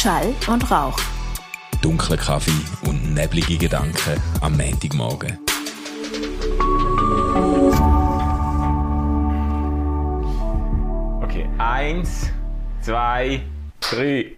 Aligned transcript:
Schall 0.00 0.34
und 0.46 0.70
Rauch. 0.70 0.98
Dunkler 1.82 2.16
Kaffee 2.16 2.50
und 2.88 3.12
neblige 3.12 3.58
Gedanken 3.58 4.18
am 4.40 4.56
Montagmorgen. 4.56 5.38
Okay, 11.22 11.46
eins, 11.58 12.30
zwei, 12.80 13.42
drei. 13.80 14.36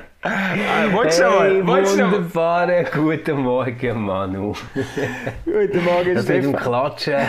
Ah, 0.22 0.84
Wolltest 0.92 1.20
du? 1.20 1.24
Hey, 1.40 1.66
wunderbaren 1.66 2.84
guten 2.92 3.40
Morgen, 3.40 4.04
Manu. 4.04 4.52
Guten 5.46 5.82
Morgen, 5.82 6.14
Das 6.14 6.28
mit 6.28 6.44
dem 6.44 6.50
Stefan. 6.50 6.60
Klatschen, 6.60 7.20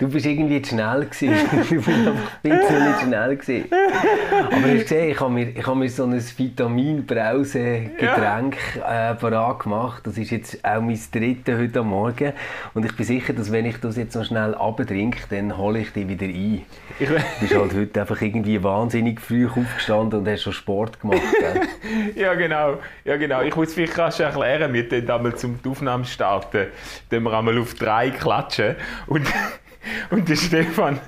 du 0.00 0.08
bist 0.08 0.26
irgendwie 0.26 0.60
zu 0.60 0.70
schnell 0.70 1.04
gewesen. 1.06 1.30
du 1.68 1.76
bist 1.76 1.88
einfach 1.88 2.12
ein 2.42 2.42
bisschen 2.42 2.94
schnell 3.06 3.36
gewesen. 3.36 3.66
Aber 3.70 4.56
hast 4.56 4.64
du 4.64 4.78
gesehen, 4.80 5.10
ich 5.12 5.20
habe 5.20 5.30
mir, 5.32 5.48
ich 5.50 5.64
habe 5.64 5.78
mir 5.78 5.88
so 5.88 6.02
ein 6.06 6.20
Vitaminbrause-Getränk 6.20 8.56
äh, 8.78 9.14
parat 9.14 9.60
gemacht. 9.60 10.04
Das 10.04 10.18
ist 10.18 10.32
jetzt 10.32 10.58
auch 10.64 10.80
mein 10.80 10.98
drittes 11.12 11.56
heute 11.56 11.78
am 11.80 11.90
Morgen. 11.90 12.32
Und 12.74 12.84
ich 12.84 12.96
bin 12.96 13.06
sicher, 13.06 13.32
dass 13.32 13.52
wenn 13.52 13.64
ich 13.66 13.76
das 13.78 13.96
jetzt 13.96 14.16
noch 14.16 14.24
schnell 14.24 14.56
abtrinke, 14.56 15.20
dann 15.30 15.56
hole 15.56 15.78
ich 15.78 15.92
dich 15.92 16.08
wieder 16.08 16.26
ein. 16.26 16.62
Ich, 16.98 17.08
Du 17.08 17.14
bist 17.40 17.54
halt 17.54 17.74
heute 17.74 18.00
einfach 18.00 18.20
irgendwie 18.20 18.60
wahnsinnig 18.60 19.20
früh 19.20 19.46
aufgestanden 19.46 20.18
und 20.18 20.26
hast 20.28 20.42
schon 20.42 20.52
Sport 20.52 20.98
gemacht. 21.00 21.20
Gell? 21.38 21.60
ja, 22.24 22.34
genau. 22.34 22.78
Ja, 23.04 23.16
genau. 23.16 23.42
Ich 23.42 23.54
muss 23.54 23.74
vielleicht 23.74 23.98
rasch 23.98 24.20
erklären, 24.20 24.72
wir 24.72 24.88
dann 24.88 25.10
einmal 25.10 25.36
zum 25.36 25.58
Aufnahme 25.66 26.04
starten, 26.04 26.68
dann 27.10 27.22
wir 27.22 27.32
einmal 27.32 27.58
auf 27.58 27.74
drei 27.74 28.10
klatschen. 28.10 28.76
Und, 29.06 29.26
und 30.10 30.28
der 30.28 30.36
Stefan 30.36 31.00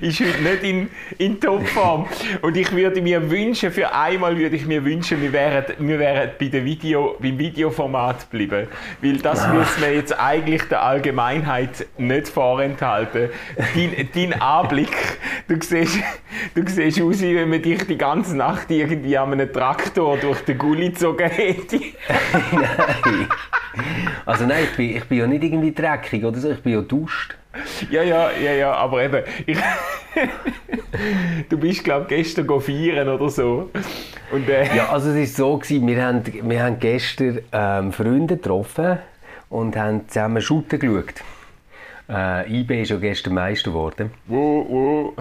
ist 0.00 0.20
heute 0.20 0.42
nicht 0.42 0.62
in, 0.64 0.90
in 1.18 1.40
Topform. 1.40 2.08
Und 2.42 2.56
ich 2.56 2.70
würde 2.72 3.00
mir 3.00 3.30
wünschen, 3.30 3.70
für 3.70 3.94
einmal 3.94 4.36
würde 4.36 4.56
ich 4.56 4.66
mir 4.66 4.84
wünschen, 4.84 5.22
wir 5.22 5.32
wären, 5.32 5.64
wir 5.78 5.98
wären 5.98 6.30
bei 6.38 6.46
der 6.46 6.64
Video, 6.64 7.16
beim 7.20 7.38
Videoformat 7.38 8.30
geblieben. 8.30 8.66
Weil 9.00 9.18
das 9.18 9.46
müssen 9.48 9.80
wir 9.80 9.94
jetzt 9.94 10.18
eigentlich 10.18 10.62
der 10.64 10.82
Allgemeinheit 10.82 11.86
nicht 11.96 12.28
vorenthalten. 12.28 13.30
Dein, 13.56 14.08
dein 14.14 14.40
Anblick, 14.40 14.96
du 15.48 15.56
siehst, 15.60 15.98
du 16.54 16.62
siehst 16.66 17.00
aus, 17.00 17.20
wie 17.20 17.36
wenn 17.36 17.50
man 17.50 17.62
dich 17.62 17.86
die 17.86 17.98
ganze 17.98 18.36
Nacht 18.36 18.70
irgendwie 18.70 19.16
an 19.16 19.32
einem 19.32 19.52
Traktor 19.52 20.16
durch 20.16 20.40
den 20.42 20.58
Gully 20.58 20.90
gezogen 20.90 21.28
hätte. 21.28 21.80
nein. 22.52 23.28
Also 24.26 24.44
nein, 24.44 24.64
ich 24.64 24.76
bin, 24.76 24.96
ich 24.96 25.04
bin 25.04 25.18
ja 25.18 25.26
nicht 25.26 25.42
irgendwie 25.42 25.72
dreckig 25.72 26.24
oder 26.24 26.38
so, 26.38 26.50
ich 26.50 26.60
bin 26.60 26.74
ja 26.74 26.82
duscht. 26.82 27.36
Ja, 27.90 28.02
ja, 28.02 28.30
ja, 28.30 28.52
ja, 28.52 28.72
aber 28.72 29.02
eben, 29.02 29.22
ich, 29.46 29.58
du 31.48 31.58
bist, 31.58 31.84
glaube 31.84 32.02
ich, 32.02 32.08
gestern 32.08 32.60
feiern 32.60 33.08
oder 33.08 33.28
so. 33.28 33.70
Und, 34.30 34.48
äh, 34.48 34.74
Ja, 34.76 34.90
also 34.90 35.10
es 35.10 35.38
war 35.38 35.46
so, 35.46 35.58
gewesen, 35.58 35.86
wir 35.86 36.04
haben, 36.04 36.22
wir 36.42 36.62
haben 36.62 36.78
gestern 36.78 37.40
ähm, 37.52 37.92
Freunde 37.92 38.36
getroffen 38.36 38.98
und 39.50 39.76
haben 39.76 40.08
zusammen 40.08 40.40
Shooten 40.40 40.78
geschaut. 40.78 41.14
Äh, 42.12 42.60
IB 42.60 42.82
ist 42.82 42.90
ja 42.90 42.98
gestern 42.98 43.34
Meister 43.34 43.70
geworden. 43.70 44.10
wo, 44.26 44.66
wo. 44.68 45.14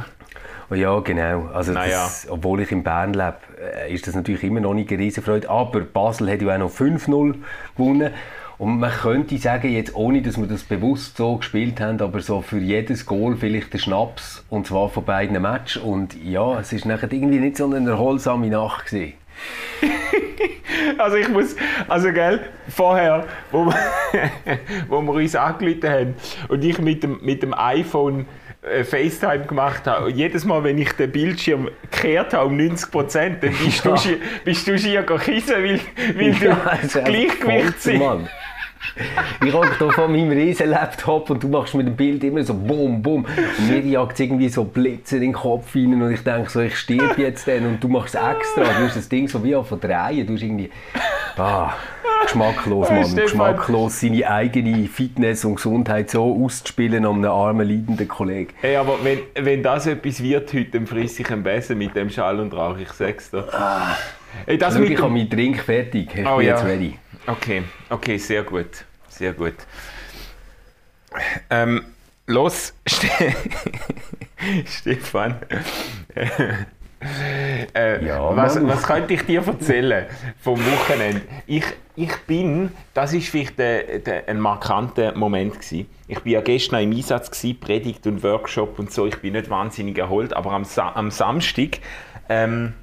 Oh 0.70 0.73
ja, 0.75 1.00
genau. 1.02 1.50
Also 1.53 1.73
Naja. 1.73 2.03
das, 2.03 2.28
obwohl 2.30 2.61
ich 2.61 2.72
in 2.72 2.81
Bern 2.84 3.14
lebe, 3.14 3.36
äh, 3.78 3.94
ist 3.94 4.08
das 4.08 4.16
natürlich 4.16 4.44
immer 4.44 4.61
noch 4.61 4.73
nicht 4.73 4.89
eine 4.89 5.00
Riesenfreude. 5.00 5.50
Aber 5.50 5.81
Basel 5.81 6.31
hat 6.31 6.42
ja 6.42 6.53
auch 6.53 6.59
noch 6.59 6.72
5-0 6.72 7.36
gewonnen. 7.75 8.14
Und 8.58 8.80
man 8.80 8.92
könnte 8.92 9.38
sagen, 9.38 9.72
jetzt 9.73 9.95
ohne 9.95 10.22
dass 10.22 10.38
wir 10.38 10.45
das 10.47 10.64
bewusst 10.64 11.17
so 11.17 11.38
gespielt 11.38 11.81
haben, 11.81 12.00
aber 12.00 12.22
so 12.22 12.42
für 12.42 12.59
jedes 12.59 13.06
Goal 13.06 13.36
vielleicht 13.36 13.73
der 13.73 13.80
Schnaps. 13.80 14.45
Und 14.50 14.67
zwar 14.67 14.88
von 14.89 15.03
beiden 15.03 15.42
Matches. 15.42 15.81
Und 15.81 16.16
ja, 16.23 16.59
es 16.59 16.72
ist 16.72 16.86
nachher 16.86 17.12
irgendwie 17.12 17.39
nicht 17.39 17.58
so 17.58 17.66
eine 17.66 17.89
erholsame 17.89 18.47
Nacht 18.47 18.86
gewesen. 18.86 19.14
Also 20.97 21.18
ich 21.18 21.28
muss, 21.29 21.56
also 21.88 22.12
gell, 22.12 22.40
vorher, 22.69 23.25
wo 23.52 23.66
wir, 23.66 23.74
wo 24.88 25.02
wir 25.02 25.13
uns 25.13 25.35
angerufen 25.35 25.90
haben 25.90 26.16
und 26.47 26.63
ich 26.63 26.78
mit 26.79 27.03
dem, 27.03 27.19
mit 27.22 27.44
dem 27.44 27.53
iPhone 27.53 28.25
äh, 28.62 28.84
FaceTime 28.84 29.46
gemacht 29.46 29.85
habe, 29.85 30.06
und 30.06 30.16
jedes 30.16 30.46
Mal, 30.46 30.63
wenn 30.63 30.78
ich 30.78 30.91
den 30.94 31.12
Bildschirm 31.12 31.69
gekehrt 31.91 32.34
habe 32.34 32.46
um 32.47 32.57
90 32.57 32.91
Prozent, 32.91 33.44
dann 33.44 33.53
bist 33.53 33.85
du, 33.85 33.90
schi- 33.96 34.18
bist 34.44 34.68
du 34.68 34.78
schier 34.78 35.03
kissen, 35.03 35.56
weil, 35.56 35.80
weil 36.16 36.31
du 36.34 36.46
Ja, 36.46 36.57
das 36.72 36.84
ist 36.84 36.97
einfach 36.97 37.12
Gleichgewicht 37.12 37.81
sind. 37.81 38.00
Ich 39.46 39.53
hocke 39.53 39.75
hier 39.78 39.92
vor 39.92 40.08
meinem 40.08 40.30
riesen 40.30 40.69
Laptop 40.69 41.30
und 41.30 41.42
du 41.42 41.47
machst 41.47 41.74
mit 41.74 41.88
dem 41.88 41.96
Bild 41.96 42.24
immer 42.24 42.44
so 42.44 42.53
bum, 42.53 43.02
bum. 43.02 43.25
Und 43.25 43.68
mir 43.68 43.80
jagt 43.80 44.19
irgendwie 44.19 44.50
so 44.50 44.64
Blitze 44.64 45.16
in 45.16 45.22
den 45.22 45.34
Kopf 45.34 45.75
rein 45.75 46.02
und 46.02 46.12
ich 46.12 46.22
denke 46.24 46.50
so, 46.50 46.62
ich 46.62 46.75
sterbe 46.78 47.22
jetzt 47.22 47.47
dann 47.47 47.66
und 47.66 47.84
du 47.84 47.88
machst 47.88 48.16
es 48.16 48.22
extra. 48.22 48.64
Du 48.64 48.86
hast 48.86 48.97
das 48.97 49.09
Ding 49.09 49.28
so 49.28 49.44
wie 49.44 49.53
von 49.53 49.80
drehen. 49.80 50.28
Du 50.28 50.34
hast 50.34 50.44
irgendwie... 50.44 50.69
Ah, 51.38 51.74
geschmacklos, 52.24 52.90
Hey, 52.90 53.02
Mann. 53.02 53.16
Geschmacklos, 53.16 54.00
seine 54.00 54.30
eigene 54.30 54.88
Fitness 54.88 55.46
und 55.46 55.56
Gesundheit 55.56 56.09
so 56.09 56.44
auszuspielen 56.44 57.06
an 57.06 57.16
einem 57.16 57.31
armen, 57.31 57.68
leidenden 57.68 58.08
Kollegen. 58.08 58.53
Hey, 58.62 58.75
aber 58.75 58.98
wenn, 59.03 59.19
wenn 59.36 59.63
das 59.63 59.88
etwas 59.88 60.22
wird 60.22 60.53
heute, 60.53 60.72
dann 60.72 60.88
friss 60.88 61.19
ich 61.19 61.31
einen 61.31 61.44
Besen 61.44 61.78
mit 61.78 61.96
dem 61.96 62.09
Schall 62.09 62.40
und 62.40 62.53
Rauch, 62.53 62.78
ich 62.78 62.92
sag's 62.92 63.31
dir. 63.31 63.48
Hey, 64.46 64.58
das 64.58 64.74
Schau, 64.74 64.81
mit 64.81 64.92
ich 64.92 64.98
habe 65.02 65.09
meinen 65.09 65.30
Drink 65.30 65.62
fertig. 65.62 66.09
Ich 66.16 66.25
Oh 66.28 66.38
bin 66.38 66.48
ja. 66.48 66.53
jetzt 66.53 66.66
ready. 66.66 66.96
Okay, 67.28 67.64
okay, 67.90 68.18
sehr 68.18 68.44
gut. 68.44 68.86
Sehr 69.09 69.34
gut. 69.34 69.56
Ähm, 71.50 71.86
los, 72.28 72.74
Ste 72.88 73.09
Stefan. 74.66 75.36
äh, 77.74 78.06
Ja, 78.06 78.36
was, 78.36 78.66
was 78.66 78.84
könnte 78.84 79.14
ich 79.14 79.24
dir 79.26 79.46
erzählen 79.46 80.06
vom 80.42 80.60
Wochenende? 80.60 81.22
Ich, 81.48 81.66
ich 81.96 82.16
bin, 82.28 82.72
das 82.94 83.14
ist 83.14 83.30
vielleicht 83.30 83.60
der, 83.60 84.00
der, 84.00 84.28
ein 84.30 84.40
markanter 84.40 85.16
Moment 85.16 85.54
gewesen. 85.60 85.88
Ich 86.08 86.20
bin 86.22 86.34
ja 86.34 86.42
gestern 86.42 86.84
im 86.84 86.92
Einsatz 86.92 87.30
gewesen, 87.30 87.60
Predigt 87.60 88.08
und 88.08 88.24
Workshop 88.24 88.80
und 88.80 88.92
so. 88.92 89.06
Ich 89.06 89.18
bin 89.18 89.34
nicht 89.34 89.50
wahnsinnig 89.50 89.98
erholt, 89.98 90.34
aber 90.34 90.52
am, 90.52 90.64
Sa 90.64 90.94
am 90.94 91.12
Samstag 91.12 91.80
ähm, 92.30 92.74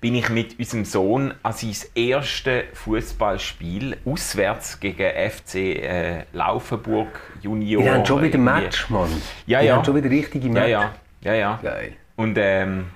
bin 0.00 0.14
ich 0.14 0.28
mit 0.30 0.58
unserem 0.58 0.84
Sohn 0.84 1.34
an 1.42 1.52
sein 1.52 1.74
erstes 1.94 2.64
Fußballspiel 2.74 3.98
auswärts 4.04 4.80
gegen 4.80 5.10
FC 5.30 5.54
äh, 5.56 6.24
Laufenburg 6.32 7.08
Junior. 7.42 7.84
Wir 7.84 7.94
haben 7.94 8.06
schon 8.06 8.22
wieder. 8.22 8.38
Match, 8.38 8.88
Mann. 8.88 9.10
Ja, 9.46 9.60
Wir 9.60 9.66
ja. 9.66 9.76
haben 9.76 9.84
schon 9.84 9.96
wieder 9.96 10.10
richtige 10.10 10.46
Ja, 10.48 10.52
Match. 10.52 10.70
ja, 10.70 10.92
ja, 11.22 11.34
ja. 11.34 11.60
Geil. 11.62 11.92
Und, 12.16 12.38
ähm, 12.40 12.86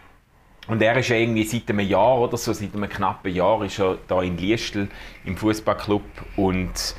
und 0.67 0.81
er 0.81 0.97
ist 0.97 1.09
ja 1.09 1.17
irgendwie 1.17 1.45
seit 1.45 1.69
einem 1.69 1.81
Jahr 1.87 2.19
oder 2.21 2.39
so, 2.39 2.53
seit 2.55 2.75
einem 2.75 2.89
knappen 2.89 3.35
Jahr 3.35 3.63
ist 3.65 3.79
er 3.79 3.99
da 4.09 4.23
in 4.23 4.39
Liestl 4.39 4.89
im 5.27 5.37
Fußballclub 5.37 6.03
und 6.37 6.95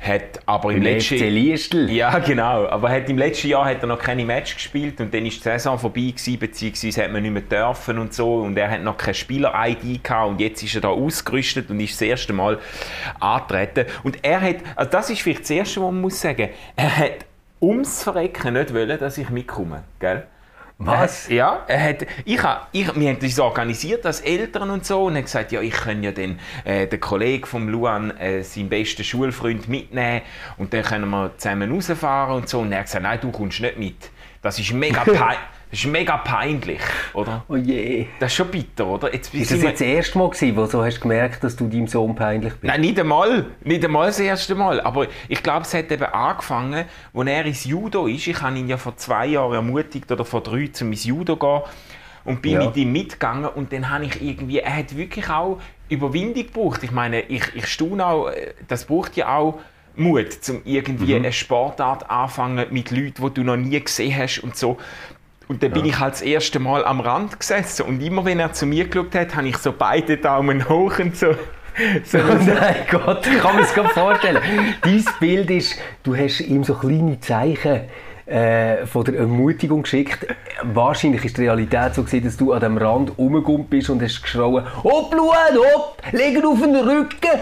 hat 0.00 0.40
aber 0.46 0.72
im 0.72 0.82
letzten 0.82 1.28
Liestl. 1.28 1.90
ja, 1.90 2.18
genau. 2.18 2.66
Aber 2.66 2.88
hat 2.88 3.08
im 3.10 3.18
letzten 3.18 3.48
Jahr 3.48 3.66
hat 3.66 3.82
er 3.82 3.86
noch 3.86 3.98
keine 3.98 4.24
Match 4.24 4.54
gespielt 4.54 5.00
und 5.00 5.12
dann 5.12 5.26
ist 5.26 5.38
die 5.38 5.42
Saison 5.42 5.78
vorbei 5.78 6.12
gewesen, 6.16 6.38
beziehungsweise 6.38 7.04
hat 7.04 7.12
man 7.12 7.22
nicht 7.22 7.32
mehr 7.32 7.42
dürfen 7.42 7.98
und 7.98 8.14
so 8.14 8.36
und 8.36 8.56
er 8.56 8.70
hat 8.70 8.82
noch 8.82 8.96
keine 8.96 9.14
Spieler-ID 9.14 10.02
gehabt 10.02 10.30
und 10.30 10.40
jetzt 10.40 10.62
ist 10.62 10.74
er 10.74 10.80
da 10.80 10.88
ausgerüstet 10.88 11.68
und 11.70 11.80
ist 11.80 11.92
das 11.92 12.02
erste 12.02 12.32
Mal 12.32 12.58
antreten. 13.20 13.86
Und 14.02 14.18
er 14.22 14.40
hat, 14.40 14.56
also 14.74 14.90
das 14.90 15.10
ist 15.10 15.20
vielleicht 15.20 15.42
das 15.42 15.50
Erste, 15.50 15.80
was 15.80 15.92
man 15.92 16.00
muss 16.00 16.20
sagen, 16.20 16.48
er 16.76 16.96
hat 16.96 17.26
ums 17.60 18.02
Verrecken 18.02 18.54
nicht 18.54 18.72
wollen, 18.72 18.98
dass 18.98 19.18
ich 19.18 19.28
mitkomme, 19.28 19.84
gell? 19.98 20.24
Was? 20.82 21.28
Er, 21.28 21.34
ja, 21.36 21.64
er 21.68 21.82
hat, 21.82 22.06
ich, 22.24 22.42
ha- 22.42 22.66
ich, 22.72 22.94
wir 22.98 23.08
haben 23.10 23.18
das 23.20 23.38
organisiert 23.38 24.06
als 24.06 24.20
Eltern 24.22 24.70
und 24.70 24.86
so 24.86 25.04
und 25.04 25.14
haben 25.14 25.24
gesagt, 25.24 25.52
ja, 25.52 25.60
ich 25.60 25.72
kann 25.74 26.02
ja 26.02 26.10
dann 26.10 26.38
äh, 26.64 26.86
den 26.86 26.98
Kollegen 27.00 27.44
von 27.44 27.68
Luan, 27.68 28.16
äh, 28.18 28.42
seinen 28.42 28.70
besten 28.70 29.04
Schulfreund, 29.04 29.68
mitnehmen 29.68 30.22
und 30.56 30.72
dann 30.72 30.82
können 30.82 31.10
wir 31.10 31.32
zusammen 31.36 31.70
rausfahren 31.70 32.36
und 32.36 32.48
so. 32.48 32.60
Und 32.60 32.72
er 32.72 32.78
hat 32.78 32.86
gesagt, 32.86 33.02
nein, 33.02 33.18
du 33.20 33.30
kommst 33.30 33.60
nicht 33.60 33.78
mit. 33.78 34.10
Das 34.40 34.58
ist 34.58 34.72
mega, 34.72 35.04
pein 35.04 35.36
das 35.70 35.78
ist 35.80 35.86
mega 35.86 36.16
peinlich, 36.16 36.80
oder? 37.14 37.44
Oh 37.48 37.56
je. 37.56 38.06
Das 38.18 38.32
ist 38.32 38.36
schon 38.36 38.48
bitter, 38.48 38.86
oder? 38.86 39.12
Jetzt 39.14 39.32
Ist 39.32 39.52
das 39.52 39.62
jetzt 39.62 39.80
das 39.80 39.86
erste 39.86 40.18
Mal 40.18 40.30
gewesen, 40.30 40.56
wo 40.56 40.66
du 40.66 40.82
hast 40.84 41.00
gemerkt, 41.00 41.44
dass 41.44 41.54
du 41.54 41.68
deinem 41.68 41.86
Sohn 41.86 42.14
peinlich 42.14 42.52
bist? 42.54 42.64
Nein, 42.64 42.80
nicht 42.80 42.98
einmal. 42.98 43.46
Nicht 43.62 43.84
einmal 43.84 44.08
das 44.08 44.18
erste 44.18 44.54
Mal. 44.56 44.80
Aber 44.80 45.06
ich 45.28 45.42
glaube, 45.42 45.62
es 45.62 45.72
hat 45.74 45.90
eben 45.92 46.04
angefangen, 46.04 46.84
als 47.14 47.28
er 47.28 47.44
ins 47.44 47.64
Judo 47.64 48.06
ist. 48.08 48.26
Ich 48.26 48.40
habe 48.42 48.58
ihn 48.58 48.68
ja 48.68 48.76
vor 48.76 48.96
zwei 48.96 49.26
Jahren 49.26 49.54
ermutigt, 49.54 50.10
oder 50.10 50.24
vor 50.24 50.42
drei, 50.42 50.68
zum 50.72 50.90
ins 50.90 51.04
Judo 51.04 51.34
zu 51.34 51.38
gehen. 51.38 51.60
Und 52.24 52.42
bin 52.42 52.52
Ja. 52.52 52.66
mit 52.66 52.76
ihm 52.76 52.92
mitgegangen. 52.92 53.46
Und 53.46 53.72
dann 53.72 53.88
habe 53.90 54.04
ich 54.04 54.20
irgendwie, 54.20 54.58
er 54.58 54.76
hat 54.76 54.96
wirklich 54.96 55.30
auch 55.30 55.58
Überwindung 55.88 56.46
gebraucht. 56.46 56.82
Ich 56.82 56.90
meine, 56.90 57.22
ich, 57.22 57.44
ich 57.54 57.66
staune 57.66 58.04
auch, 58.04 58.28
äh, 58.28 58.54
das 58.68 58.84
braucht 58.86 59.16
ja 59.16 59.36
auch 59.36 59.60
Mut, 59.96 60.26
um 60.48 60.60
irgendwie 60.64 61.14
eine 61.14 61.32
Sportart 61.32 62.10
anfangen 62.10 62.66
mit 62.70 62.90
Leuten, 62.90 63.22
die 63.24 63.34
du 63.34 63.42
noch 63.42 63.56
nie 63.56 63.78
gesehen 63.80 64.16
hast 64.16 64.38
und 64.40 64.56
so. 64.56 64.76
Und 65.50 65.64
dann 65.64 65.72
bin 65.72 65.84
ich 65.84 65.98
halt 65.98 66.12
das 66.12 66.22
erste 66.22 66.60
Mal 66.60 66.84
am 66.84 67.00
Rand 67.00 67.40
gesessen 67.40 67.82
und 67.82 68.00
immer 68.00 68.24
wenn 68.24 68.38
er 68.38 68.52
zu 68.52 68.66
mir 68.66 68.86
geschaut 68.86 69.16
hat, 69.16 69.34
habe 69.34 69.48
ich 69.48 69.56
so 69.56 69.72
beide 69.76 70.16
Daumen 70.16 70.68
hoch 70.68 71.00
und 71.00 71.16
so. 71.16 71.32
so 72.04 72.18
Oh 72.18 72.34
nein 72.46 72.76
Gott, 72.88 73.26
ich 73.26 73.36
kann 73.40 73.56
mir 73.56 73.62
das 73.62 73.74
gerade 73.74 73.88
vorstellen. 73.88 74.40
Dein 74.82 75.04
Bild 75.18 75.50
ist, 75.50 75.74
du 76.04 76.14
hast 76.14 76.38
ihm 76.38 76.62
so 76.62 76.74
kleine 76.74 77.18
Zeichen 77.18 77.80
äh, 78.30 78.86
von 78.86 79.04
der 79.04 79.18
Ermutigung 79.18 79.82
geschickt. 79.82 80.26
wahrscheinlich 80.62 81.24
ist 81.24 81.36
die 81.36 81.42
Realität 81.42 81.94
so 81.94 82.02
gewesen, 82.02 82.24
dass 82.24 82.36
du 82.36 82.52
an 82.52 82.60
dem 82.60 82.78
Rand 82.78 83.12
rumgekommen 83.18 83.66
bist 83.66 83.90
und 83.90 84.02
hast 84.02 84.22
geschrauen, 84.22 84.64
hopp, 84.82 85.14
Luan, 85.14 85.56
hopp, 85.56 86.02
leg 86.12 86.42
auf 86.44 86.60
den 86.60 86.76
Rücken. 86.76 87.40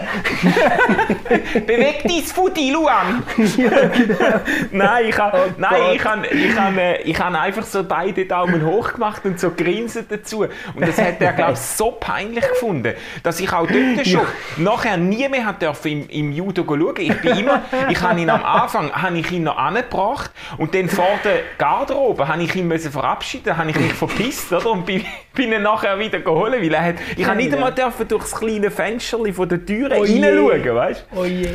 Beweg 1.65 2.03
dein 2.03 2.23
Futi, 2.23 2.71
Luan! 2.71 3.23
nein, 4.71 5.05
ich 5.07 5.17
habe 5.17 5.39
Oh 5.39 5.51
nein, 5.57 5.71
Gott. 5.71 5.95
ich 5.95 6.05
hab, 6.05 6.31
ich 6.31 6.59
hab, 6.59 6.77
äh, 6.77 7.01
ich 7.03 7.19
hab 7.19 7.33
einfach 7.33 7.63
so 7.63 7.83
beide 7.83 8.25
Daumen 8.25 8.65
hoch 8.65 8.93
gemacht 8.93 9.25
und 9.25 9.39
so 9.39 9.51
grinsen 9.51 10.05
dazu. 10.09 10.45
Und 10.75 10.87
das 10.87 10.97
hat 10.97 11.21
er, 11.21 11.33
glaube 11.33 11.53
ich, 11.53 11.59
so 11.59 11.91
peinlich 11.91 12.47
gefunden, 12.47 12.93
dass 13.23 13.39
ich 13.39 13.51
auch 13.53 13.67
dort 13.67 14.07
schon 14.07 14.21
nachher 14.57 14.97
nie 14.97 15.27
mehr 15.29 15.45
hat 15.45 15.61
dürfen 15.61 15.91
im, 15.91 16.09
im 16.09 16.31
Judo 16.31 16.63
schauen. 16.65 16.95
Ich 16.97 17.21
bin 17.21 17.37
immer, 17.37 17.61
ich 17.89 18.01
habe 18.01 18.19
ihn 18.19 18.29
am 18.29 18.43
Anfang 18.43 18.91
habe 18.91 19.17
ich 19.17 19.31
ihn 19.31 19.43
noch 19.43 19.57
angebracht 19.57 20.31
und 20.57 20.73
dann 20.73 20.78
vor 20.87 21.19
der 21.23 21.39
Garderobe 21.57 22.27
habe 22.27 22.43
ich 22.43 22.55
ihn 22.55 22.67
müssen 22.67 22.91
verabschieden, 22.91 23.57
habe 23.57 23.71
ich 23.71 23.75
mich 23.75 23.93
verpisst 23.93 24.53
oder? 24.53 24.71
und 24.71 24.85
bin, 24.85 25.03
bin 25.33 25.51
ihn 25.51 25.63
nachher 25.63 25.99
wieder 25.99 26.19
geholt, 26.19 26.53
weil 26.53 26.73
er 26.73 26.83
hat, 26.83 26.95
ich 27.17 27.25
habe 27.25 27.37
nicht 27.37 27.53
einmal 27.53 27.73
dürfen 27.73 28.07
durch 28.07 28.23
das 28.23 28.35
kleine 28.39 28.71
Fensterchen 28.71 29.33
von 29.33 29.49
der 29.49 29.65
Tür 29.65 29.89
Oh 29.97 30.05
je. 30.05 30.23
reinschauen, 30.23 30.75
weißt 30.75 31.05
Oh 31.15 31.25
je. 31.25 31.49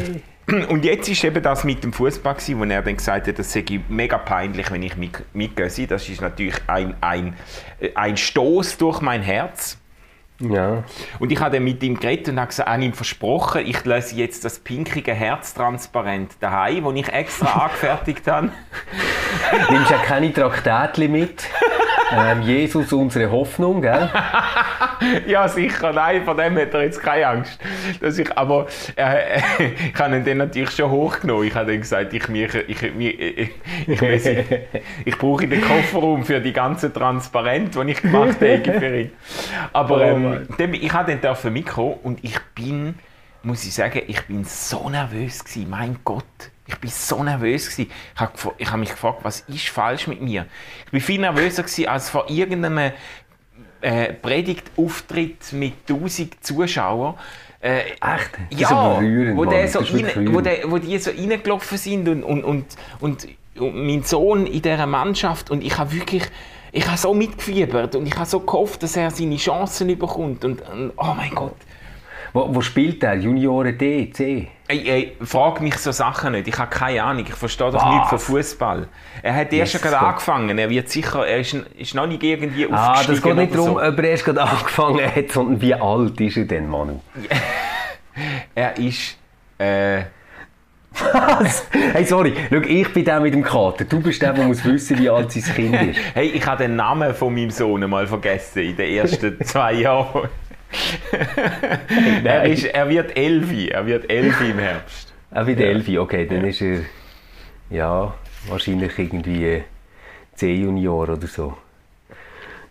und 0.69 0.85
jetzt 0.85 1.09
ist 1.09 1.25
eben 1.25 1.43
das 1.43 1.65
mit 1.65 1.83
dem 1.85 1.93
Fußball, 1.93 2.37
wo 2.49 2.65
er 2.65 2.83
dann 2.83 2.97
gesagt 2.97 3.29
hat, 3.29 3.39
das 3.39 3.53
sei 3.53 3.65
mega 3.89 4.19
peinlich, 4.19 4.71
wenn 4.71 4.83
ich 4.83 4.97
mit, 4.97 5.23
mitgehe. 5.33 5.87
Das 5.87 6.09
ist 6.09 6.21
natürlich 6.21 6.57
ein, 6.67 6.95
ein, 7.01 7.35
ein 7.95 8.17
Stoß 8.17 8.77
durch 8.77 9.01
mein 9.01 9.23
Herz. 9.23 9.79
Ja. 10.41 10.83
Und 11.21 11.31
ich 11.31 11.41
habe 11.41 11.55
dann 11.57 11.65
mit 11.65 11.83
ihm 11.83 11.99
geredet 11.99 12.29
und 12.29 12.41
habe 12.41 12.49
gesagt, 12.49 12.83
ihm 12.83 12.93
versprochen, 12.93 13.65
ich 13.67 13.85
löse 13.85 14.17
jetzt 14.17 14.45
das 14.45 14.59
pinkige 14.59 15.15
Herz 15.15 15.55
transparent 15.55 16.33
daheim, 16.41 16.85
das 16.85 16.95
ich 16.95 17.09
extra 17.13 17.47
angefertigt 17.67 18.27
habe. 18.27 18.51
Nimmst 19.71 19.91
ja 19.91 19.99
keine 19.99 20.33
Traktätchen 20.33 21.11
mit. 21.13 21.45
Ähm, 22.13 22.43
Jesus, 22.43 22.93
unsere 22.93 23.31
Hoffnung, 23.31 23.81
gell? 23.83 24.11
Ja, 25.27 25.49
sicher, 25.49 25.93
nein, 25.93 26.25
von 26.25 26.37
dem 26.37 26.57
hat 26.57 26.73
er 26.73 26.85
jetzt 26.85 27.03
keine 27.03 27.27
Angst. 27.27 27.59
Dass 28.01 28.19
ich, 28.19 28.37
aber 28.39 28.67
äh, 28.97 29.39
ich 29.93 29.99
habe 29.99 30.17
ihn 30.17 30.25
dann 30.25 30.39
natürlich 30.39 30.71
schon 30.71 30.91
hochgenommen. 30.91 31.47
Ich 31.47 31.55
habe 31.55 31.73
dann 31.73 31.81
gesagt, 31.81 32.13
ich, 32.15 32.29
mich, 32.29 32.55
ich, 32.55 32.83
ich, 32.83 33.21
ich, 33.87 34.03
ich, 34.03 34.47
ich 35.05 35.19
brauche 35.19 35.47
den 35.47 35.61
Kofferraum 35.61 36.25
für 36.25 36.41
die 36.41 36.53
ganzen 36.53 36.93
Transparent, 36.93 37.75
die 37.75 37.91
ich 37.91 38.03
gemacht 38.03 38.41
habe 38.41 38.63
für 38.79 38.97
ihn. 39.01 39.13
Aber 39.73 39.97
Oh 39.97 40.01
ähm, 40.01 40.49
dann, 40.57 40.75
ich 40.75 40.93
habe 40.93 41.11
dann 41.11 41.21
dürfen 41.21 41.53
mitkommen 41.53 41.95
und 42.03 42.23
ich 42.25 42.39
bin, 42.55 42.99
muss 43.43 43.65
ich 43.65 43.75
sagen, 43.75 44.03
ich 44.07 44.23
bin 44.23 44.45
so 44.45 44.89
nervös 44.89 45.45
gewesen. 45.45 45.69
Mein 45.71 45.99
Gott. 46.05 46.25
Ich 46.67 46.77
bin 46.79 46.91
so 46.91 47.23
nervös 47.23 47.71
gewesen. 47.71 47.91
Ich 48.15 48.21
habe, 48.21 48.33
habe 48.67 48.79
mich 48.79 48.91
gefragt, 48.91 49.19
was 49.23 49.41
ist 49.41 49.69
falsch 49.69 50.07
mit 50.07 50.23
mir? 50.23 50.47
Ich 50.87 50.93
bin 50.93 51.01
viel 51.01 51.21
nervöser 51.21 51.63
gewesen 51.63 51.89
als 51.89 52.09
vor 52.09 52.31
irgendeinem 52.31 52.93
äh, 53.83 54.13
Predigtauftritt 54.15 55.53
mit 55.53 55.75
1000 55.89 56.43
Zuschauern. 56.43 57.15
Äh, 57.61 57.93
Echt? 57.93 58.31
Das 58.51 58.61
ja, 58.61 59.01
wo, 59.35 59.45
der 59.45 59.69
so 59.69 59.81
rein, 59.81 60.35
wo, 60.35 60.41
der, 60.41 60.71
wo 60.71 60.79
die 60.79 60.99
so 60.99 61.11
reingelaufen 61.11 61.79
sind 61.79 62.09
und, 62.09 62.23
und, 62.23 62.45
und, 62.45 62.67
und, 63.01 63.29
und 63.57 63.87
mein 63.87 64.03
Sohn 64.03 64.47
in 64.47 64.63
dieser 64.63 64.87
Mannschaft 64.87 65.51
und 65.51 65.63
ich 65.63 65.77
habe 65.79 65.93
wirklich, 65.93 66.25
ich 66.73 66.87
habe 66.87 66.99
so 66.99 67.15
mitgefiebert 67.15 67.95
und 67.97 68.07
ich 68.07 68.17
habe 68.17 68.27
so 68.27 68.41
gehofft, 68.41 68.83
dass 68.83 68.97
er 68.97 69.11
seine 69.11 69.37
Chancen 69.37 69.97
bekommt 69.99 70.45
und, 70.45 70.61
und 70.63 70.93
oh 70.97 71.15
mein 71.17 71.35
Gott. 71.35 71.57
Wo, 72.35 72.53
wo 72.53 72.61
spielt 72.61 73.01
der? 73.03 73.15
Junioren 73.15 73.79
D, 73.79 74.11
C? 74.11 74.49
Ey, 74.67 74.89
ey, 74.91 75.17
frag 75.23 75.61
mich 75.61 75.77
so 75.79 75.93
Sachen 75.93 76.33
nicht. 76.33 76.49
Ich 76.49 76.59
habe 76.59 76.69
keine 76.69 77.03
Ahnung. 77.05 77.25
Ich 77.29 77.35
verstehe 77.35 77.71
doch 77.71 77.89
nichts 77.93 78.09
von 78.09 78.19
Fußball. 78.19 78.89
Er 79.23 79.35
hat 79.37 79.53
erst 79.53 79.81
gerade 79.81 79.99
angefangen. 80.01 80.59
Er 80.59 80.69
wird 80.69 80.89
sicher, 80.89 81.25
er 81.27 81.39
ist, 81.39 81.55
ist 81.55 81.95
noch 81.95 82.07
nicht 82.09 82.23
irgendwie 82.25 82.67
Ah, 82.73 83.01
das 83.07 83.23
geht 83.23 83.37
nicht 83.37 83.55
darum, 83.55 83.75
so. 83.75 83.81
ob 83.81 83.99
er 83.99 84.05
erst 84.05 84.25
gerade 84.25 84.43
angefangen 84.43 85.15
hat, 85.15 85.31
sondern 85.31 85.61
wie 85.61 85.75
alt 85.75 86.21
ist 86.21 86.37
er 86.37 86.45
denn, 86.45 86.69
Manu? 86.69 87.01
Er 88.55 88.77
ist. 88.79 89.17
Äh, 89.59 90.03
Was? 91.13 91.67
Hey, 91.93 92.05
sorry, 92.05 92.33
schau, 92.51 92.59
ich 92.61 92.93
bin 92.93 93.05
der 93.05 93.19
mit 93.21 93.35
dem 93.35 93.43
Kater. 93.43 93.85
Du 93.85 94.01
bist 94.01 94.23
der, 94.23 94.33
der 94.33 94.45
muss 94.45 94.65
wissen, 94.65 94.99
wie 94.99 95.11
alt 95.11 95.33
sein 95.33 95.43
Kind 95.55 95.75
ist. 95.91 95.99
hey, 96.15 96.29
ich 96.29 96.47
habe 96.47 96.63
den 96.63 96.77
Namen 96.77 97.13
von 97.15 97.35
meinem 97.35 97.51
Sohn 97.51 97.89
mal 97.91 98.07
vergessen 98.07 98.61
in 98.63 98.77
den 98.77 98.93
ersten 98.99 99.37
zwei 99.45 99.73
Jahren. 99.75 100.29
Er, 102.25 102.45
ist, 102.45 102.65
er 102.65 102.89
wird 102.89 103.17
elfi. 103.17 103.69
Er 103.69 103.87
wird 103.87 104.11
elfi 104.11 104.51
im 104.51 104.59
Herbst. 104.59 105.13
Auch 105.33 105.47
wie 105.47 105.57
der 105.57 105.69
Elfi, 105.69 105.99
okay, 105.99 106.27
dann 106.27 106.45
ist 106.45 106.61
er, 106.63 106.81
ja, 107.71 108.15
wahrscheinlich 108.47 108.97
irgendwie 108.97 109.65
C-Junior 110.35 111.09
oder 111.09 111.27
so. 111.27 111.55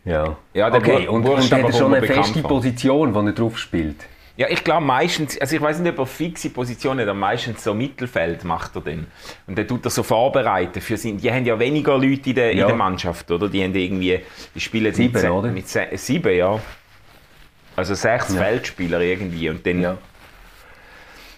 Ja. 0.06 0.38
Ja, 0.54 0.70
der 0.70 0.80
okay, 0.80 1.08
und, 1.08 1.28
und 1.28 1.52
hat 1.52 1.62
er 1.64 1.74
schon 1.74 1.94
eine 1.94 2.06
feste 2.06 2.42
war. 2.44 2.50
Position, 2.50 3.14
wo 3.14 3.20
er 3.22 3.34
drauf 3.34 3.58
spielt? 3.58 3.98
Ja, 4.36 4.48
ich 4.50 4.64
glaube 4.64 4.84
meistens, 4.86 5.38
also 5.40 5.56
ich 5.56 5.62
weiß 5.62 5.80
nicht, 5.80 5.92
ob 5.92 6.00
er 6.00 6.06
fixe 6.08 6.50
Positionen 6.50 7.02
hat, 7.02 7.08
aber 7.10 7.20
meistens 7.20 7.64
so 7.64 7.74
Mittelfeld 7.74 8.44
macht 8.46 8.76
er 8.76 8.82
dann. 8.82 9.08
Und 9.46 9.58
dann 9.58 9.68
tut 9.68 9.86
er 9.86 9.92
so 9.92 10.02
vorbereiten 10.02 10.82
für 10.82 10.98
sein, 10.98 11.18
die 11.18 11.32
haben 11.32 11.46
ja 11.46 11.60
weniger 11.60 11.98
Leute 11.98 12.30
in 12.30 12.36
der, 12.36 12.56
Ja. 12.56 12.62
in 12.64 12.68
der 12.68 12.76
Mannschaft, 12.76 13.30
oder? 13.30 13.48
Die 13.48 13.64
haben 13.64 13.76
irgendwie, 13.76 14.22
die 14.56 14.60
spielen 14.60 14.94
Sieben, 14.94 15.22
mit, 15.22 15.30
oder? 15.30 15.52
mit 15.52 15.68
sieben, 15.68 16.36
ja. 16.36 16.60
Also 17.76 17.96
sechs 17.96 18.34
Feldspieler 18.36 19.02
irgendwie 19.02 19.50
und 19.50 19.66
dann... 19.66 19.82
Ja. 19.82 19.98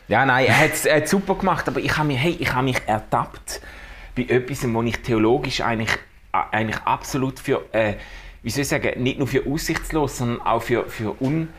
Ja, 0.07 0.23
nein, 0.25 0.45
er 0.45 0.59
hat 0.59 0.71
es 0.85 1.09
super 1.09 1.35
gemacht, 1.35 1.67
aber 1.67 1.79
ich 1.79 1.97
habe 1.97 2.07
mich, 2.07 2.19
hey, 2.19 2.37
ich 2.39 2.53
habe 2.53 2.65
mich 2.65 2.77
ertappt 2.85 3.59
bei 4.15 4.23
etwas, 4.23 4.71
wo 4.71 4.81
ich 4.83 4.99
theologisch 4.99 5.61
eigentlich, 5.61 5.97
eigentlich 6.31 6.77
absolut 6.83 7.39
für, 7.39 7.65
äh, 7.73 7.95
wie 8.43 8.51
soll 8.51 8.61
ich 8.61 8.67
sagen, 8.67 9.01
nicht 9.01 9.17
nur 9.17 9.27
für 9.27 9.47
aussichtslos, 9.47 10.17
sondern 10.17 10.41
auch 10.41 10.61
für, 10.61 10.85
für, 10.85 11.19
un, 11.21 11.49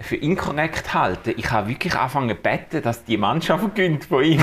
für 0.00 0.16
inkorrekt 0.16 0.94
halte. 0.94 1.32
Ich 1.32 1.50
habe 1.50 1.68
wirklich 1.68 1.94
angefangen 1.94 2.30
zu 2.30 2.34
beten, 2.36 2.82
dass 2.82 3.04
die 3.04 3.18
Mannschaft 3.18 3.74
gewinnt 3.74 4.06
von 4.06 4.24
ihm. 4.24 4.40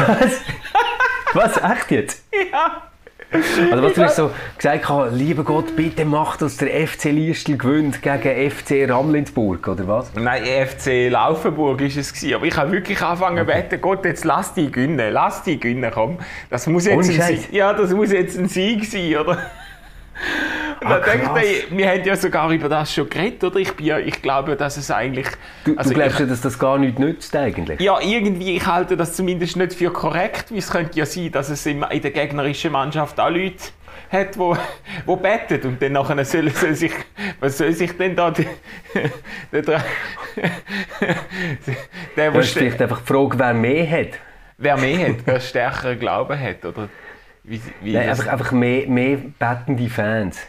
Was, 1.33 1.57
echt 1.57 1.89
jetzt? 1.89 2.25
ja. 2.51 2.92
Also 3.71 3.83
was 3.83 3.93
du 3.93 4.03
hast 4.03 4.15
so 4.15 4.31
gesagt 4.57 4.87
hast, 4.87 5.13
lieber 5.13 5.43
Gott, 5.43 5.75
bitte 5.75 6.05
mach, 6.05 6.37
dass 6.37 6.57
der 6.57 6.87
FC 6.87 7.05
Liestl 7.05 7.57
gewinnt 7.57 8.01
gegen 8.01 8.51
FC 8.51 8.87
Ramlinsburg, 8.89 9.67
oder 9.67 9.87
was? 9.87 10.13
Nein, 10.13 10.43
FC 10.43 11.09
Laufenburg 11.09 11.81
ist 11.81 11.97
es 11.97 12.13
gewesen. 12.13 12.35
Aber 12.35 12.45
ich 12.45 12.55
habe 12.55 12.71
wirklich 12.71 13.01
angefangen 13.01 13.39
zu 13.39 13.45
beten, 13.45 13.81
Gott, 13.81 14.05
jetzt 14.05 14.23
lass 14.23 14.53
die 14.53 14.71
gewinnen, 14.71 15.11
lass 15.11 15.43
die 15.43 15.59
gewinnen, 15.59 15.91
komm. 15.93 16.17
Das 16.49 16.67
muss 16.67 16.85
jetzt, 16.85 17.09
ein. 17.09 17.37
Sieg, 17.37 17.51
ja, 17.51 17.73
das 17.73 17.91
muss 17.93 18.11
jetzt 18.11 18.37
ein 18.37 18.47
Sieg 18.47 18.85
sein, 18.85 19.17
oder? 19.17 19.37
Ah, 20.85 20.99
krass. 20.99 21.43
ich, 21.43 21.75
wir 21.77 21.89
haben 21.89 22.03
ja 22.03 22.15
sogar 22.15 22.49
über 22.51 22.69
das 22.69 22.93
schon 22.93 23.09
geredet, 23.09 23.43
oder? 23.43 23.57
Ich, 23.57 23.71
bin 23.73 23.85
ja, 23.85 23.99
ich 23.99 24.21
glaube, 24.21 24.55
dass 24.55 24.77
es 24.77 24.89
eigentlich... 24.91 25.27
Du, 25.65 25.75
also 25.77 25.89
du 25.91 25.95
glaubst 25.95 26.19
ja, 26.19 26.25
dass 26.25 26.41
das 26.41 26.57
gar 26.59 26.77
nichts 26.77 26.99
nützt 26.99 27.35
eigentlich? 27.35 27.79
ja, 27.79 27.99
irgendwie, 28.01 28.55
ich 28.57 28.65
halte 28.65 28.95
das 28.97 29.13
zumindest 29.15 29.55
nicht 29.57 29.73
für 29.73 29.91
korrekt, 29.91 30.51
weil 30.51 30.57
es 30.59 30.69
könnte 30.71 30.97
ja 30.99 31.05
sein, 31.05 31.31
dass 31.31 31.49
es 31.49 31.65
im- 31.65 31.85
in 31.89 32.01
der 32.01 32.11
gegnerischen 32.11 32.71
Mannschaft 32.71 33.19
auch 33.19 33.29
Leute 33.29 33.63
hat, 34.11 34.37
wo, 34.37 34.55
wo 35.05 35.15
bettet 35.15 35.65
und 35.65 35.81
dann 35.81 35.93
nachher 35.93 36.23
soll, 36.25 36.49
soll 36.51 36.75
sich, 36.75 36.91
was 37.39 37.57
soll 37.57 37.71
sich 37.73 37.95
denn 37.97 38.15
da 38.15 38.29
der, 38.31 38.45
der, 39.51 39.61
der, 39.61 39.83
der, 42.15 42.35
ist 42.35 42.49
ste- 42.51 42.59
vielleicht 42.59 42.81
einfach 42.81 43.01
die 43.01 43.07
Frage, 43.07 43.39
wer 43.39 43.53
mehr 43.53 43.89
hat. 43.89 44.07
wer 44.57 44.77
mehr 44.77 45.07
hat, 45.09 45.15
wer 45.25 45.39
stärkeren 45.39 45.99
Glauben 45.99 46.39
hat, 46.39 46.63
oder 46.65 46.89
wie, 47.43 47.61
wie 47.81 47.93
Nein, 47.93 48.09
einfach, 48.09 48.27
einfach 48.27 48.51
mehr, 48.51 48.87
mehr 48.87 49.17
bettende 49.37 49.89
Fans. 49.89 50.39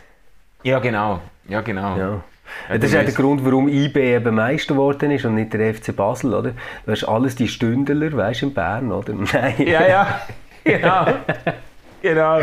Ja 0.65 0.79
genau, 0.81 1.21
ja 1.49 1.61
genau. 1.61 1.97
Ja. 1.97 2.21
Ja, 2.69 2.79
das 2.79 2.91
ist 2.91 2.97
auch 2.97 3.05
der 3.05 3.15
Grund, 3.15 3.45
warum 3.45 3.69
IB 3.69 3.97
eben 3.97 4.35
Meister 4.35 4.75
geworden 4.75 5.11
ist 5.11 5.25
und 5.25 5.35
nicht 5.35 5.53
der 5.55 5.75
FC 5.75 5.95
Basel, 5.97 6.35
oder? 6.35 6.53
Du 6.85 6.93
hast 6.93 7.05
alles 7.05 7.37
die 7.37 7.49
Stündler, 7.49 8.13
weißt 8.13 8.43
du, 8.43 8.47
in 8.47 8.55
Bern, 8.55 8.93
oder? 8.93 9.15
Nein. 9.33 9.55
Ja, 9.67 9.87
ja, 9.87 10.21
genau. 10.63 11.07
Genau. 12.03 12.39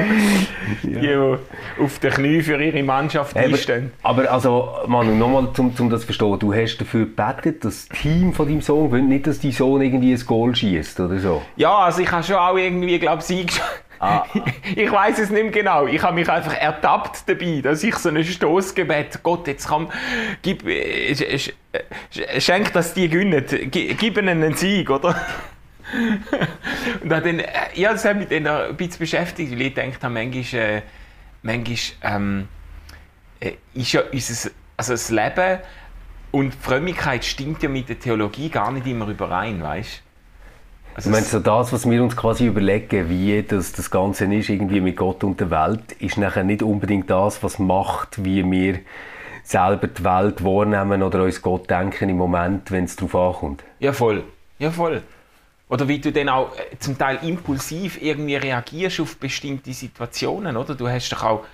Die, 0.81 0.93
die 0.95 1.37
auf 1.79 1.99
den 1.99 2.11
Knie 2.11 2.41
für 2.41 2.59
ihre 2.59 2.81
Mannschaft 2.81 3.37
Aber, 3.37 3.45
einstehen. 3.45 3.91
aber 4.01 4.31
also, 4.31 4.69
Manu, 4.87 5.13
nochmal, 5.13 5.47
um, 5.55 5.71
um 5.77 5.89
das 5.91 6.01
zu 6.01 6.07
verstehen, 6.07 6.39
du 6.39 6.51
hast 6.51 6.77
dafür 6.77 7.05
gebetet, 7.05 7.63
dass 7.63 7.87
das 7.87 7.99
Team 7.99 8.33
von 8.33 8.47
deinem 8.47 8.61
Sohn 8.61 8.91
will, 8.91 9.03
nicht, 9.03 9.27
dass 9.27 9.39
dein 9.39 9.51
Sohn 9.51 9.81
irgendwie 9.81 10.13
ein 10.13 10.25
Goal 10.25 10.55
schießt 10.55 10.99
oder 11.01 11.19
so. 11.19 11.43
Ja, 11.57 11.77
also 11.77 12.01
ich 12.01 12.11
habe 12.11 12.23
schon 12.23 12.37
auch 12.37 12.57
irgendwie, 12.57 12.97
glaube 12.97 13.21
ich, 13.27 13.45
Ah. 14.01 14.25
ich 14.75 14.91
weiß 14.91 15.19
es 15.19 15.29
nicht 15.29 15.43
mehr 15.43 15.51
genau. 15.51 15.85
Ich 15.85 16.01
habe 16.01 16.15
mich 16.15 16.27
einfach 16.27 16.55
ertappt 16.55 17.29
dabei, 17.29 17.61
dass 17.61 17.83
ich 17.83 17.95
so 17.97 18.09
ein 18.09 18.23
Stoßgebet, 18.23 19.21
Gott, 19.21 19.45
jetzt 19.47 19.67
komm, 19.67 19.91
gib, 20.41 20.65
äh, 20.65 21.11
sch- 21.13 21.53
sch- 22.11 22.41
schenk, 22.41 22.73
dass 22.73 22.95
die 22.95 23.07
gewinnen, 23.07 23.45
Gi- 23.45 23.93
gib 23.93 24.17
ihnen 24.17 24.43
einen 24.43 24.55
Sieg, 24.55 24.89
oder? 24.89 25.15
Und 27.03 27.09
dann, 27.09 27.39
äh, 27.39 27.45
ja, 27.75 27.91
das 27.91 28.03
hat 28.05 28.17
mich 28.17 28.27
dann 28.29 28.47
ein 28.47 28.75
bisschen 28.75 28.99
beschäftigt, 28.99 29.51
weil 29.51 29.61
ich 29.61 29.75
gedacht 29.75 30.01
manchmal, 30.01 30.59
äh, 30.59 30.81
manchmal 31.43 31.77
ähm, 32.03 32.47
äh, 33.39 33.51
ist 33.75 33.91
ja 33.91 34.01
unser, 34.11 34.49
also 34.77 34.93
das 34.93 35.09
Leben 35.11 35.59
und 36.31 36.55
Frömmigkeit 36.55 37.23
stimmt 37.23 37.61
ja 37.61 37.69
mit 37.69 37.87
der 37.89 37.99
Theologie 37.99 38.49
gar 38.49 38.71
nicht 38.71 38.87
immer 38.87 39.07
überein, 39.07 39.61
weißt 39.61 40.01
Also 40.93 41.09
ich 41.09 41.13
meine, 41.13 41.25
so 41.25 41.39
das, 41.39 41.71
was 41.71 41.89
wir 41.89 42.03
uns 42.03 42.17
quasi 42.17 42.47
überlegen, 42.47 43.09
wie 43.09 43.41
das, 43.43 43.71
das 43.71 43.89
Ganze 43.89 44.25
ist, 44.33 44.49
irgendwie 44.49 44.81
mit 44.81 44.97
Gott 44.97 45.23
und 45.23 45.39
der 45.39 45.49
Welt, 45.49 45.93
ist 45.99 46.17
nachher 46.17 46.43
nicht 46.43 46.63
unbedingt 46.63 47.09
das, 47.09 47.41
was 47.43 47.59
macht, 47.59 48.23
wie 48.23 48.43
wir 48.49 48.79
selber 49.43 49.87
die 49.87 50.03
Welt 50.03 50.43
wahrnehmen 50.43 51.01
oder 51.01 51.23
uns 51.23 51.41
Gott 51.41 51.69
denken 51.69 52.09
im 52.09 52.17
Moment, 52.17 52.71
wenn 52.71 52.83
es 52.83 52.95
darauf 52.95 53.15
ankommt. 53.15 53.63
Ja, 53.79 53.93
voll. 53.93 54.23
Ja, 54.59 54.69
voll. 54.69 55.01
Oder 55.69 55.87
wie 55.87 55.99
du 55.99 56.11
dann 56.11 56.27
auch 56.27 56.53
äh, 56.57 56.77
zum 56.79 56.97
Teil 56.97 57.19
impulsiv 57.23 58.01
irgendwie 58.01 58.35
reagierst 58.35 58.99
auf 58.99 59.17
bestimmte 59.17 59.71
Situationen, 59.71 60.57
oder? 60.57 60.75
Du 60.75 60.89
hast 60.89 61.09
doch 61.11 61.23
auch, 61.23 61.45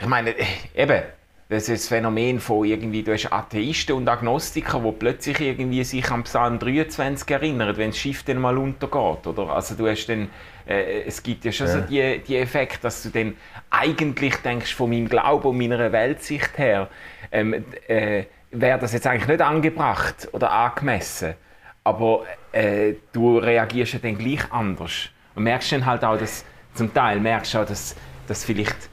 ich 0.00 0.06
meine, 0.06 0.30
äh, 0.30 0.46
eben, 0.74 1.02
das 1.50 1.68
ist 1.68 1.82
das 1.82 1.88
Phänomen 1.88 2.38
von 2.38 2.64
irgendwie, 2.64 3.02
du 3.02 3.12
hast 3.12 3.32
Atheisten 3.32 3.96
und 3.96 4.08
Agnostiker, 4.08 4.78
die 4.78 4.92
plötzlich 4.92 5.40
irgendwie 5.40 5.82
sich 5.82 6.08
am 6.08 6.22
Psalm 6.22 6.60
23 6.60 7.28
erinnern, 7.28 7.76
wenn 7.76 7.90
das 7.90 7.98
Schiff 7.98 8.22
dann 8.22 8.38
mal 8.38 8.56
untergeht, 8.56 9.26
oder? 9.26 9.48
Also 9.50 9.74
du 9.74 9.88
hast 9.88 10.06
dann, 10.06 10.28
äh, 10.68 11.02
es 11.02 11.20
gibt 11.20 11.44
ja 11.44 11.50
schon 11.50 11.66
ja. 11.66 11.72
so 11.72 11.80
die, 11.80 12.20
die 12.20 12.36
Effekt, 12.36 12.84
dass 12.84 13.02
du 13.02 13.08
dann 13.08 13.34
eigentlich 13.68 14.36
denkst, 14.36 14.72
von 14.72 14.90
meinem 14.90 15.08
Glauben 15.08 15.48
und 15.48 15.58
meiner 15.58 15.90
Weltsicht 15.90 16.56
her, 16.56 16.88
ähm, 17.32 17.64
äh, 17.88 18.24
wäre 18.52 18.78
das 18.78 18.92
jetzt 18.92 19.08
eigentlich 19.08 19.26
nicht 19.26 19.40
angebracht 19.40 20.28
oder 20.30 20.52
angemessen. 20.52 21.34
Aber 21.82 22.26
äh, 22.52 22.94
du 23.12 23.38
reagierst 23.38 23.94
ja 23.94 23.98
dann 23.98 24.16
gleich 24.16 24.52
anders. 24.52 25.08
Und 25.34 25.42
merkst 25.42 25.72
dann 25.72 25.84
halt 25.84 26.04
auch, 26.04 26.16
dass, 26.16 26.44
zum 26.74 26.94
Teil 26.94 27.18
merkst 27.18 27.54
du 27.54 27.58
auch, 27.58 27.66
dass, 27.66 27.96
dass 28.28 28.44
vielleicht 28.44 28.88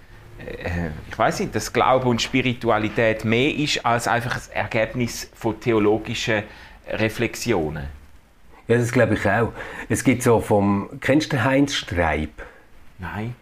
ich 1.10 1.18
weiß 1.18 1.40
nicht, 1.40 1.56
dass 1.56 1.74
Glaube 1.74 2.08
und 2.08 2.22
Spiritualität 2.22 3.26
mehr 3.26 3.54
ist 3.54 3.86
als 3.86 4.08
einfach 4.08 4.36
ein 4.36 4.54
Ergebnis 4.54 5.30
von 5.34 5.60
theologischen 5.60 6.44
Reflexionen. 6.90 7.88
Ja, 8.68 8.78
das 8.78 8.92
glaube 8.92 9.14
ich 9.16 9.26
auch. 9.28 9.54
Es 9.90 10.04
gibt 10.04 10.24
so 10.24 10.40
vom, 10.40 10.90
kennst 11.00 11.32
du 11.34 11.44
Heinz 11.44 11.74
Streib? 11.74 12.32
Nein. 13.00 13.36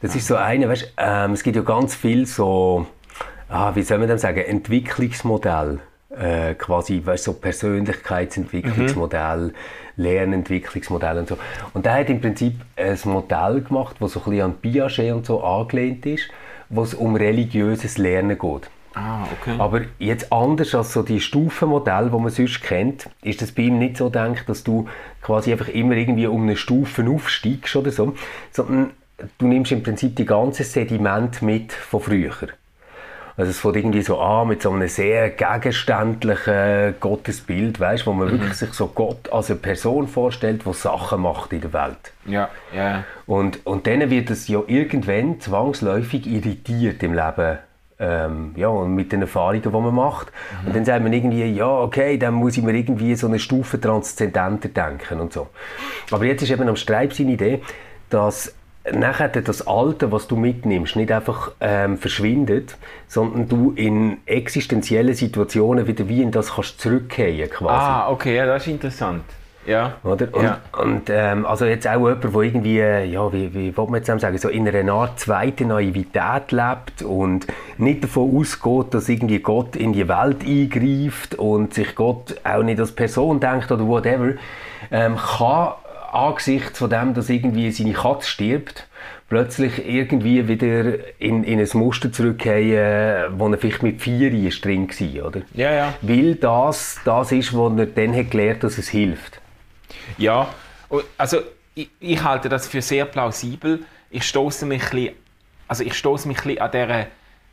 Das 0.00 0.10
Nein. 0.10 0.18
ist 0.18 0.26
so 0.26 0.36
eine, 0.36 0.68
weißt, 0.68 0.94
ähm, 0.96 1.32
es 1.32 1.42
gibt 1.42 1.56
ja 1.56 1.62
ganz 1.62 1.94
viel 1.94 2.26
so, 2.26 2.86
ah, 3.48 3.74
wie 3.74 3.82
soll 3.82 3.98
man 3.98 4.08
das 4.08 4.22
sagen, 4.22 4.40
Entwicklungsmodell. 4.40 5.80
Äh, 6.18 6.54
quasi 6.54 7.02
weißt, 7.04 7.24
so 7.24 7.34
Persönlichkeitsentwicklungsmodell, 7.34 9.48
mhm. 9.48 9.52
Lernentwicklungsmodell 9.96 11.18
und 11.18 11.28
so. 11.28 11.36
Und 11.74 11.84
der 11.84 11.92
hat 11.94 12.08
im 12.08 12.22
Prinzip 12.22 12.54
ein 12.76 12.98
Modell 13.04 13.60
gemacht, 13.60 13.96
das 14.00 14.12
so 14.12 14.20
ein 14.20 14.30
bisschen 14.30 14.44
an 14.44 14.54
Piaget 14.54 15.12
und 15.12 15.26
so 15.26 15.44
angelehnt 15.44 16.06
ist, 16.06 16.30
wo 16.70 16.82
es 16.82 16.94
um 16.94 17.16
religiöses 17.16 17.98
Lernen 17.98 18.38
geht. 18.38 18.70
Ah, 18.94 19.24
okay. 19.24 19.56
Aber 19.58 19.82
jetzt 19.98 20.32
anders 20.32 20.74
als 20.74 20.94
so 20.94 21.02
die 21.02 21.20
Stufenmodelle, 21.20 22.08
die 22.08 22.18
man 22.18 22.30
sonst 22.30 22.62
kennt, 22.62 23.10
ist 23.22 23.42
das 23.42 23.52
bei 23.52 23.64
ihm 23.64 23.78
nicht 23.78 23.98
so 23.98 24.06
gedacht, 24.06 24.48
dass 24.48 24.64
du 24.64 24.88
quasi 25.20 25.52
einfach 25.52 25.68
immer 25.68 25.96
irgendwie 25.96 26.28
um 26.28 26.44
eine 26.44 26.56
Stufe 26.56 27.06
aufsteigst 27.06 27.76
oder 27.76 27.90
so, 27.90 28.14
sondern 28.52 28.92
du 29.36 29.46
nimmst 29.46 29.72
im 29.72 29.82
Prinzip 29.82 30.16
die 30.16 30.24
ganze 30.24 30.64
Sediment 30.64 31.42
mit 31.42 31.74
von 31.74 32.00
früher. 32.00 32.32
Also 33.36 33.50
es 33.50 33.58
fängt 33.58 33.76
irgendwie 33.76 34.02
so 34.02 34.18
an 34.18 34.48
mit 34.48 34.62
so 34.62 34.70
einem 34.70 34.88
sehr 34.88 35.30
gegenständlichen 35.30 36.94
Gottesbild, 37.00 37.78
weißt, 37.78 38.06
wo 38.06 38.12
man 38.12 38.28
mhm. 38.28 38.32
wirklich 38.32 38.54
sich 38.54 38.72
so 38.72 38.86
Gott 38.88 39.30
als 39.30 39.50
eine 39.50 39.58
Person 39.58 40.08
vorstellt, 40.08 40.62
die 40.66 40.72
Sachen 40.72 41.20
macht 41.20 41.52
in 41.52 41.60
der 41.60 41.72
Welt. 41.72 42.12
Ja, 42.24 42.48
ja. 42.74 43.04
Und, 43.26 43.64
und 43.66 43.86
dann 43.86 44.08
wird 44.10 44.30
es 44.30 44.48
ja 44.48 44.62
irgendwann 44.66 45.38
zwangsläufig 45.40 46.26
irritiert 46.26 47.02
im 47.02 47.12
Leben. 47.12 47.58
Ähm, 47.98 48.52
ja, 48.56 48.68
und 48.68 48.94
mit 48.94 49.12
den 49.12 49.22
Erfahrungen, 49.22 49.62
die 49.62 49.68
man 49.70 49.94
macht. 49.94 50.28
Mhm. 50.62 50.68
Und 50.68 50.76
dann 50.76 50.84
sagt 50.84 51.02
man 51.02 51.12
irgendwie, 51.12 51.44
ja, 51.44 51.68
okay, 51.68 52.18
dann 52.18 52.34
muss 52.34 52.56
ich 52.56 52.62
mir 52.62 52.74
irgendwie 52.74 53.14
so 53.14 53.26
eine 53.26 53.38
Stufe 53.38 53.80
transzendenter 53.80 54.68
denken 54.68 55.20
und 55.20 55.32
so. 55.32 55.48
Aber 56.10 56.24
jetzt 56.24 56.42
ist 56.42 56.50
eben 56.50 56.68
am 56.68 56.76
Streib 56.76 57.14
seine 57.14 57.32
Idee, 57.32 57.62
dass 58.10 58.54
nachher 58.92 59.28
das 59.28 59.66
Alte, 59.66 60.12
was 60.12 60.28
du 60.28 60.36
mitnimmst, 60.36 60.96
nicht 60.96 61.10
einfach 61.10 61.52
ähm, 61.60 61.98
verschwindet, 61.98 62.76
sondern 63.08 63.48
du 63.48 63.72
in 63.72 64.18
existenziellen 64.26 65.14
Situationen 65.14 65.86
wieder 65.86 66.08
wie 66.08 66.22
in 66.22 66.30
das 66.30 66.54
kannst 66.54 66.80
zurückkehren 66.80 67.50
quasi. 67.50 67.84
Ah, 67.84 68.10
okay, 68.10 68.36
ja, 68.36 68.46
das 68.46 68.62
ist 68.62 68.72
interessant. 68.72 69.24
Ja. 69.66 69.96
Oder? 70.04 70.28
Und, 70.32 70.44
ja. 70.44 70.60
und 70.80 71.10
ähm, 71.10 71.44
also 71.44 71.64
jetzt 71.64 71.88
auch 71.88 71.94
jemand, 71.94 72.22
der 72.22 72.40
irgendwie, 72.40 72.78
ja, 72.78 73.32
wie, 73.32 73.52
wie 73.52 73.76
will 73.76 73.84
man 73.86 73.96
jetzt 73.96 74.06
sagen, 74.06 74.38
so 74.38 74.48
in 74.48 74.68
einer 74.68 74.92
Art 74.92 75.18
zweite 75.18 75.64
Naivität 75.64 76.52
lebt 76.52 77.02
und 77.02 77.46
nicht 77.76 78.04
davon 78.04 78.36
ausgeht, 78.36 78.94
dass 78.94 79.08
irgendwie 79.08 79.40
Gott 79.40 79.74
in 79.74 79.92
die 79.92 80.08
Welt 80.08 80.44
eingreift 80.46 81.34
und 81.34 81.74
sich 81.74 81.96
Gott 81.96 82.36
auch 82.44 82.62
nicht 82.62 82.78
als 82.78 82.92
Person 82.92 83.40
denkt 83.40 83.72
oder 83.72 83.86
whatever, 83.86 84.34
ähm, 84.92 85.16
kann 85.16 85.72
angesichts 86.16 86.78
von 86.78 86.90
dem, 86.90 87.14
dass 87.14 87.28
irgendwie 87.28 87.70
seine 87.70 87.92
Katze 87.92 88.28
stirbt, 88.28 88.86
plötzlich 89.28 89.86
irgendwie 89.86 90.48
wieder 90.48 91.20
in, 91.20 91.44
in 91.44 91.60
ein 91.60 91.68
Muster 91.74 92.12
zurückkehren, 92.12 93.38
wo 93.38 93.48
er 93.48 93.58
vielleicht 93.58 93.82
mit 93.82 94.00
vier 94.00 94.32
ist 94.32 94.64
drin 94.64 94.88
war, 94.88 95.26
oder? 95.26 95.42
Ja, 95.54 95.72
ja. 95.72 95.94
Weil 96.00 96.36
das 96.36 97.00
das 97.04 97.32
ist, 97.32 97.52
wo 97.52 97.68
er 97.68 97.86
dann 97.86 98.14
hat 98.14 98.30
gelernt 98.30 98.64
dass 98.64 98.78
es 98.78 98.88
hilft. 98.88 99.40
Ja, 100.18 100.48
also 101.18 101.38
ich, 101.74 101.90
ich 102.00 102.22
halte 102.22 102.48
das 102.48 102.66
für 102.66 102.80
sehr 102.80 103.04
plausibel. 103.04 103.80
Ich 104.10 104.24
stoße 104.24 104.64
mich 104.66 104.82
ein 104.84 104.90
bisschen, 104.90 105.14
also 105.68 105.84
ich 105.84 105.94
stoße 105.94 106.28
mich 106.28 106.38
ein 106.38 106.44
bisschen 106.44 106.60
an 106.60 106.70
dieser 106.70 107.06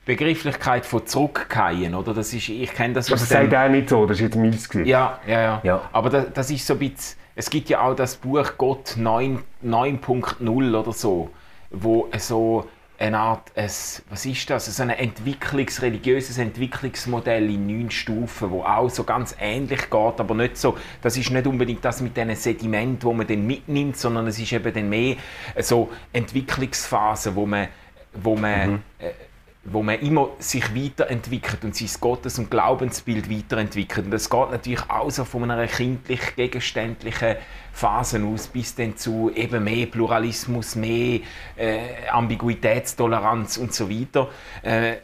Begrifflichkeit 0.06 0.86
von 0.86 1.08
zurückkehren, 1.08 1.96
oder? 1.96 2.14
Das 2.14 2.34
ist, 2.34 2.50
ich 2.50 2.74
kenne 2.74 2.94
das 2.94 3.12
aus 3.12 3.22
Das 3.22 3.30
sagt 3.30 3.52
er 3.52 3.70
nicht 3.70 3.90
so, 3.90 4.06
das 4.06 4.18
ist 4.18 4.24
jetzt 4.24 4.36
meins 4.36 4.70
Ja, 4.86 5.20
ja, 5.26 5.42
ja, 5.42 5.62
ja. 5.64 5.90
Aber 5.92 6.10
das, 6.10 6.26
das 6.34 6.52
ist 6.52 6.68
so 6.68 6.74
ein 6.74 6.80
bisschen 6.80 7.18
es 7.36 7.50
gibt 7.50 7.70
ja 7.70 7.82
auch 7.82 7.96
das 7.96 8.16
Buch 8.16 8.54
Gott 8.58 8.96
9.0 8.98 10.80
oder 10.80 10.94
so, 10.94 11.30
wo 11.72 12.10
so 12.18 12.68
eine 13.00 13.18
Art, 13.20 13.52
ein, 13.56 13.66
was 13.66 14.26
ist 14.26 14.50
das, 14.50 14.66
so 14.66 14.84
ein 14.84 14.92
Entwicklungs-, 14.92 15.82
religiöses 15.82 16.38
Entwicklungsmodell 16.38 17.50
in 17.50 17.68
neun 17.68 17.92
Stufen, 17.92 18.52
wo 18.52 18.62
auch 18.62 18.90
so 18.90 19.04
ganz 19.04 19.36
ähnlich 19.40 19.90
geht, 19.90 19.94
aber 20.20 20.36
nicht 20.36 20.58
so, 20.58 20.78
das 21.02 21.18
ist 21.18 21.32
nicht 21.32 21.48
unbedingt 21.48 21.84
das 21.84 22.02
mit 22.02 22.16
diesen 22.16 22.36
Sediment, 22.36 23.04
wo 23.04 23.14
man 23.14 23.28
dann 23.28 23.46
mitnimmt, 23.46 23.98
sondern 23.98 24.28
es 24.28 24.40
ist 24.40 24.54
eben 24.54 24.74
dann 24.74 24.90
mehr 24.90 25.16
so 25.60 25.90
Entwicklungsphasen, 26.14 27.36
wo 27.36 27.46
man, 27.46 27.68
wo 28.14 28.36
man 28.36 28.72
mhm. 28.72 28.80
äh, 29.00 29.12
wo 29.66 29.82
man 29.82 30.00
immer 30.00 30.30
sich 30.40 30.76
weiterentwickelt 30.76 31.64
und 31.64 31.76
sein 31.76 31.90
Gottes- 32.02 32.38
und 32.38 32.52
Glaubensbild 32.52 33.30
weiterentwickelt. 33.30 34.06
Und 34.06 34.12
das 34.12 34.30
geht 34.30 34.52
natürlich 34.52 34.90
auch 34.90 35.10
so 35.10 35.24
von 35.24 35.50
einer 35.50 35.68
kindlich 35.68 36.36
gegenständlichen 36.36 37.38
Phase 37.72 38.22
aus 38.24 38.48
bis 38.48 38.76
dann 38.76 38.98
zu 38.98 39.32
eben 39.34 39.64
mehr 39.64 39.86
Pluralismus, 39.86 40.76
mehr 40.76 41.22
äh, 41.56 42.08
Ambiguitätstoleranz 42.12 43.58
und 43.58 43.74
so 43.74 43.90
weiter. 43.90 44.30
Äh, 44.62 44.98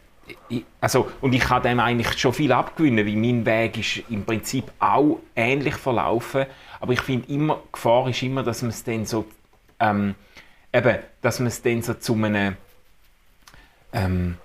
also, 0.82 1.10
und 1.22 1.34
ich 1.34 1.42
kann 1.42 1.64
dem 1.64 1.80
eigentlich 1.80 2.18
schon 2.20 2.34
viel 2.34 2.52
abgewinnen, 2.52 3.06
weil 3.06 3.16
mein 3.16 3.46
Weg 3.46 3.78
ist 3.78 4.10
im 4.10 4.26
Prinzip 4.26 4.72
auch 4.80 5.20
ähnlich 5.36 5.76
verlaufen. 5.76 6.46
Aber 6.80 6.94
ich 6.94 7.02
finde 7.02 7.32
immer, 7.32 7.56
die 7.56 7.72
Gefahr 7.72 8.10
ist 8.10 8.22
immer, 8.22 8.44
dass 8.44 8.62
man 8.62 8.70
es 8.70 8.84
dann 8.84 9.06
so, 9.06 9.26
ähm, 9.80 10.16
eben, 10.74 10.98
dass 11.22 11.40
man 11.40 11.48
es 11.48 11.62
dann 11.62 11.82
so 11.82 11.96
zu 11.96 12.14
einem, 12.14 12.58
ähm, 13.94 14.38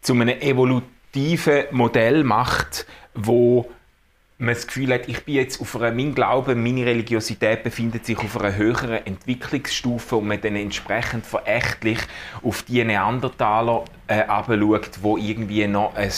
zu 0.00 0.14
einem 0.14 0.28
evolutiven 0.28 1.64
Modell 1.72 2.24
macht, 2.24 2.86
wo 3.14 3.70
man 4.38 4.54
das 4.54 4.68
Gefühl 4.68 4.94
hat, 4.94 5.08
ich 5.08 5.24
bin 5.24 5.34
jetzt 5.34 5.60
auf 5.60 5.74
einer, 5.76 5.90
mein 5.90 6.14
Glaube, 6.14 6.54
meine 6.54 6.86
Religiosität 6.86 7.64
befindet 7.64 8.06
sich 8.06 8.18
auf 8.18 8.40
einer 8.40 8.54
höheren 8.54 9.04
Entwicklungsstufe 9.04 10.16
und 10.16 10.28
man 10.28 10.40
dann 10.40 10.54
entsprechend 10.54 11.26
verächtlich 11.26 11.98
auf 12.42 12.62
die 12.62 12.84
Neandertaler 12.84 13.84
äh, 14.06 14.24
wo 15.02 15.16
irgendwie 15.16 15.66
noch 15.66 15.94
ein 15.96 16.12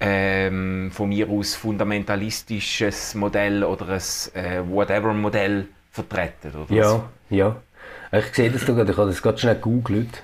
ähm, 0.00 0.90
von 0.92 1.08
mir 1.08 1.28
aus 1.28 1.54
fundamentalistisches 1.54 3.14
Modell 3.14 3.64
oder 3.64 3.88
ein 3.88 4.34
äh, 4.34 4.62
whatever 4.68 5.12
Modell 5.12 5.66
vertreten. 5.90 6.52
Oder 6.54 6.74
ja, 6.74 6.88
so. 6.88 7.04
ja. 7.30 7.56
Ich 8.12 8.26
sehe 8.34 8.50
das 8.50 8.64
gerade, 8.64 8.90
ich 8.90 8.96
habe 8.96 9.08
das 9.08 9.22
gerade 9.22 9.38
schnell 9.38 9.56
gegoogelt, 9.56 10.22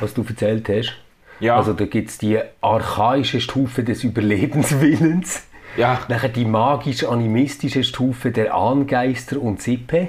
was 0.00 0.14
du 0.14 0.24
erzählt 0.28 0.68
hast. 0.68 1.01
Ja. 1.42 1.56
Also 1.56 1.72
da 1.72 1.86
gibt 1.86 2.10
es 2.10 2.18
die 2.18 2.38
archaische 2.60 3.40
Stufe 3.40 3.82
des 3.82 4.04
Überlebenswillens. 4.04 5.42
Ja. 5.76 6.00
Nachher 6.08 6.28
die 6.28 6.44
magisch-animistische 6.44 7.82
Stufe 7.82 8.30
der 8.30 8.54
Ahngeister 8.54 9.40
und 9.40 9.60
Sippe. 9.60 10.08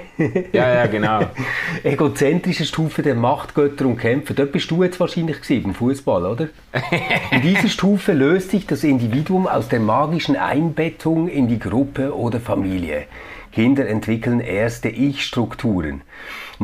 ja, 0.52 0.74
ja, 0.74 0.86
genau. 0.86 1.20
Egozentrische 1.82 2.66
Stufe 2.66 3.02
der 3.02 3.14
Machtgötter 3.14 3.86
und 3.86 3.96
Kämpfer. 3.96 4.34
Dort 4.34 4.52
bist 4.52 4.70
du 4.70 4.84
jetzt 4.84 5.00
wahrscheinlich 5.00 5.40
gewesen, 5.40 5.64
beim 5.64 5.74
Fußball, 5.74 6.26
oder? 6.26 6.48
in 7.30 7.42
dieser 7.42 7.68
Stufe 7.68 8.12
löst 8.12 8.50
sich 8.50 8.66
das 8.66 8.84
Individuum 8.84 9.46
aus 9.46 9.68
der 9.68 9.80
magischen 9.80 10.36
Einbettung 10.36 11.28
in 11.28 11.48
die 11.48 11.58
Gruppe 11.58 12.14
oder 12.14 12.40
Familie. 12.40 13.06
Kinder 13.50 13.88
entwickeln 13.88 14.40
erste 14.40 14.88
Ich-Strukturen. 14.88 16.02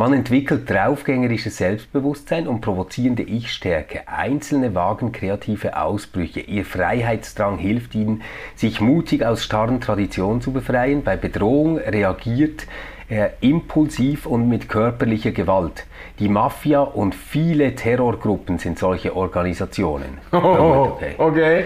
Man 0.01 0.15
entwickelt 0.15 0.71
draufgängerisches 0.71 1.59
Selbstbewusstsein 1.59 2.49
und 2.49 2.63
provozierende 2.63 3.23
Ich-Stärke. 3.23 4.09
Einzelne 4.09 4.75
wagen 4.75 5.13
kreative 5.13 5.77
Ausbrüche. 5.77 6.41
Ihr 6.41 6.65
Freiheitsdrang 6.65 7.59
hilft 7.59 7.95
ihnen, 7.95 8.23
sich 8.55 8.81
mutig 8.81 9.23
aus 9.23 9.45
starren 9.45 9.79
Traditionen 9.79 10.41
zu 10.41 10.55
befreien. 10.55 11.05
Bei 11.05 11.19
Bedrohung 11.19 11.77
reagiert 11.77 12.67
äh, 13.11 13.29
impulsiv 13.43 14.25
und 14.25 14.49
mit 14.49 14.71
körperlicher 14.71 15.33
Gewalt. 15.33 15.85
Die 16.19 16.31
Mafia 16.31 16.81
und 16.81 17.15
viele 17.15 17.75
Terrorgruppen 17.75 18.57
sind 18.57 18.79
solche 18.79 19.15
Organisationen. 19.15 20.17
Oh, 20.33 20.97
okay. 20.97 21.15
Okay. 21.19 21.65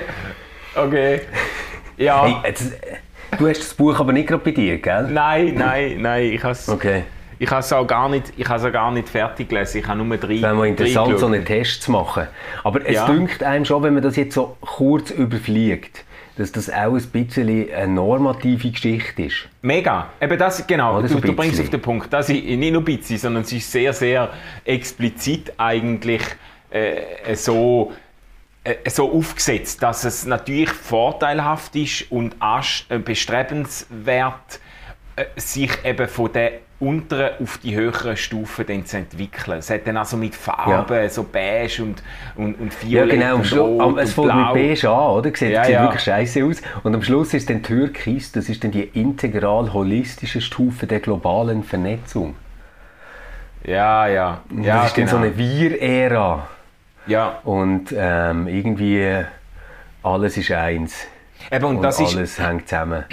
okay. 0.74 1.20
Ja. 1.96 2.24
Hey, 2.24 2.34
jetzt, 2.46 2.72
du 3.38 3.46
hast 3.46 3.60
das 3.60 3.74
Buch 3.74 4.00
aber 4.00 4.12
nicht 4.12 4.26
gerade 4.26 4.42
bei 4.42 4.50
dir, 4.50 4.78
gell? 4.78 5.06
Nein, 5.12 5.54
nein, 5.54 5.98
nein. 6.00 6.32
Ich 6.32 6.42
has, 6.42 6.68
Okay. 6.68 7.04
Ich 7.38 7.50
has 7.50 7.72
auch 7.72 7.86
gar 7.86 8.08
nicht, 8.08 8.32
ich 8.36 8.48
has 8.48 8.64
auch 8.64 8.72
gar 8.72 8.90
nicht 8.90 9.08
fertig 9.08 9.48
gelesen. 9.48 9.78
Ich 9.78 9.86
habe 9.86 10.02
nur 10.02 10.16
drei. 10.16 10.34
Es 10.36 10.42
wäre 10.42 10.54
mal 10.54 10.66
interessant, 10.66 11.12
drei 11.12 11.16
so 11.18 11.26
einen. 11.26 11.44
Test 11.44 11.82
zu 11.82 11.90
machen. 11.90 12.28
Aber 12.62 12.86
es 12.86 12.94
Ja. 12.94 13.06
dünkt 13.06 13.42
einem 13.42 13.64
schon, 13.64 13.82
wenn 13.82 13.94
man 13.94 14.02
das 14.02 14.16
jetzt 14.16 14.34
so 14.34 14.56
kurz 14.60 15.10
überfliegt, 15.10 16.04
dass 16.36 16.50
das 16.50 16.68
auch 16.68 16.94
ein 16.94 17.02
bisschen 17.12 17.72
eine 17.72 17.92
normative 17.92 18.70
Geschichte 18.70 19.22
ist. 19.22 19.48
Mega. 19.62 20.10
Eben 20.20 20.38
das, 20.38 20.66
genau. 20.66 20.98
Oder 20.98 21.08
so 21.08 21.14
du, 21.16 21.20
du 21.20 21.28
ein 21.28 21.36
bringst 21.36 21.60
auf 21.60 21.70
den 21.70 21.80
Punkt. 21.80 22.12
Das 22.12 22.28
ist 22.28 22.34
nicht 22.34 22.72
nur 22.72 22.82
ein 22.82 22.84
bisschen, 22.84 23.18
sondern 23.18 23.44
es 23.44 23.52
ist 23.52 23.70
sehr, 23.70 23.92
sehr 23.92 24.30
explizit 24.64 25.52
eigentlich 25.58 26.22
äh, 26.70 27.34
so, 27.36 27.92
äh, 28.64 28.90
so 28.90 29.12
aufgesetzt, 29.12 29.82
dass 29.82 30.04
es 30.04 30.26
natürlich 30.26 30.70
vorteilhaft 30.70 31.76
ist 31.76 32.10
und 32.10 32.34
äh, 32.88 32.98
bestrebenswert, 32.98 34.60
äh, 35.14 35.26
sich 35.36 35.70
eben 35.84 36.08
von 36.08 36.32
der 36.32 36.52
unteren 36.80 37.30
auf 37.42 37.58
die 37.58 37.74
höheren 37.76 38.16
Stufen 38.16 38.66
dann 38.66 38.84
zu 38.84 38.96
entwickeln. 38.98 39.58
Es 39.58 39.70
hat 39.70 39.86
dann 39.86 39.96
also 39.96 40.16
mit 40.16 40.34
Farben, 40.34 41.08
so 41.08 41.22
beige 41.22 41.82
und, 41.82 42.02
und, 42.36 42.60
und 42.60 42.72
Ja, 42.82 43.02
violett 43.06 43.10
genau. 43.20 43.26
Am 43.34 43.40
und 43.40 43.46
Schlu- 43.46 43.58
rot 43.60 43.80
am- 43.80 43.98
es 43.98 44.18
und 44.18 44.26
fängt 44.28 44.38
mit 44.38 44.54
beige 44.54 44.90
an, 44.90 45.10
oder? 45.10 45.30
Sieht, 45.34 45.50
Ja, 45.50 45.64
sieht 45.64 45.74
ja. 45.74 45.82
wirklich 45.82 46.02
scheiße 46.02 46.44
aus. 46.44 46.62
Und 46.82 46.94
am 46.94 47.02
Schluss 47.02 47.32
ist 47.32 47.48
dann 47.48 47.62
Türkis, 47.62 48.32
das 48.32 48.48
ist 48.48 48.64
dann 48.64 48.70
die 48.72 48.82
integral 48.82 49.72
holistische 49.72 50.40
Stufe 50.40 50.86
der 50.86 51.00
globalen 51.00 51.62
Vernetzung. 51.62 52.34
Ja, 53.64 54.06
ja. 54.08 54.40
Und 54.50 54.64
ja 54.64 54.76
das 54.82 54.86
ist 54.88 54.98
dann 54.98 55.06
so 55.06 55.16
genau. 55.16 55.26
eine 55.28 55.38
Wir-Ära. 55.38 56.48
ja. 57.06 57.38
Und 57.44 57.94
ähm, 57.96 58.46
irgendwie 58.48 59.24
alles 60.02 60.36
ist 60.36 60.50
eins. 60.50 61.06
Eben, 61.50 61.64
und 61.64 61.76
Und 61.76 61.82
das 61.82 62.00
ist, 62.00 62.14
alles 62.16 62.38
hängt 62.38 62.68
zusammen. 62.68 63.04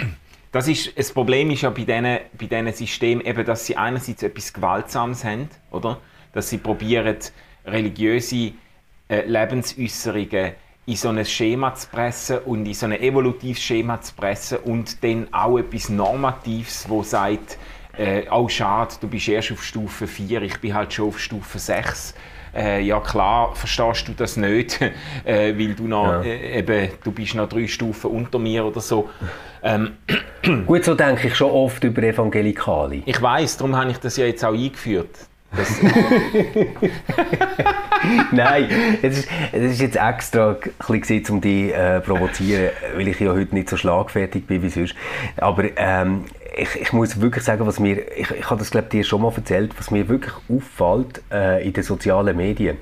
Das, 0.52 0.68
ist, 0.68 0.96
das 0.98 1.12
Problem 1.12 1.50
ist 1.50 1.62
ja 1.62 1.70
bei 1.70 1.84
diesen, 1.84 2.02
bei 2.04 2.46
diesen 2.46 2.72
Systemen, 2.72 3.24
eben, 3.24 3.44
dass 3.44 3.66
sie 3.66 3.76
einerseits 3.76 4.22
etwas 4.22 4.52
Gewaltsames 4.52 5.24
haben, 5.24 5.48
oder? 5.70 5.98
dass 6.32 6.48
sie 6.48 6.58
probieren, 6.58 7.16
religiöse 7.66 8.52
äh, 9.08 9.26
Lebensäußerungen 9.26 10.52
in 10.84 10.96
so 10.96 11.10
ein 11.10 11.24
Schema 11.24 11.74
zu 11.74 11.88
pressen 11.88 12.38
und 12.40 12.66
in 12.66 12.74
so 12.74 12.86
ein 12.86 12.92
evolutives 12.92 13.62
Schema 13.62 14.00
zu 14.00 14.14
pressen 14.14 14.58
und 14.58 15.02
dann 15.04 15.32
auch 15.32 15.58
etwas 15.58 15.88
Normatives, 15.88 16.88
wo 16.88 17.02
sagt, 17.02 17.56
äh, 17.96 18.24
oh 18.30 18.48
schade, 18.48 18.94
du 19.00 19.08
bist 19.08 19.28
erst 19.28 19.52
auf 19.52 19.62
Stufe 19.62 20.06
4, 20.06 20.42
ich 20.42 20.58
bin 20.60 20.74
halt 20.74 20.92
schon 20.92 21.08
auf 21.08 21.20
Stufe 21.20 21.58
6. 21.58 22.14
Äh, 22.54 22.82
ja 22.82 23.00
klar, 23.00 23.54
verstehst 23.54 24.08
du 24.08 24.12
das 24.12 24.36
nicht, 24.36 24.80
äh, 25.24 25.56
weil 25.58 25.74
du 25.74 25.86
noch, 25.88 26.04
Ja. 26.06 26.22
äh, 26.22 26.58
eben, 26.58 26.88
du 27.02 27.10
bist 27.12 27.34
noch 27.34 27.48
drei 27.48 27.66
Stufen 27.66 28.10
unter 28.10 28.38
mir 28.38 28.64
oder 28.64 28.80
so. 28.80 29.08
Ähm, 29.62 29.92
Gut, 30.66 30.84
so 30.84 30.94
denke 30.94 31.28
ich 31.28 31.36
schon 31.36 31.50
oft 31.50 31.82
über 31.84 32.02
Evangelikale. 32.02 33.02
Ich 33.06 33.22
weiß, 33.22 33.56
darum 33.58 33.76
habe 33.76 33.90
ich 33.92 33.98
das 33.98 34.16
ja 34.16 34.26
jetzt 34.26 34.44
auch 34.44 34.52
eingeführt. 34.54 35.10
Nein, 38.32 38.68
es 39.02 39.18
ist, 39.18 39.28
es 39.52 39.72
ist 39.72 39.80
jetzt 39.80 39.96
extra 39.96 40.56
bisschen, 40.78 41.30
um 41.30 41.40
dich 41.40 41.74
äh, 41.74 42.00
provozieren, 42.00 42.70
weil 42.96 43.08
ich 43.08 43.20
ja 43.20 43.32
heute 43.32 43.54
nicht 43.54 43.68
so 43.68 43.76
schlagfertig 43.76 44.46
bin 44.46 44.62
wie 44.62 44.70
sonst. 44.70 44.94
Aber 45.36 45.64
ähm, 45.76 46.24
ich, 46.56 46.80
ich 46.80 46.92
muss 46.92 47.20
wirklich 47.20 47.44
sagen, 47.44 47.66
was 47.66 47.78
mir, 47.78 48.10
ich, 48.16 48.30
ich 48.30 48.50
habe 48.50 48.58
das 48.58 48.70
glaube 48.70 48.88
dir 48.88 49.04
schon 49.04 49.22
mal 49.22 49.32
erzählt, 49.34 49.72
was 49.78 49.90
mir 49.90 50.08
wirklich 50.08 50.34
auffällt 50.48 51.22
äh, 51.30 51.66
in 51.66 51.72
den 51.72 51.82
sozialen 51.82 52.36
Medien, 52.36 52.76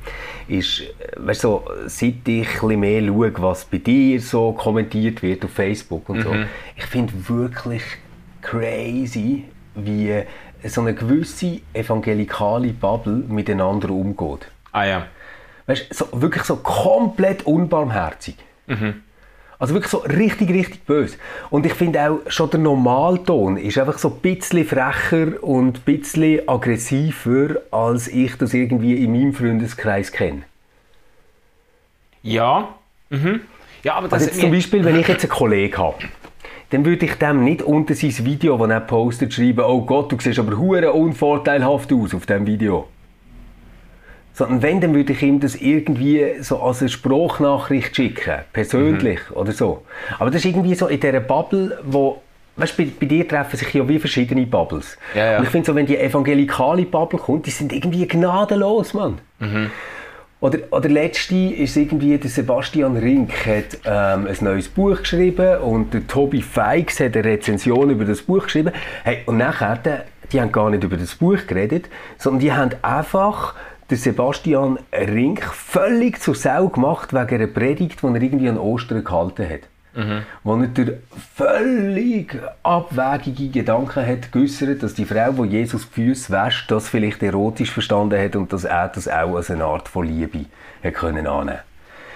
ist, 0.49 0.83
weißt, 1.17 1.41
so, 1.41 1.65
seit 1.87 2.27
ich 2.27 2.63
ein 2.63 2.81
mehr 2.81 3.03
schaue, 3.03 3.33
was 3.39 3.65
bei 3.65 3.79
dir 3.79 4.21
so 4.21 4.53
kommentiert 4.53 5.23
wird 5.23 5.45
auf 5.45 5.53
Facebook 5.53 6.09
und 6.09 6.23
so, 6.23 6.35
ich 6.77 6.87
finde 6.87 7.13
wirklich 7.29 7.83
crazy, 8.43 9.45
wie 9.75 10.23
so 10.65 10.81
eine 10.81 10.95
gewisse 10.95 11.61
evangelikale 11.73 12.69
Bubble 12.69 13.23
miteinander 13.29 13.91
umgeht. 13.91 14.47
ah 14.73 14.85
ja. 14.85 15.07
Weißt 15.67 15.91
du, 15.91 15.95
so, 15.95 16.09
wirklich 16.21 16.43
so 16.45 16.57
komplett 16.57 17.45
unbarmherzig. 17.47 18.37
Also 19.59 19.75
wirklich 19.75 19.91
so 19.91 19.99
richtig, 19.99 20.51
richtig 20.51 20.85
böse. 20.87 21.17
Und 21.51 21.67
ich 21.67 21.75
finde 21.75 22.01
auch, 22.01 22.19
schon 22.29 22.51
der 22.51 22.61
Normalton 22.61 23.57
ist 23.59 23.77
einfach 23.79 23.99
so 23.99 24.09
ein 24.09 24.21
bisschen 24.21 24.65
frecher 24.65 25.43
und 25.43 25.79
ein 25.79 25.83
bisschen 25.83 26.49
aggressiver, 26.49 27.57
als 27.71 28.09
ich 28.09 28.37
das 28.37 28.55
irgendwie 28.55 28.95
in 28.95 29.13
meinem 29.13 29.35
Freundeskreis 29.35 30.13
kenne. 30.13 30.43
Ja. 32.23 32.75
Mhm. 33.11 33.43
Ja, 33.83 33.95
aber 33.95 34.09
das 34.09 34.23
Also 34.23 34.27
jetzt 34.27 34.41
zum 34.41 34.51
Beispiel, 34.51 34.85
wenn 34.85 34.99
ich 34.99 35.09
jetzt 35.09 35.25
einen 35.25 35.31
Kollegen 35.31 35.77
habe, 35.77 35.99
dann 36.71 36.85
würde 36.85 37.07
ich 37.07 37.15
dem 37.15 37.45
nicht 37.45 37.63
unter 37.63 37.95
sein 37.95 38.15
Video, 38.25 38.57
das 38.57 38.71
er 38.71 38.81
postet, 38.81 39.35
schreiben, 39.35 39.65
oh 39.65 39.83
Gott, 39.83 40.13
du 40.13 40.17
siehst 40.19 40.39
aber 40.39 40.57
hure 40.57 40.93
unvorteilhaft 40.93 41.93
aus 41.93 42.15
auf 42.15 42.27
diesem 42.27 42.47
Video. 42.47 42.89
Sondern 44.33 44.63
wenn, 44.63 44.81
dann 44.81 44.95
würde 44.95 45.13
ich 45.13 45.23
ihm 45.23 45.41
das 45.41 45.57
irgendwie 45.57 46.35
so 46.41 46.63
als 46.63 46.81
eine 46.81 46.89
Sprachnachricht 46.89 47.95
schicken, 47.95 48.41
persönlich 48.53 49.21
oder 49.33 49.53
so. 49.53 49.83
Aber 50.19 50.31
das 50.31 50.45
ist 50.45 50.47
irgendwie 50.47 50.75
so 50.75 50.87
in 50.87 51.01
dieser 51.01 51.21
Bubble, 51.21 51.79
wo 51.85 52.23
Weißt, 52.57 52.77
bei, 52.77 52.89
bei 52.99 53.07
dir 53.07 53.27
treffen 53.27 53.57
sich 53.57 53.73
ja 53.73 53.89
wie 53.89 53.99
verschiedene 53.99 54.45
Bubbles. 54.45 54.99
Ja, 55.15 55.33
ja. 55.33 55.39
Und 55.39 55.45
ich 55.45 55.51
finde 55.51 55.67
so, 55.67 55.75
wenn 55.75 55.87
die 55.87 55.97
evangelikale 55.97 56.83
Bubble 56.83 57.19
kommt, 57.19 57.47
die 57.47 57.51
sind 57.51 57.73
irgendwie 57.73 58.07
gnadenlos, 58.07 58.93
Mann. 58.93 59.19
Oder, 60.41 60.61
oder 60.71 60.89
letzte 60.89 61.35
ist 61.37 61.77
irgendwie 61.77 62.17
der 62.17 62.31
Sebastian 62.31 62.97
Rink 62.97 63.31
hat 63.45 63.79
ähm, 63.85 64.27
ein 64.27 64.37
neues 64.41 64.69
Buch 64.69 64.97
geschrieben 65.01 65.59
und 65.59 65.93
der 65.93 66.07
Tobi 66.07 66.41
Feix 66.41 66.99
hat 66.99 67.15
eine 67.15 67.27
Rezension 67.27 67.91
über 67.91 68.07
das 68.07 68.23
Buch 68.23 68.45
geschrieben. 68.45 68.73
Hey, 69.05 69.19
und 69.27 69.37
nachher, 69.37 70.07
die 70.33 70.41
haben 70.41 70.51
gar 70.51 70.71
nicht 70.71 70.83
über 70.83 70.97
das 70.97 71.15
Buch 71.15 71.47
geredet, 71.47 71.91
sondern 72.17 72.41
die 72.41 72.53
haben 72.55 72.71
einfach 72.81 73.55
den 73.91 73.99
Sebastian 73.99 74.79
Rink 74.95 75.45
völlig 75.45 76.23
zur 76.23 76.35
Sau 76.35 76.69
gemacht 76.69 77.13
wegen 77.13 77.35
einer 77.35 77.47
Predigt, 77.47 78.03
die 78.03 78.07
er 78.07 78.23
irgendwie 78.23 78.49
an 78.49 78.57
Ostern 78.57 79.05
gehalten 79.05 79.47
hat. 79.47 79.61
Wo 80.45 80.57
er 80.61 80.67
durch 80.69 80.93
völlig 81.35 82.37
abwegige 82.63 83.49
Gedanken 83.49 84.07
hat 84.07 84.31
geäussert, 84.33 84.83
dass 84.83 84.95
die 84.95 85.05
Frau, 85.05 85.33
die 85.45 85.51
Jesus 85.57 85.89
die 85.89 86.03
Füße 86.07 86.31
wäscht, 86.33 86.71
das 86.71 86.89
vielleicht 86.89 87.23
erotisch 87.23 87.71
verstanden 87.71 88.23
hat 88.23 88.37
und 88.37 88.53
dass 88.53 88.65
er 88.65 88.89
das 88.89 89.09
auch 89.09 89.37
als 89.37 89.51
eine 89.51 89.65
Art 89.65 89.89
von 89.89 90.07
Liebe 90.07 90.45
hat 90.85 90.95
können 90.95 91.27
annehmen 91.27 91.59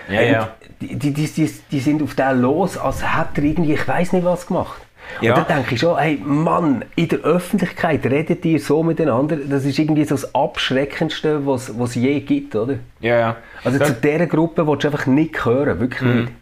Ja, 0.09 0.21
ja. 0.23 0.49
Die, 0.81 0.97
die, 0.99 1.13
die, 1.13 1.51
die, 1.71 1.81
sind 1.81 2.03
auf 2.03 2.15
den 2.15 2.41
los, 2.43 2.77
als 2.77 3.03
hätte 3.03 3.41
er 3.41 3.45
irgendwie, 3.45 3.73
ich 3.75 3.87
weiß 3.89 4.13
nicht 4.13 4.25
was 4.25 4.47
gemacht. 4.47 4.81
Ja. 5.21 5.35
Und 5.35 5.49
dann 5.49 5.59
denke 5.59 5.75
ich 5.75 5.81
schon, 5.81 5.99
hey 5.99 6.19
Mann, 6.25 6.85
in 6.97 7.09
der 7.09 7.19
Öffentlichkeit 7.21 8.05
redet 8.07 8.45
ihr 8.45 8.59
so 8.59 8.83
miteinander, 8.83 9.37
das 9.37 9.65
ist 9.67 9.79
irgendwie 9.79 10.05
so 10.05 10.15
das 10.15 10.35
Abschreckendste, 10.35 11.47
was 11.47 11.69
es 11.69 11.95
je 11.95 12.21
gibt, 12.21 12.57
oder? 12.57 12.75
Ja, 13.01 13.19
ja. 13.19 13.37
Also 13.65 13.79
Das- 13.79 13.89
zu 13.89 13.95
dieser 13.95 14.27
Gruppe 14.27 14.67
willst 14.67 14.85
du 14.85 14.89
einfach 14.89 15.07
nicht 15.07 15.45
hören, 15.45 15.79
wirklich 15.81 16.03
Mhm. 16.03 16.21
nicht. 16.23 16.33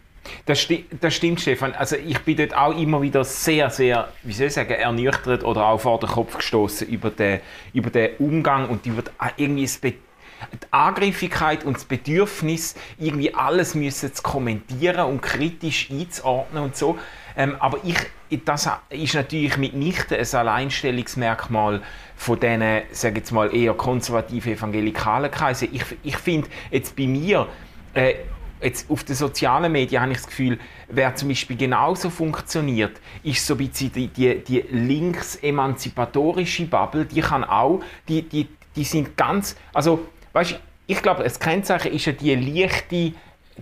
Das, 0.45 0.59
sti 0.61 0.85
das 1.01 1.13
stimmt, 1.13 1.41
Stefan. 1.41 1.73
Also 1.73 1.95
ich 1.95 2.19
bin 2.19 2.37
dort 2.37 2.55
auch 2.55 2.77
immer 2.77 3.01
wieder 3.01 3.23
sehr, 3.23 3.69
sehr, 3.69 4.09
wie 4.23 4.33
soll 4.33 4.47
ich 4.47 4.53
sagen, 4.53 4.73
ernüchtert 4.73 5.43
oder 5.43 5.65
auch 5.65 5.79
vor 5.79 5.99
den 5.99 6.09
Kopf 6.09 6.37
gestoßen 6.37 6.87
über 6.87 7.09
den, 7.09 7.41
über 7.73 7.89
den 7.89 8.15
Umgang 8.19 8.69
und 8.69 8.85
über 8.85 9.01
die, 9.01 9.11
irgendwie 9.43 9.63
das 9.63 9.81
die 9.81 10.67
Angriffigkeit 10.71 11.63
und 11.63 11.77
das 11.77 11.85
Bedürfnis, 11.85 12.75
irgendwie 12.99 13.33
alles 13.33 13.75
müssen 13.75 14.13
zu 14.13 14.21
kommentieren 14.23 15.05
und 15.05 15.21
kritisch 15.21 15.89
einzuordnen 15.89 16.63
und 16.63 16.75
so. 16.75 16.97
Ähm, 17.35 17.55
aber 17.59 17.79
ich, 17.83 17.97
das 18.45 18.69
ist 18.89 19.15
natürlich 19.15 19.57
mitnichten 19.57 20.17
ein 20.17 20.35
Alleinstellungsmerkmal 20.35 21.81
von 22.15 22.39
diesen, 22.39 22.81
sage 22.91 23.19
jetzt 23.19 23.31
mal, 23.31 23.53
eher 23.55 23.73
konservativen 23.73 24.53
evangelikalen 24.53 25.31
Kreisen. 25.31 25.69
Ich, 25.71 25.83
ich 26.03 26.17
finde 26.17 26.49
jetzt 26.71 26.95
bei 26.95 27.07
mir, 27.07 27.47
äh, 27.93 28.15
jetzt 28.63 28.89
auf 28.89 29.03
den 29.03 29.15
sozialen 29.15 29.71
Medien 29.71 30.01
habe 30.01 30.11
ich 30.11 30.17
das 30.19 30.27
Gefühl, 30.27 30.59
wer 30.87 31.15
zum 31.15 31.29
Beispiel 31.29 31.57
genauso 31.57 32.09
funktioniert, 32.09 32.99
ist 33.23 33.45
so 33.45 33.55
ein 33.55 33.57
bisschen 33.57 33.91
die, 33.91 34.07
die, 34.07 34.43
die 34.43 34.61
links-emanzipatorische 34.69 36.65
Bubble, 36.65 37.05
die 37.05 37.21
kann 37.21 37.43
auch, 37.43 37.81
die, 38.07 38.21
die, 38.21 38.47
die 38.75 38.83
sind 38.83 39.17
ganz, 39.17 39.55
also, 39.73 40.07
weißt 40.33 40.59
ich 40.85 41.01
glaube, 41.01 41.23
das 41.23 41.39
Kennzeichen 41.39 41.93
ist 41.93 42.05
ja 42.05 42.11
die 42.11 42.35
leichte, 42.35 43.13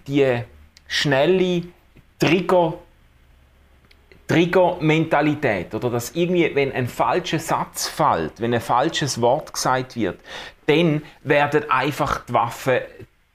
die 0.08 0.42
schnelle 0.88 1.64
Trigger, 2.20 2.74
Trigger-Mentalität. 4.28 5.74
Oder 5.76 5.90
dass 5.90 6.12
irgendwie, 6.16 6.54
wenn 6.56 6.72
ein 6.72 6.88
falscher 6.88 7.40
Satz 7.40 7.88
fällt, 7.88 8.40
wenn 8.40 8.54
ein 8.54 8.62
falsches 8.62 9.22
Wort 9.22 9.54
gesagt 9.54 9.96
wird, 9.96 10.20
dann 10.66 11.04
werden 11.24 11.70
einfach 11.70 12.26
die 12.26 12.34
Waffen 12.34 12.80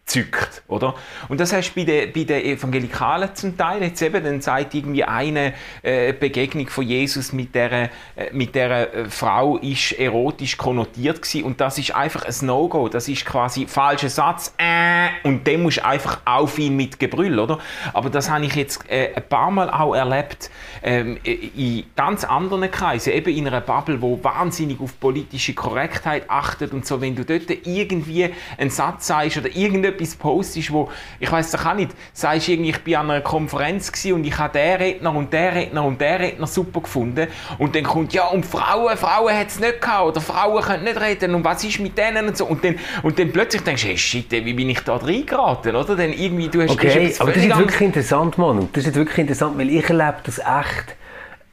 zückt, 0.06 0.62
oder? 0.68 0.94
Und 1.28 1.40
das 1.40 1.50
du 1.50 1.60
bei 1.74 1.82
den, 1.82 2.12
bei 2.12 2.22
den 2.22 2.44
Evangelikalen 2.44 3.34
zum 3.34 3.56
Teil. 3.56 3.82
Jetzt 3.82 4.00
eben, 4.02 4.22
dann 4.22 4.40
sagt 4.40 4.72
irgendwie 4.72 5.02
eine 5.02 5.52
äh, 5.82 6.12
Begegnung 6.12 6.68
von 6.68 6.86
Jesus 6.86 7.32
mit 7.32 7.56
der, 7.56 7.72
äh, 7.72 7.88
mit 8.32 8.54
der 8.54 8.94
äh, 8.94 9.10
Frau 9.10 9.56
ist 9.56 9.92
erotisch 9.98 10.56
konnotiert 10.56 11.22
gewesen 11.22 11.42
und 11.42 11.60
das 11.60 11.78
ist 11.78 11.92
einfach 11.92 12.24
ein 12.24 12.46
No-Go. 12.46 12.88
Das 12.88 13.08
ist 13.08 13.26
quasi 13.26 13.66
falscher 13.66 14.08
Satz 14.08 14.54
äh, 14.58 15.08
und 15.24 15.44
dem 15.44 15.64
musst 15.64 15.78
du 15.78 15.84
einfach 15.84 16.20
auf 16.24 16.56
ihn 16.60 16.76
mit 16.76 17.00
Gebrüll, 17.00 17.40
oder? 17.40 17.58
Aber 17.92 18.08
das 18.08 18.30
habe 18.30 18.44
ich 18.44 18.54
jetzt 18.54 18.88
äh, 18.88 19.12
ein 19.12 19.28
paar 19.28 19.50
Mal 19.50 19.68
auch 19.70 19.94
erlebt 19.94 20.50
ähm, 20.84 21.18
in 21.24 21.82
ganz 21.96 22.22
anderen 22.22 22.70
Kreisen, 22.70 23.12
eben 23.12 23.34
in 23.34 23.48
einer 23.48 23.60
Bubble, 23.60 24.00
wo 24.00 24.22
wahnsinnig 24.22 24.80
auf 24.80 25.00
politische 25.00 25.54
Korrektheit 25.54 26.30
achtet 26.30 26.72
und 26.72 26.86
so, 26.86 27.00
wenn 27.00 27.16
du 27.16 27.24
dort 27.24 27.50
irgendwie 27.66 28.30
einen 28.56 28.70
Satz 28.70 29.08
sagst 29.08 29.38
oder 29.38 29.48
irgendetwas 29.54 29.95
postest, 30.18 30.72
wo, 30.72 30.90
ich 31.20 31.30
weiß 31.30 31.50
doch 31.52 31.66
auch 31.66 31.74
nicht, 31.74 31.92
sagst 32.12 32.48
irgendwie, 32.48 32.70
ich 32.70 32.78
bin 32.78 32.96
an 32.96 33.10
einer 33.10 33.20
Konferenz 33.20 33.92
und 34.06 34.24
ich 34.24 34.38
habe 34.38 34.52
den 34.58 34.76
Redner 34.76 35.14
und 35.14 35.32
den 35.32 35.52
Redner 35.52 35.84
und 35.84 36.00
den 36.00 36.14
Redner 36.14 36.46
super 36.46 36.80
gefunden 36.80 37.28
und 37.58 37.74
dann 37.74 37.84
kommt, 37.84 38.12
ja, 38.12 38.26
und 38.26 38.44
Frauen, 38.44 38.96
Frauen 38.96 39.34
hat 39.34 39.48
es 39.48 39.58
nicht 39.58 39.80
gehabt 39.80 40.06
oder 40.06 40.20
Frauen 40.20 40.62
können 40.62 40.84
nicht 40.84 41.00
reden 41.00 41.34
und 41.34 41.44
was 41.44 41.64
ist 41.64 41.80
mit 41.80 41.96
denen 41.96 42.28
und 42.28 42.36
so 42.36 42.46
und 42.46 42.64
dann, 42.64 42.76
und 43.02 43.18
dann 43.18 43.32
plötzlich 43.32 43.62
denkst 43.62 43.82
du, 43.82 43.88
hey, 43.88 43.98
shit, 43.98 44.30
wie 44.30 44.52
bin 44.52 44.70
ich 44.70 44.80
da 44.80 44.96
reingeraten, 44.96 45.74
oder? 45.74 45.96
Dann 45.96 46.12
irgendwie, 46.12 46.48
du 46.48 46.62
hast, 46.62 46.70
okay, 46.70 47.14
aber 47.18 47.32
das 47.32 47.44
ist 47.44 47.58
wirklich 47.58 47.80
interessant, 47.80 48.38
Mann, 48.38 48.68
das 48.72 48.86
ist 48.86 48.94
wirklich 48.94 49.18
interessant, 49.18 49.58
weil 49.58 49.70
ich 49.70 49.88
erlebe 49.88 50.16
das 50.24 50.38
echt 50.38 50.96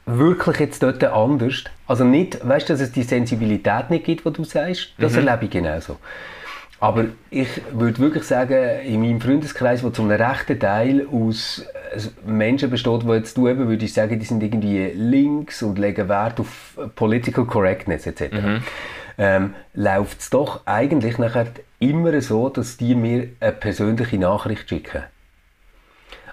wirklich 0.06 0.58
jetzt 0.58 0.82
dort 0.82 1.02
anders. 1.04 1.64
Also 1.86 2.04
nicht, 2.04 2.46
weißt 2.46 2.68
du, 2.68 2.74
dass 2.74 2.80
es 2.80 2.92
die 2.92 3.02
Sensibilität 3.02 3.90
nicht 3.90 4.04
gibt, 4.04 4.26
die 4.26 4.32
du 4.32 4.44
sagst, 4.44 4.92
das 4.98 5.12
mhm. 5.12 5.26
erlebe 5.26 5.44
ich 5.46 5.50
genauso. 5.50 5.96
Aber 6.84 7.06
ich 7.30 7.48
würde 7.72 7.98
wirklich 7.98 8.24
sagen, 8.24 8.82
in 8.84 9.00
meinem 9.00 9.18
Freundeskreis, 9.18 9.80
der 9.80 9.94
zu 9.94 10.02
einem 10.02 10.20
rechten 10.20 10.60
Teil 10.60 11.06
aus 11.10 11.64
äh, 11.94 12.28
Menschen 12.30 12.68
besteht, 12.68 13.04
die 13.04 13.08
jetzt 13.08 13.38
du 13.38 13.48
eben 13.48 13.66
würdest 13.68 13.94
sagen, 13.94 14.18
die 14.18 14.26
sind 14.26 14.42
irgendwie 14.42 14.88
links 14.94 15.62
und 15.62 15.78
legen 15.78 16.10
Wert 16.10 16.40
auf 16.40 16.78
Political 16.94 17.46
Correctness 17.46 18.06
etc., 18.06 18.32
mhm. 18.34 18.62
ähm, 19.16 19.54
läuft 19.72 20.20
es 20.20 20.28
doch 20.28 20.66
eigentlich 20.66 21.16
nachher 21.16 21.46
immer 21.78 22.20
so, 22.20 22.50
dass 22.50 22.76
die 22.76 22.94
mir 22.94 23.28
eine 23.40 23.52
persönliche 23.52 24.18
Nachricht 24.18 24.68
schicken. 24.68 25.04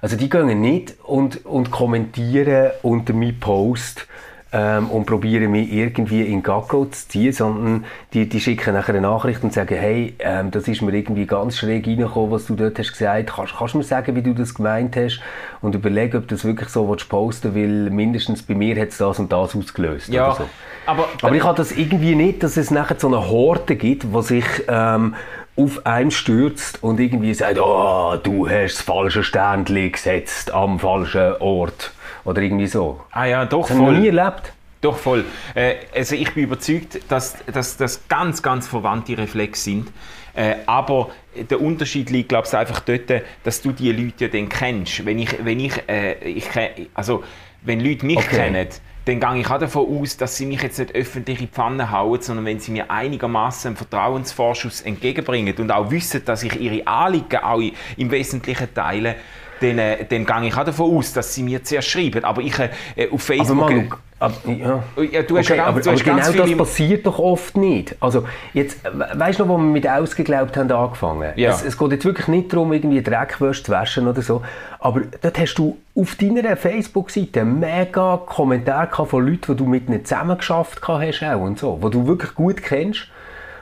Also 0.01 0.17
die 0.17 0.29
gehen 0.29 0.59
nicht 0.59 0.95
und, 1.01 1.45
und 1.45 1.71
kommentieren 1.71 2.71
unter 2.81 3.13
meinem 3.13 3.39
Post 3.39 4.05
ähm, 4.53 4.89
und 4.89 5.05
probieren 5.05 5.51
mich 5.51 5.71
irgendwie 5.71 6.23
in 6.23 6.43
Gacko 6.43 6.85
zu 6.85 7.07
ziehen, 7.07 7.31
sondern 7.31 7.85
die, 8.13 8.27
die 8.27 8.41
schicken 8.41 8.73
nachher 8.73 8.95
eine 8.95 9.01
Nachricht 9.01 9.43
und 9.43 9.53
sagen, 9.53 9.75
hey, 9.77 10.13
ähm, 10.19 10.51
das 10.51 10.67
ist 10.67 10.81
mir 10.81 10.93
irgendwie 10.93 11.25
ganz 11.25 11.57
schräg 11.57 11.87
reingekommen, 11.87 12.31
was 12.31 12.47
du 12.47 12.55
dort 12.55 12.77
hast 12.77 12.91
gesagt. 12.91 13.31
Kannst, 13.33 13.55
kannst 13.57 13.73
du 13.73 13.77
mir 13.77 13.83
sagen, 13.83 14.15
wie 14.15 14.21
du 14.21 14.33
das 14.33 14.53
gemeint 14.53 14.95
hast? 14.95 15.21
Und 15.61 15.75
überlegen, 15.75 16.17
ob 16.17 16.27
du 16.27 16.35
das 16.35 16.43
wirklich 16.43 16.69
so 16.69 16.89
willst 16.89 17.07
posten 17.07 17.55
weil 17.55 17.89
mindestens 17.89 18.43
bei 18.43 18.53
mir 18.53 18.79
hat 18.79 18.89
es 18.89 18.97
das 18.97 19.19
und 19.19 19.31
das 19.31 19.55
ausgelöst. 19.55 20.09
Ja, 20.09 20.33
so. 20.33 20.49
aber, 20.85 21.07
aber 21.21 21.35
ich 21.35 21.43
habe 21.43 21.57
das 21.57 21.71
irgendwie 21.71 22.15
nicht, 22.15 22.43
dass 22.43 22.57
es 22.57 22.71
nachher 22.71 22.99
so 22.99 23.07
eine 23.07 23.29
Horte 23.29 23.75
gibt, 23.75 24.03
die 24.03 24.21
sich 24.21 24.45
ähm, 24.67 25.15
auf 25.55 25.85
einen 25.85 26.11
stürzt 26.11 26.81
und 26.83 26.99
irgendwie 26.99 27.33
sagt, 27.33 27.59
oh, 27.59 28.15
du 28.21 28.49
hast 28.49 28.77
das 28.77 28.81
falsche 28.81 29.23
Sternchen 29.23 29.91
gesetzt 29.91 30.51
am 30.53 30.79
falschen 30.79 31.35
Ort. 31.39 31.93
Oder 32.23 32.41
irgendwie 32.41 32.67
so. 32.67 33.01
Ah 33.11 33.25
ja, 33.25 33.45
doch, 33.45 33.67
das 33.67 33.77
voll. 33.77 33.99
nie 33.99 34.07
erlebt. 34.07 34.53
Doch, 34.81 34.97
voll. 34.97 35.25
Äh, 35.53 35.75
also 35.95 36.15
ich 36.15 36.33
bin 36.33 36.45
überzeugt, 36.45 36.99
dass 37.09 37.37
das 37.45 38.07
ganz, 38.07 38.41
ganz 38.41 38.67
verwandte 38.67 39.17
Reflexe 39.17 39.63
sind. 39.63 39.91
Äh, 40.33 40.55
aber 40.65 41.11
der 41.35 41.61
Unterschied 41.61 42.09
liegt, 42.09 42.29
glaube 42.29 42.47
ich, 42.47 42.55
einfach 42.55 42.79
dort, 42.79 43.11
dass 43.43 43.61
du 43.61 43.71
die 43.71 43.91
Leute 43.91 44.25
ja 44.25 44.27
dann 44.27 44.49
kennst. 44.49 45.05
Wenn 45.05 45.19
ich, 45.19 45.43
wenn 45.43 45.59
ich, 45.59 45.73
äh, 45.87 46.17
ich 46.27 46.47
also 46.93 47.23
wenn 47.61 47.79
Leute 47.79 48.05
mich 48.05 48.17
okay. 48.17 48.37
kennen, 48.37 48.67
dann 49.05 49.19
gehe 49.19 49.41
ich 49.41 49.49
auch 49.49 49.59
davon 49.59 50.01
aus, 50.01 50.17
dass 50.17 50.37
sie 50.37 50.45
mich 50.45 50.61
jetzt 50.61 50.79
nicht 50.79 50.93
öffentlich 50.93 51.39
in 51.39 51.47
die 51.47 51.51
Pfanne 51.51 51.91
hauen, 51.91 52.21
sondern 52.21 52.45
wenn 52.45 52.59
sie 52.59 52.71
mir 52.71 52.89
einigermaßen 52.89 53.69
einen 53.69 53.77
Vertrauensvorschuss 53.77 54.81
entgegenbringen 54.81 55.55
und 55.57 55.71
auch 55.71 55.89
wissen, 55.89 56.23
dass 56.23 56.43
ich 56.43 56.59
ihre 56.59 56.85
Anliegen 56.85 57.37
auch 57.37 57.61
im 57.97 58.11
Wesentlichen 58.11 58.73
teile, 58.73 59.15
dann, 59.61 59.77
äh, 59.77 60.05
dann 60.05 60.25
gehe 60.25 60.47
ich 60.47 60.57
auch 60.57 60.63
davon 60.63 60.97
aus, 60.97 61.13
dass 61.13 61.33
sie 61.33 61.43
mir 61.43 61.63
zuerst 61.63 61.89
schreiben. 61.89 62.23
Aber 62.23 62.41
ich 62.41 62.57
äh, 62.59 63.09
auf 63.11 63.21
Facebook... 63.23 63.61
Aber 63.61 63.71
Manu, 63.71 63.89
aber, 64.21 64.35
ja. 64.45 64.83
ja. 65.11 65.23
du 65.23 65.37
hast 65.37 65.49
okay, 65.49 65.57
ganz, 65.57 65.67
aber, 65.67 65.81
du 65.81 65.91
hast 65.91 66.07
aber 66.07 66.21
genau 66.21 66.45
das 66.47 66.57
passiert 66.57 67.05
doch 67.07 67.17
oft 67.17 67.57
nicht. 67.57 67.95
Also 67.99 68.27
jetzt, 68.53 68.79
weißt 68.83 69.39
du 69.39 69.45
noch, 69.45 69.53
wo 69.53 69.57
wir 69.57 69.63
mit 69.63 69.87
Ausgeglaubt 69.87 70.55
haben 70.57 70.71
angefangen? 70.71 71.33
Ja. 71.37 71.49
Es, 71.49 71.63
es 71.63 71.75
geht 71.75 71.91
jetzt 71.91 72.05
wirklich 72.05 72.27
nicht 72.27 72.53
darum, 72.53 72.71
irgendwie 72.71 73.01
Dreckwürste 73.01 73.63
zu 73.63 73.71
waschen 73.71 74.07
oder 74.07 74.21
so. 74.21 74.43
Aber 74.79 75.01
dort 75.21 75.39
hast 75.39 75.55
du 75.55 75.77
auf 75.95 76.15
deiner 76.15 76.55
Facebook-Seite 76.55 77.43
mega 77.43 78.21
Kommentare 78.25 79.07
von 79.07 79.25
Leuten, 79.25 79.53
die 79.53 79.55
du 79.55 79.65
mit 79.65 79.89
ihnen 79.89 80.05
zusammengeschafft 80.05 80.87
hast 80.87 81.23
auch 81.23 81.41
und 81.41 81.57
so, 81.57 81.79
die 81.83 81.89
du 81.89 82.05
wirklich 82.05 82.35
gut 82.35 82.61
kennst, 82.61 83.07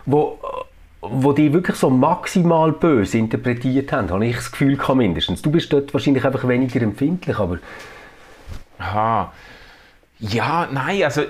wo 0.05 0.39
wo 1.01 1.31
die 1.31 1.53
wirklich 1.53 1.77
so 1.77 1.89
maximal 1.89 2.71
böse 2.71 3.17
interpretiert 3.17 3.91
haben, 3.91 4.09
habe 4.09 4.25
ich 4.25 4.35
das 4.35 4.51
Gefühl 4.51 4.75
gehabt, 4.75 4.97
mindestens. 4.97 5.41
Du 5.41 5.51
bist 5.51 5.71
dort 5.71 5.93
wahrscheinlich 5.93 6.25
einfach 6.25 6.47
weniger 6.47 6.81
empfindlich, 6.81 7.37
aber... 7.37 7.59
Aha. 8.77 9.31
Ja, 10.19 10.67
nein, 10.71 11.03
also 11.03 11.23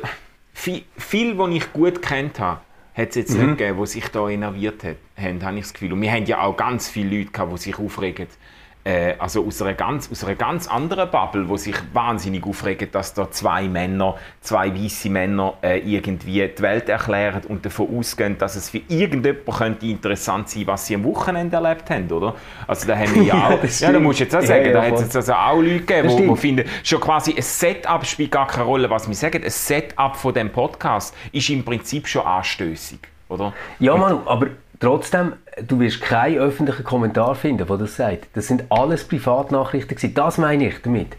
viel, 0.53 0.83
viel 0.97 1.37
was 1.37 1.49
ich 1.51 1.71
gut 1.71 2.01
kennt 2.01 2.39
habe, 2.39 2.61
hat 2.95 3.09
es 3.09 3.15
jetzt 3.15 3.37
mhm. 3.37 3.47
nicht 3.47 3.57
gegeben, 3.59 3.79
die 3.79 3.87
sich 3.87 4.07
da 4.09 4.27
innerviert 4.27 4.83
haben, 4.83 5.43
habe 5.43 5.57
ich 5.57 5.63
das 5.63 5.73
Gefühl. 5.73 5.93
Und 5.93 6.01
wir 6.01 6.11
haben 6.11 6.25
ja 6.25 6.41
auch 6.41 6.57
ganz 6.57 6.89
viele 6.89 7.17
Leute 7.17 7.31
gehabt, 7.31 7.53
die 7.53 7.57
sich 7.57 7.79
aufregen 7.79 8.27
äh, 8.89 9.15
also 9.19 9.45
aus 9.45 9.61
einer, 9.61 9.75
ganz, 9.75 10.09
aus 10.11 10.23
einer 10.23 10.35
ganz 10.35 10.67
anderen 10.67 11.11
Bubble, 11.11 11.47
wo 11.47 11.57
sich 11.57 11.75
wahnsinnig 11.93 12.43
aufregen, 12.45 12.89
dass 12.91 13.13
da 13.13 13.29
zwei 13.29 13.67
Männer, 13.67 14.15
zwei 14.41 14.73
weiße 14.73 15.09
Männer 15.09 15.53
äh, 15.61 15.77
irgendwie 15.79 16.47
die 16.47 16.61
Welt 16.61 16.89
erklären 16.89 17.41
und 17.47 17.63
davon 17.65 17.95
ausgehen, 17.97 18.37
dass 18.39 18.55
es 18.55 18.71
für 18.71 18.81
irgendjemand 18.87 19.45
könnte 19.45 19.85
interessant 19.85 20.49
sein, 20.49 20.65
was 20.65 20.87
sie 20.87 20.95
am 20.95 21.03
Wochenende 21.03 21.57
erlebt 21.57 21.89
haben, 21.89 22.11
oder? 22.11 22.33
Also 22.67 22.87
da 22.87 22.97
haben 22.97 23.13
wir 23.13 23.23
ja 23.23 23.33
auch, 23.47 23.63
ja, 23.63 23.69
ja 23.79 23.91
da 23.91 23.99
musst 23.99 24.19
du 24.19 24.23
jetzt 24.23 24.35
auch 24.35 24.41
sagen, 24.41 24.65
ja, 24.65 24.71
ja, 24.71 24.73
da 24.73 24.81
hat 24.83 24.93
es 24.93 25.15
also 25.15 25.33
auch 25.33 25.57
Leute 25.57 25.81
gegeben, 25.81 26.17
die 26.17 26.35
finden, 26.35 26.65
schon 26.83 26.99
quasi 26.99 27.35
ein 27.35 27.43
Setup 27.43 28.03
spielt 28.05 28.31
gar 28.31 28.47
keine 28.47 28.65
Rolle, 28.65 28.89
was 28.89 29.07
wir 29.07 29.15
sagen, 29.15 29.43
ein 29.43 29.51
Setup 29.51 30.15
von 30.15 30.33
dem 30.33 30.51
Podcast 30.51 31.15
ist 31.31 31.49
im 31.49 31.63
Prinzip 31.63 32.07
schon 32.07 32.25
anstößig, 32.25 32.99
oder? 33.27 33.53
Ja, 33.79 33.95
Manu, 33.95 34.21
aber 34.25 34.47
Trotzdem, 34.79 35.33
du 35.67 35.79
wirst 35.79 36.01
keinen 36.01 36.37
öffentlichen 36.37 36.83
Kommentar 36.83 37.35
finden, 37.35 37.67
der 37.67 37.77
das 37.77 37.95
sagt. 37.97 38.27
Das 38.33 38.47
sind 38.47 38.63
alles 38.69 39.03
Privatnachrichten 39.03 39.95
gewesen. 39.95 40.13
Das 40.13 40.37
meine 40.37 40.67
ich 40.69 40.81
damit. 40.81 41.17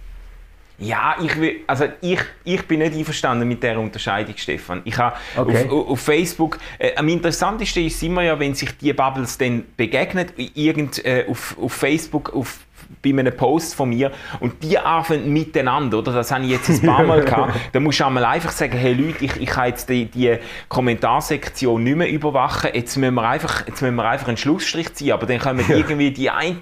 Ja, 0.78 1.14
ich, 1.22 1.38
will, 1.38 1.56
also 1.66 1.84
ich, 2.00 2.20
ich 2.42 2.66
bin 2.66 2.78
nicht 2.78 2.94
einverstanden 2.94 3.46
mit 3.46 3.62
dieser 3.62 3.78
Unterscheidung, 3.78 4.34
Stefan. 4.38 4.80
Ich 4.86 4.96
habe 4.96 5.14
okay. 5.36 5.68
auf, 5.68 5.88
auf, 5.90 6.00
Facebook, 6.00 6.58
äh, 6.78 6.96
am 6.96 7.06
interessantesten 7.08 7.84
ist 7.84 8.02
immer 8.02 8.22
ja, 8.22 8.40
wenn 8.40 8.54
sich 8.54 8.78
die 8.78 8.94
Bubbles 8.94 9.36
dann 9.36 9.64
begegnen, 9.76 10.28
irgend, 10.54 11.04
äh, 11.04 11.26
auf, 11.28 11.54
auf 11.60 11.74
Facebook, 11.74 12.32
auf 12.32 12.60
bei 13.02 13.10
einem 13.10 13.34
Post 13.34 13.74
von 13.74 13.88
mir 13.88 14.10
und 14.40 14.62
die 14.62 14.78
arbeiten 14.78 15.32
miteinander, 15.32 15.98
oder? 15.98 16.12
Das 16.12 16.30
habe 16.30 16.44
ich 16.44 16.50
jetzt 16.50 16.68
ein 16.68 16.82
paar 16.82 17.02
Mal 17.02 17.20
gehabt. 17.24 17.54
Da 17.72 17.80
musst 17.80 18.00
du 18.00 18.04
einmal 18.04 18.24
einfach 18.24 18.50
sagen, 18.50 18.76
hey 18.76 18.92
Leute, 18.92 19.24
ich, 19.24 19.36
ich 19.36 19.48
kann 19.48 19.68
jetzt 19.68 19.88
die, 19.88 20.06
die 20.06 20.36
Kommentarsektion 20.68 21.82
nicht 21.82 21.96
mehr 21.96 22.10
überwachen, 22.10 22.70
jetzt 22.74 22.96
müssen 22.96 23.14
wir 23.14 23.28
einfach, 23.28 23.66
jetzt 23.66 23.80
müssen 23.80 23.94
wir 23.94 24.08
einfach 24.08 24.28
einen 24.28 24.36
Schlussstrich 24.36 24.92
ziehen, 24.94 25.12
aber 25.12 25.26
dann 25.26 25.38
kommen 25.38 25.64
ja. 25.68 25.76
irgendwie 25.76 26.10
die 26.10 26.30
einen, 26.30 26.60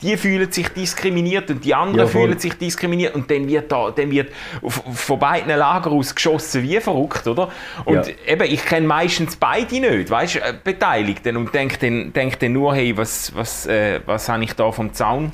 die 0.00 0.16
fühlen 0.16 0.50
sich 0.50 0.68
diskriminiert 0.68 1.50
und 1.50 1.64
die 1.64 1.74
anderen 1.74 2.06
ja, 2.06 2.12
fühlen 2.12 2.38
sich 2.38 2.54
diskriminiert 2.54 3.14
und 3.14 3.30
dann 3.30 3.46
wird 3.48 3.70
da, 3.70 3.90
dann 3.90 4.10
wird 4.10 4.32
von 4.62 5.18
beiden 5.18 5.56
Lagern 5.56 5.92
aus 5.92 6.14
geschossen 6.14 6.62
wie 6.62 6.80
verrückt, 6.80 7.26
oder? 7.26 7.50
Und 7.84 8.06
ja. 8.06 8.14
eben, 8.26 8.44
ich 8.50 8.64
kenne 8.64 8.86
meistens 8.86 9.36
beide 9.36 9.80
nicht, 9.80 10.10
weißt, 10.10 10.36
äh, 10.36 10.54
Beteiligten 10.62 11.36
und 11.36 11.54
denke 11.54 11.78
dann, 11.78 12.12
denk 12.12 12.38
dann 12.38 12.52
nur, 12.52 12.74
hey, 12.74 12.96
was, 12.96 13.34
was, 13.34 13.66
äh, 13.66 14.00
was 14.06 14.28
habe 14.28 14.44
ich 14.44 14.52
da 14.54 14.70
vom 14.72 14.92
Zaun 14.92 15.32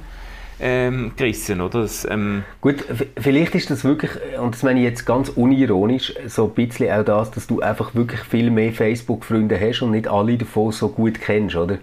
ähm, 0.61 1.13
gerissen, 1.17 1.61
oder? 1.61 1.83
Das, 1.83 2.07
ähm 2.11 2.45
Gut, 2.61 2.85
vielleicht 3.19 3.55
ist 3.55 3.71
das 3.71 3.85
wirklich, 3.85 4.11
und 4.39 4.55
das 4.55 4.63
meine 4.63 4.81
ich 4.81 4.85
jetzt 4.85 5.07
ganz 5.07 5.29
unironisch, 5.31 6.15
so 6.27 6.47
ein 6.47 6.51
bisschen 6.55 6.91
auch 6.93 7.05
das, 7.05 7.31
dass 7.31 7.47
du 7.47 7.61
einfach 7.61 7.95
wirklich 7.95 8.21
viel 8.21 8.51
mehr 8.51 8.73
Facebook-Freunde 8.73 9.59
hast 9.61 9.83
und 9.83 9.93
nicht 9.93 10.09
alle 10.09 10.37
davon 10.37 10.73
so 10.73 10.89
gut 10.89 11.21
kennst, 11.21 11.57
oder? 11.57 11.79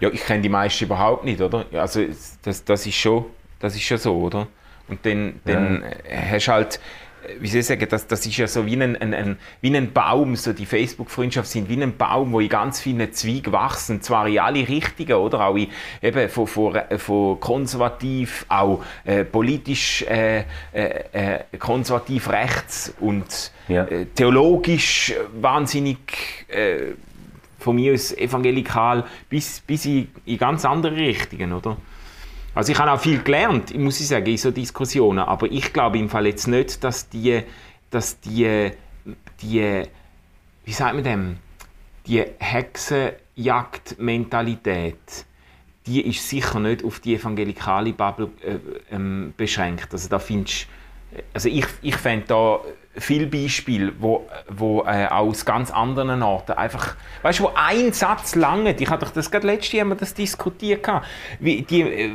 Ja, 0.00 0.08
ich 0.10 0.24
kenne 0.24 0.42
die 0.42 0.48
meisten 0.48 0.84
überhaupt 0.84 1.24
nicht, 1.24 1.40
oder? 1.40 1.64
Also 1.72 2.04
das, 2.42 2.64
das, 2.64 2.86
ist, 2.86 2.96
schon, 2.96 3.26
das 3.60 3.74
ist 3.76 3.82
schon 3.82 3.98
so, 3.98 4.16
oder? 4.16 4.48
Und 4.88 5.06
dann, 5.06 5.40
dann 5.44 5.84
ja. 6.10 6.16
hast 6.32 6.48
du 6.48 6.52
halt 6.52 6.80
wie 7.40 7.48
soll 7.48 7.60
ich 7.60 7.66
sagen, 7.66 7.86
das, 7.88 8.06
das 8.06 8.26
ist 8.26 8.36
ja 8.36 8.46
so 8.46 8.66
wie 8.66 8.74
ein, 8.74 8.96
ein, 8.96 9.14
ein 9.14 9.36
wie 9.60 9.76
ein 9.76 9.92
Baum, 9.92 10.36
so 10.36 10.52
die 10.52 10.66
Facebook-Freundschaft 10.66 11.48
sind 11.48 11.68
wie 11.68 11.82
ein 11.82 11.96
Baum, 11.96 12.32
wo 12.32 12.40
in 12.40 12.48
ganz 12.48 12.80
vielen 12.80 13.12
Zweigen 13.12 13.52
wachsen, 13.52 14.02
zwar 14.02 14.26
in 14.28 14.38
alle 14.38 14.66
Richtungen, 14.68 15.14
oder 15.14 15.46
auch 15.46 15.56
in, 15.56 15.68
eben 16.02 16.28
von, 16.28 16.46
von, 16.46 16.80
von 16.98 17.40
konservativ, 17.40 18.46
auch 18.48 18.84
äh, 19.04 19.24
politisch 19.24 20.02
äh, 20.02 20.44
äh, 20.72 21.04
äh 21.12 21.58
konservativ 21.58 22.28
rechts 22.28 22.94
und 23.00 23.52
ja. 23.68 23.84
Äh, 23.84 24.06
theologisch 24.06 25.14
wahnsinnig 25.40 25.98
äh, 26.48 26.94
von 27.58 27.76
mir 27.76 27.94
aus 27.94 28.12
evangelikal 28.16 29.04
bis, 29.28 29.60
bis 29.60 29.86
in, 29.86 30.08
in 30.24 30.38
ganz 30.38 30.64
andere 30.64 30.96
Richtungen, 30.96 31.52
oder? 31.52 31.76
Also 32.54 32.72
ich 32.72 32.78
habe 32.78 32.92
auch 32.92 33.00
viel 33.00 33.22
gelernt, 33.22 33.74
muss 33.78 33.98
ich 34.00 34.08
sagen, 34.08 34.26
in 34.26 34.36
so 34.36 34.50
Diskussionen, 34.50 35.20
aber 35.20 35.50
ich 35.50 35.72
glaube 35.72 35.98
im 35.98 36.10
Fall 36.10 36.26
jetzt 36.26 36.48
nicht, 36.48 36.84
dass 36.84 37.08
die, 37.08 37.42
dass 37.90 38.20
die, 38.20 38.72
die 39.40 39.84
wie 40.64 40.72
sagt 40.72 40.94
man 40.94 41.04
dem, 41.04 41.36
die 42.06 42.24
Hexenjagd-Mentalität, 42.38 45.26
die 45.86 46.02
ist 46.02 46.28
sicher 46.28 46.60
nicht 46.60 46.84
auf 46.84 47.00
die 47.00 47.14
evangelikale 47.14 47.92
Bubble 47.92 48.28
äh, 48.44 48.58
ähm, 48.94 49.34
beschränkt. 49.36 49.88
Also 49.92 50.08
da 50.08 50.18
findest 50.18 50.66
also 51.34 51.48
ich, 51.48 51.66
ich 51.82 51.96
fände 51.96 52.26
da 52.26 52.60
viele 52.96 53.26
Beispiele, 53.26 53.92
wo, 53.98 54.26
wo 54.48 54.82
äh, 54.82 55.06
aus 55.06 55.44
ganz 55.44 55.70
anderen 55.70 56.22
Orten 56.22 56.52
einfach, 56.52 56.96
weißt 57.22 57.40
du, 57.40 57.44
wo 57.44 57.52
ein 57.54 57.92
Satz 57.92 58.34
lange, 58.34 58.74
ich 58.78 58.90
hatte 58.90 59.06
das 59.14 59.30
gerade 59.30 59.46
letztes 59.46 59.72
Jahr 59.72 59.94
das 59.94 60.14
diskutiert, 60.14 60.86
wie 61.40 61.62
die, 61.62 61.82
äh, 61.82 62.10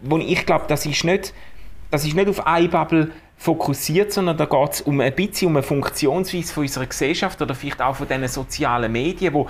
wo 0.00 0.18
ich 0.18 0.44
glaube, 0.44 0.64
das 0.68 0.84
ist 0.84 1.04
nicht, 1.04 1.32
das 1.90 2.04
ist 2.04 2.14
nicht 2.14 2.28
auf 2.28 2.46
eine 2.46 2.68
Bubble 2.68 3.12
fokussiert, 3.36 4.12
sondern 4.12 4.36
da 4.36 4.46
geht 4.46 4.72
es 4.72 4.80
um 4.80 5.00
ein 5.00 5.14
bisschen 5.14 5.48
um 5.48 5.56
eine 5.56 5.62
Funktionsweise 5.62 6.52
von 6.52 6.62
unserer 6.62 6.86
Gesellschaft 6.86 7.40
oder 7.40 7.54
vielleicht 7.54 7.82
auch 7.82 7.96
von 7.96 8.08
diesen 8.08 8.26
sozialen 8.28 8.90
Medien, 8.90 9.34
wo 9.34 9.46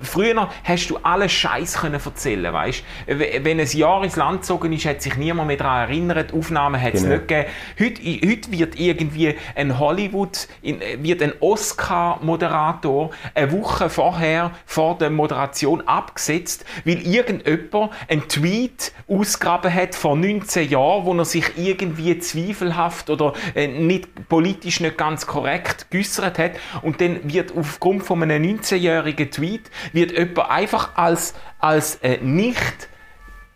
Früher 0.00 0.48
hast 0.64 0.90
du 0.90 0.98
alles 1.02 1.32
Scheiß 1.32 1.78
können 1.78 2.00
erzählen, 2.04 2.52
weißt? 2.52 2.84
Wenn 3.06 3.60
ein 3.60 3.66
Jahr 3.66 4.04
ins 4.04 4.16
Land 4.16 4.42
gezogen 4.42 4.72
ist, 4.72 4.86
hat 4.86 5.02
sich 5.02 5.16
niemand 5.16 5.48
mehr 5.48 5.56
daran 5.56 5.88
erinnert. 5.88 6.32
Aufnahmen 6.32 6.80
hat 6.80 6.94
es 6.94 7.02
genau. 7.02 7.16
nicht 7.16 7.28
gegeben. 7.28 7.48
Heute, 7.78 8.28
heute, 8.30 8.52
wird 8.52 8.78
irgendwie 8.78 9.34
ein 9.54 9.78
Hollywood, 9.78 10.48
wird 10.62 11.22
ein 11.22 11.32
Oscar-Moderator 11.40 13.10
eine 13.34 13.52
Woche 13.52 13.90
vorher 13.90 14.52
vor 14.66 14.98
der 14.98 15.10
Moderation 15.10 15.80
abgesetzt, 15.86 16.64
weil 16.84 17.06
irgendjemand 17.06 17.92
einen 18.08 18.28
Tweet 18.28 18.92
ausgraben 19.08 19.72
hat 19.72 19.94
vor 19.94 20.16
19 20.16 20.68
Jahren, 20.68 21.04
wo 21.04 21.14
er 21.14 21.24
sich 21.24 21.44
irgendwie 21.56 22.18
zweifelhaft 22.18 23.10
oder 23.10 23.32
äh, 23.54 23.66
nicht 23.66 24.28
politisch 24.28 24.80
nicht 24.80 24.96
ganz 24.96 25.26
korrekt 25.26 25.90
geäußert 25.90 26.38
hat 26.38 26.52
und 26.82 27.00
dann 27.00 27.20
wird 27.32 27.56
aufgrund 27.56 28.04
von 28.04 28.22
einem 28.22 28.42
19-jährigen 28.42 29.30
Tweet 29.30 29.70
wird 29.92 30.12
jemand 30.12 30.50
einfach 30.50 30.90
als, 30.96 31.34
als 31.58 31.96
äh, 31.96 32.18
nicht 32.18 32.88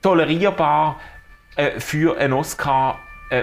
tolerierbar 0.03 1.01
äh, 1.57 1.79
für 1.81 2.19
einen 2.19 2.33
Oscar 2.33 2.99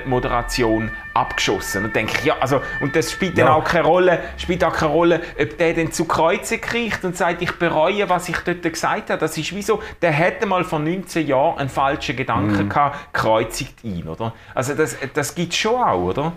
Moderation 0.06 0.91
abgeschossen. 1.13 1.86
Und 1.86 1.95
denke 1.95 2.13
ich, 2.17 2.25
ja, 2.25 2.36
also, 2.39 2.62
und 2.82 2.95
das 2.95 3.12
spielt 3.12 3.38
ja. 3.38 3.45
dann 3.45 3.54
auch 3.56 3.63
keine 3.63 3.86
Rolle, 3.86 4.19
spielt 4.38 4.63
auch 4.63 4.73
keine 4.73 4.91
Rolle, 4.91 5.21
ob 5.39 5.58
der 5.58 5.73
dann 5.73 5.91
zu 5.91 6.06
Kreuze 6.06 6.60
kriegt 6.60 7.04
und 7.04 7.17
sagt, 7.17 7.41
ich 7.41 7.54
bereue, 7.54 8.08
was 8.10 8.30
ich 8.30 8.38
dort 8.38 8.62
gesagt 8.62 9.10
habe. 9.10 9.19
Das 9.19 9.38
ist 9.38 9.56
wie 9.56 9.62
so, 9.62 9.82
der 10.02 10.12
hätte 10.12 10.45
mal 10.45 10.63
vor 10.63 10.80
19 10.80 11.25
Jahren 11.25 11.58
einen 11.58 11.69
falschen 11.69 12.15
Gedanken 12.15 12.65
mhm. 12.65 12.69
gehabt, 12.69 13.13
kreuzigt 13.13 13.84
ihn, 13.84 14.08
oder? 14.08 14.34
Also 14.54 14.75
das, 14.75 14.95
das 15.13 15.34
gibt 15.34 15.54
es 15.54 15.60
schon 15.60 15.82
auch, 15.82 16.04
oder? 16.04 16.34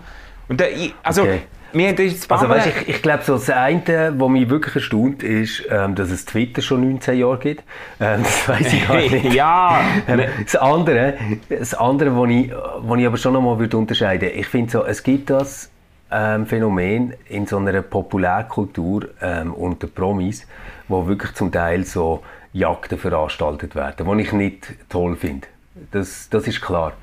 Und 0.47 0.59
der, 0.59 0.69
also, 1.03 1.21
okay. 1.21 1.41
Wir 1.73 1.89
also, 2.29 2.49
weißt, 2.49 2.67
ich, 2.67 2.89
ich 2.89 3.01
glaube, 3.01 3.23
so 3.23 3.33
das 3.33 3.49
eine, 3.49 4.13
was 4.15 4.29
mich 4.29 4.49
wirklich 4.49 4.75
erstaunt, 4.75 5.23
ist, 5.23 5.63
ähm, 5.69 5.95
dass 5.95 6.11
es 6.11 6.25
Twitter 6.25 6.61
schon 6.61 6.81
19 6.81 7.17
Jahre 7.17 7.39
gibt. 7.39 7.63
Ähm, 7.99 8.21
das 8.23 8.47
weiß 8.47 8.73
ich 8.73 8.87
gar 8.87 8.97
nicht. 8.97 9.33
ja! 9.33 9.81
Ähm, 10.07 10.21
das 10.43 10.55
andere, 10.55 11.15
das 11.49 11.73
andere 11.73 12.15
was, 12.15 12.29
ich, 12.29 12.51
was 12.51 12.99
ich 12.99 13.05
aber 13.07 13.17
schon 13.17 13.33
noch 13.33 13.41
mal 13.41 13.57
würde 13.57 13.75
unterscheiden 13.75 14.21
würde, 14.21 14.35
ich 14.35 14.47
finde 14.47 14.71
so, 14.71 14.85
es 14.85 15.01
gibt 15.01 15.31
das 15.31 15.71
ähm, 16.11 16.45
Phänomen 16.45 17.13
in 17.27 17.47
so 17.47 17.57
einer 17.57 17.81
Populärkultur 17.81 19.09
ähm, 19.21 19.53
unter 19.53 19.87
Promis, 19.87 20.45
wo 20.87 21.07
wirklich 21.07 21.33
zum 21.33 21.51
Teil 21.51 21.85
so 21.85 22.23
Jagden 22.53 22.99
veranstaltet 22.99 23.73
werden, 23.73 24.05
was 24.05 24.19
ich 24.19 24.31
nicht 24.31 24.75
toll 24.89 25.15
finde. 25.15 25.47
Das, 25.91 26.29
das 26.29 26.47
ist 26.47 26.61
klar. 26.61 26.93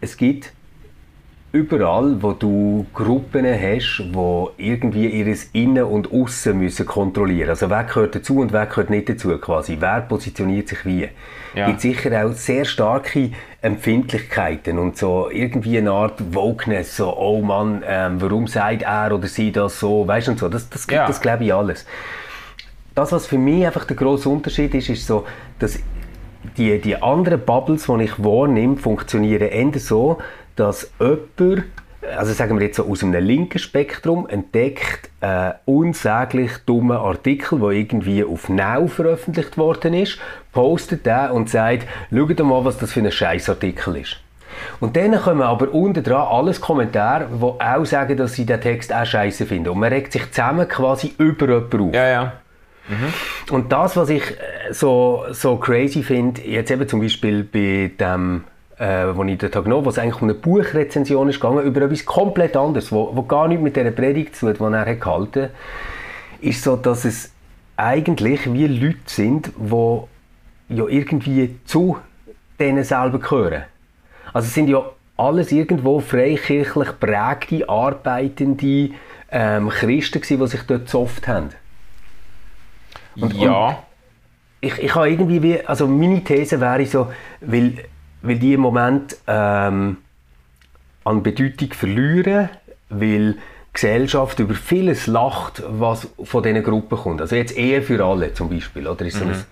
Es 0.00 0.16
gibt 0.16 0.52
überall, 1.52 2.22
wo 2.22 2.32
du 2.32 2.86
Gruppen 2.94 3.44
hast, 3.44 4.04
wo 4.12 4.52
irgendwie 4.56 5.08
ihres 5.08 5.46
Innen 5.52 5.82
und 5.82 6.12
Aussen 6.12 6.58
müssen 6.58 6.86
kontrollieren. 6.86 7.50
Also 7.50 7.68
wer 7.68 7.84
gehört 7.84 8.14
dazu 8.14 8.38
und 8.38 8.52
wer 8.52 8.66
gehört 8.66 8.90
nicht 8.90 9.08
dazu 9.08 9.36
quasi. 9.38 9.76
Wer 9.80 10.02
positioniert 10.02 10.68
sich 10.68 10.84
wie? 10.86 11.08
Ja. 11.54 11.66
gibt 11.66 11.80
sicher 11.80 12.24
auch 12.24 12.32
sehr 12.32 12.64
starke 12.64 13.30
Empfindlichkeiten 13.60 14.78
und 14.78 14.96
so 14.96 15.28
irgendwie 15.30 15.78
eine 15.78 15.90
Art 15.90 16.32
Wokeness, 16.32 16.96
so 16.96 17.16
oh 17.16 17.42
Mann, 17.42 17.82
ähm, 17.84 18.20
warum 18.20 18.46
sagt 18.46 18.82
er 18.82 19.12
oder 19.12 19.26
sie 19.26 19.50
das 19.50 19.80
so, 19.80 20.06
weißt 20.06 20.28
du 20.28 20.32
und 20.32 20.38
so. 20.38 20.48
Das, 20.48 20.70
das 20.70 20.86
gibt 20.86 20.96
ja. 20.96 21.06
das 21.08 21.20
glaube 21.20 21.44
ich 21.44 21.52
alles. 21.52 21.84
Das, 22.94 23.10
was 23.10 23.26
für 23.26 23.38
mich 23.38 23.66
einfach 23.66 23.84
der 23.84 23.96
große 23.96 24.28
Unterschied 24.28 24.74
ist, 24.74 24.88
ist 24.88 25.06
so, 25.06 25.26
dass 25.58 25.80
die, 26.56 26.80
die 26.80 27.00
anderen 27.02 27.40
Bubbles, 27.44 27.86
die 27.86 28.04
ich 28.04 28.22
wahrnehme, 28.22 28.76
funktionieren 28.76 29.48
eher 29.48 29.78
so, 29.78 30.18
dass 30.60 30.90
jemand, 30.98 31.64
also 32.16 32.32
sagen 32.32 32.58
wir 32.58 32.66
jetzt 32.66 32.76
so 32.76 32.84
aus 32.84 33.02
einem 33.02 33.24
linken 33.24 33.58
Spektrum, 33.58 34.28
entdeckt 34.28 35.10
einen 35.20 35.54
unsäglich 35.64 36.52
dummen 36.66 36.96
Artikel, 36.96 37.58
der 37.58 37.70
irgendwie 37.70 38.24
auf 38.24 38.48
Now 38.48 38.86
veröffentlicht 38.86 39.56
worden 39.56 39.94
ist, 39.94 40.18
postet 40.52 41.06
den 41.06 41.30
und 41.30 41.48
sagt, 41.48 41.86
schaut 42.10 42.38
mal, 42.40 42.64
was 42.64 42.78
das 42.78 42.92
für 42.92 43.00
ein 43.00 43.10
Scheißartikel 43.10 43.96
ist. 43.96 44.18
Und 44.80 44.96
dann 44.96 45.18
kommen 45.18 45.42
aber 45.42 45.72
unten 45.72 46.02
dran 46.02 46.26
alles 46.28 46.60
Kommentare, 46.60 47.28
die 47.30 47.64
auch 47.64 47.84
sagen, 47.86 48.16
dass 48.16 48.34
sie 48.34 48.44
den 48.44 48.60
Text 48.60 48.92
auch 48.92 49.06
scheiße 49.06 49.46
finden. 49.46 49.70
Und 49.70 49.78
man 49.78 49.92
regt 49.92 50.12
sich 50.12 50.30
zusammen 50.30 50.68
quasi 50.68 51.14
über 51.18 51.46
jemanden 51.46 51.88
auf. 51.88 51.94
Ja, 51.94 52.08
ja. 52.08 52.32
Mhm. 52.88 53.54
Und 53.54 53.72
das, 53.72 53.96
was 53.96 54.10
ich 54.10 54.22
äh, 54.22 54.72
so, 54.72 55.24
so 55.30 55.56
crazy 55.56 56.02
finde, 56.02 56.42
jetzt 56.42 56.70
eben 56.70 56.86
zum 56.88 57.00
Beispiel 57.00 57.44
bei 57.44 57.92
dem 57.98 58.44
äh, 58.80 59.14
wo 59.14 59.22
ich 59.24 59.36
dort 59.36 59.52
genommen 59.52 59.74
habe, 59.74 59.84
wo 59.84 59.90
es 59.90 59.98
eigentlich 59.98 60.22
um 60.22 60.28
eine 60.28 60.34
Buchrezension 60.34 61.28
ist 61.28 61.38
gegangen, 61.38 61.64
über 61.64 61.82
etwas 61.82 62.04
komplett 62.06 62.56
anderes, 62.56 62.90
wo, 62.90 63.14
wo 63.14 63.22
gar 63.22 63.46
nichts 63.46 63.62
mit 63.62 63.76
dieser 63.76 63.90
Predigt 63.90 64.34
zu 64.34 64.52
tun, 64.54 64.70
die 64.70 64.74
er 64.74 64.86
hat 64.86 65.00
gehalten 65.00 65.42
hat, 65.42 65.50
ist 66.40 66.62
so, 66.62 66.76
dass 66.76 67.04
es 67.04 67.30
eigentlich 67.76 68.50
wie 68.50 68.66
Leute 68.66 68.98
sind, 69.04 69.52
die 69.58 70.00
ja 70.70 70.86
irgendwie 70.88 71.56
zu 71.66 71.98
denen 72.58 72.82
selber 72.82 73.18
gehören. 73.18 73.64
Also 74.32 74.46
es 74.46 74.54
sind 74.54 74.68
ja 74.68 74.82
alles 75.18 75.52
irgendwo 75.52 76.00
freikirchlich 76.00 76.88
prägte, 76.98 77.68
arbeitende 77.68 78.90
ähm, 79.30 79.68
Christen 79.68 80.22
gewesen, 80.22 80.40
die 80.40 80.46
sich 80.46 80.62
dort 80.62 80.80
gezofft 80.86 81.28
haben. 81.28 81.50
Und, 83.16 83.34
ja. 83.34 83.68
Und 83.68 83.76
ich, 84.62 84.78
ich 84.78 84.94
habe 84.94 85.10
irgendwie, 85.10 85.42
wie, 85.42 85.66
also 85.66 85.86
meine 85.86 86.24
These 86.24 86.60
wäre 86.60 86.86
so, 86.86 87.10
weil 87.42 87.74
weil 88.22 88.38
die 88.38 88.54
im 88.54 88.60
Moment 88.60 89.16
ähm, 89.26 89.98
an 91.04 91.22
Bedeutung 91.22 91.72
verlieren, 91.72 92.50
weil 92.88 93.34
die 93.34 93.38
Gesellschaft 93.72 94.38
über 94.40 94.54
vieles 94.54 95.06
lacht, 95.06 95.62
was 95.68 96.08
von 96.22 96.42
diesen 96.42 96.62
Gruppen 96.62 96.98
kommt. 96.98 97.20
Also 97.20 97.36
jetzt 97.36 97.56
eher 97.56 97.82
für 97.82 98.04
alle 98.04 98.34
zum 98.34 98.50
Beispiel. 98.50 98.86
Oder 98.86 99.06
ist 99.06 99.18
so, 99.18 99.24
mhm. 99.24 99.32
ein, 99.32 99.44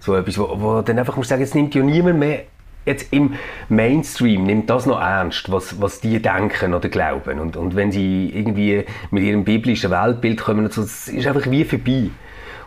so 0.00 0.14
etwas, 0.14 0.38
wo, 0.38 0.60
wo 0.60 0.82
dann 0.82 0.98
einfach 0.98 1.16
muss 1.16 1.28
sagen, 1.28 1.42
jetzt 1.42 1.54
nimmt 1.54 1.74
ja 1.74 1.82
niemand 1.82 2.18
mehr 2.18 2.44
jetzt 2.86 3.12
im 3.12 3.34
Mainstream 3.68 4.44
nimmt 4.44 4.68
das 4.68 4.86
noch 4.86 5.00
ernst, 5.00 5.50
was, 5.50 5.80
was 5.80 6.00
die 6.00 6.20
denken 6.20 6.74
oder 6.74 6.88
glauben. 6.88 7.38
Und, 7.38 7.56
und 7.56 7.76
wenn 7.76 7.90
sie 7.92 8.30
irgendwie 8.34 8.84
mit 9.10 9.24
ihrem 9.24 9.44
biblischen 9.44 9.90
Weltbild 9.90 10.42
kommen, 10.42 10.70
so, 10.70 10.82
das 10.82 11.08
ist 11.08 11.26
einfach 11.26 11.50
wie 11.50 11.64
vorbei. 11.64 12.10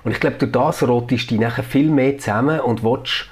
Und 0.04 0.12
ich 0.12 0.20
glaube, 0.20 0.38
durch 0.38 0.52
das 0.52 0.88
rottest 0.88 1.30
du 1.30 1.36
die 1.36 1.42
nachher 1.42 1.64
viel 1.64 1.90
mehr 1.90 2.18
zusammen 2.18 2.60
und 2.60 2.84
willst 2.84 3.30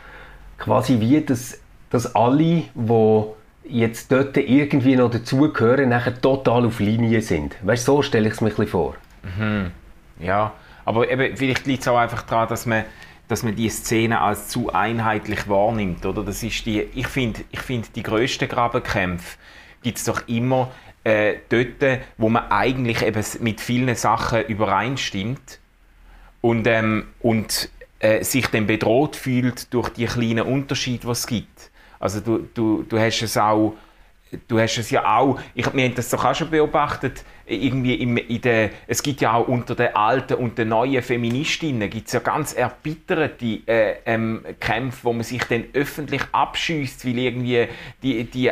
quasi 0.58 1.00
wie 1.00 1.22
das 1.22 1.60
dass 1.96 2.14
alle, 2.14 2.64
die 2.74 3.24
jetzt 3.70 4.12
dort 4.12 4.36
irgendwie 4.36 4.98
noch 4.98 5.10
dazugehören, 5.10 5.88
nachher 5.88 6.20
total 6.20 6.66
auf 6.66 6.82
Linie 6.82 7.22
sind. 7.22 7.56
Weißt 7.66 7.86
so 7.86 8.02
stelle 8.02 8.28
ich 8.28 8.34
es 8.34 8.42
mir 8.42 8.48
ein 8.48 8.50
bisschen 8.50 8.68
vor. 8.68 8.96
Mhm. 9.24 9.72
Ja, 10.20 10.54
aber 10.84 11.10
eben, 11.10 11.38
vielleicht 11.38 11.66
liegt 11.66 11.84
es 11.84 11.88
auch 11.88 11.98
einfach 11.98 12.24
daran, 12.24 12.50
dass 12.50 12.66
man, 12.66 12.84
dass 13.30 13.44
man 13.44 13.56
die 13.56 13.70
Szene 13.70 14.20
als 14.20 14.50
zu 14.50 14.74
einheitlich 14.74 15.48
wahrnimmt. 15.48 16.06
Oder? 16.06 16.24
Das 16.24 16.44
ist 16.44 16.66
die, 16.66 16.82
ich 16.82 17.08
finde, 17.08 17.40
ich 17.52 17.62
find, 17.62 17.96
die 17.96 18.04
grössten 18.04 18.50
Grabenkämpfe 18.50 19.38
gibt 19.82 19.98
es 19.98 20.04
doch 20.04 20.28
immer 20.28 20.72
äh, 21.06 21.36
dort, 21.48 22.02
wo 22.18 22.28
man 22.28 22.52
eigentlich 22.52 23.04
eben 23.04 23.24
mit 23.40 23.62
vielen 23.62 23.96
Sachen 23.96 24.44
übereinstimmt 24.48 25.60
und, 26.42 26.68
ähm, 26.68 27.08
und 27.22 27.70
äh, 28.00 28.22
sich 28.26 28.48
dann 28.48 28.68
bedroht 28.68 29.16
fühlt 29.16 29.74
durch 29.74 29.90
die 29.90 30.08
kleinen 30.08 30.46
Unterschiede, 30.46 31.06
die 31.06 31.12
es 31.12 31.26
gibt. 31.26 31.72
Also 32.00 32.20
du, 32.20 32.48
du, 32.54 32.84
du 32.84 33.00
hast 33.00 33.22
es 33.22 33.38
auch, 33.38 33.74
du 34.48 34.60
hast 34.60 34.78
es 34.78 34.90
ja 34.90 35.18
auch, 35.18 35.40
ich, 35.54 35.72
wir 35.74 35.84
haben 35.86 35.96
das 35.96 36.10
doch 36.10 36.24
auch 36.24 36.36
schon 36.36 36.50
beobachtet, 36.50 37.24
irgendwie 37.48 37.96
im, 37.96 38.18
in 38.18 38.42
der, 38.42 38.70
es 38.88 39.02
gibt 39.04 39.22
ja 39.22 39.34
auch 39.34 39.48
unter 39.48 39.76
den 39.76 39.96
alten 39.96 40.36
und 40.36 40.58
den 40.58 40.70
neuen 40.70 41.02
Feministinnen 41.02 41.90
gibt 41.90 42.08
es 42.08 42.14
ja 42.14 42.20
ganz 42.20 42.54
erbitterte 42.54 43.46
äh, 43.68 43.96
ähm, 44.06 44.44
Kämpfe, 44.60 45.00
wo 45.04 45.14
man 45.14 45.24
sich 45.24 45.44
dann 45.46 45.66
öffentlich 45.74 46.22
abschießt, 46.32 47.06
weil 47.06 47.18
irgendwie 47.20 47.68
die, 48.04 48.24
die, 48.26 48.52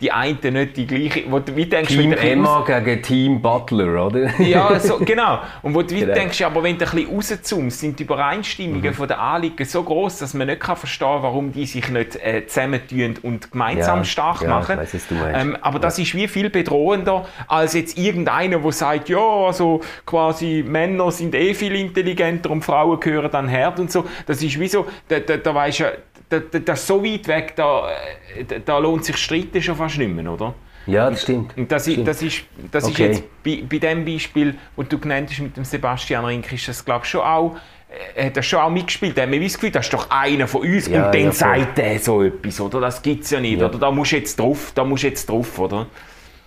die 0.00 0.12
einen 0.12 0.38
nicht 0.52 0.76
die 0.76 0.86
gleiche, 0.86 1.24
wo 1.30 1.38
du 1.38 1.54
wie 1.56 1.66
denkst, 1.66 1.94
Team 1.94 2.12
Emma 2.12 2.64
gegen 2.66 3.02
Team 3.02 3.42
Butler, 3.42 4.06
oder? 4.06 4.40
ja, 4.40 4.78
so, 4.80 4.98
genau. 4.98 5.40
Und 5.62 5.74
wo 5.74 5.82
du 5.82 5.90
wie 5.94 6.00
Genau. 6.00 6.14
denkst, 6.14 6.40
ja, 6.40 6.46
aber 6.46 6.62
wenn 6.62 6.78
du 6.78 6.86
ein 6.86 6.90
bisschen 6.90 7.14
rauszoomst, 7.14 7.80
sind 7.80 7.98
die 7.98 8.04
Übereinstimmungen 8.04 8.94
von 8.94 9.06
den 9.06 9.18
Anliegen 9.18 9.64
so 9.66 9.82
groß, 9.82 10.18
dass 10.18 10.34
man 10.34 10.46
nicht 10.46 10.60
kann 10.60 10.76
verstehen 10.76 11.08
kann, 11.08 11.22
warum 11.22 11.52
die 11.52 11.66
sich 11.66 11.88
nicht 11.90 12.16
äh, 12.16 12.46
zusammentun 12.46 13.16
und 13.22 13.50
gemeinsam 13.52 13.98
Ja, 13.98 14.04
stark 14.04 14.42
ja, 14.42 14.48
machen. 14.48 14.76
meinst. 14.76 15.10
Ähm, 15.34 15.56
aber 15.60 15.78
das 15.78 15.98
ist 15.98 16.14
wie 16.14 16.26
viel 16.28 16.48
bedrohender, 16.50 17.26
als 17.48 17.74
jetzt 17.74 17.98
irgendeiner, 18.30 18.58
der 18.62 18.72
sagt, 18.72 19.08
ja, 19.08 19.18
also 19.18 19.80
quasi 20.06 20.64
Männer 20.66 21.10
sind 21.10 21.34
eh 21.34 21.54
viel 21.54 21.74
intelligenter 21.74 22.50
und 22.50 22.64
Frauen 22.64 22.98
gehören 23.00 23.30
dann 23.30 23.48
Herd 23.48 23.80
und 23.80 23.90
so. 23.90 24.04
Das 24.26 24.42
ist 24.42 24.58
wie 24.58 24.68
so, 24.68 24.86
da, 25.08 25.20
da, 25.20 25.36
da 25.36 25.54
weisst 25.54 25.80
du, 25.80 25.84
da, 26.28 26.38
da, 26.38 26.58
das 26.58 26.80
ist 26.80 26.86
so 26.86 27.04
weit 27.04 27.26
weg, 27.28 27.54
da, 27.56 27.88
da, 28.64 28.78
lohnt 28.78 29.04
sich 29.04 29.16
Streiten 29.16 29.60
schon 29.60 29.76
fast 29.76 29.98
nicht 29.98 30.14
mehr, 30.14 30.30
oder? 30.32 30.54
Ja, 30.86 31.10
das 31.10 31.22
stimmt. 31.22 31.56
Und 31.58 31.70
das, 31.70 31.86
ist, 31.86 31.92
Stimmt. 31.92 32.08
das, 32.08 32.22
ist, 32.22 32.42
das 32.72 32.84
Okay. 32.84 32.92
ist 32.92 32.98
jetzt 33.18 33.42
bei, 33.44 33.62
bei 33.68 33.78
dem 33.78 34.04
Beispiel, 34.04 34.54
das 34.76 34.88
du 34.88 34.98
genannt 34.98 35.28
hast 35.30 35.40
mit 35.40 35.56
dem 35.56 35.64
Sebastian 35.64 36.24
Rink, 36.24 36.50
ist 36.52 36.68
das 36.68 36.84
glaube 36.84 37.02
ich 37.04 37.10
schon 37.10 37.20
auch, 37.20 37.56
äh, 38.16 38.26
hat 38.26 38.36
er 38.36 38.42
schon 38.42 38.60
auch 38.60 38.70
mitgespielt. 38.70 39.16
Da 39.16 39.22
haben 39.22 39.32
wir 39.32 39.40
das 39.40 39.54
Gefühl, 39.54 39.70
das 39.72 39.86
ist 39.86 39.92
doch 39.92 40.08
einer 40.10 40.48
von 40.48 40.62
uns 40.62 40.88
Ja, 40.88 41.06
und 41.06 41.14
dann 41.14 41.24
ja, 41.24 41.32
sagt 41.32 41.76
der 41.78 41.98
so 41.98 42.22
etwas, 42.22 42.60
oder? 42.60 42.80
Das 42.80 43.02
gibt 43.02 43.24
es 43.24 43.30
ja 43.30 43.40
nicht, 43.40 43.60
Ja. 43.60 43.66
oder? 43.68 43.78
Da 43.78 43.90
musst 43.90 44.12
du 44.12 44.16
jetzt 44.16 44.38
drauf, 44.40 44.72
da 44.74 44.82
musst 44.84 45.02
jetzt 45.02 45.28
drauf, 45.28 45.58
oder? 45.58 45.86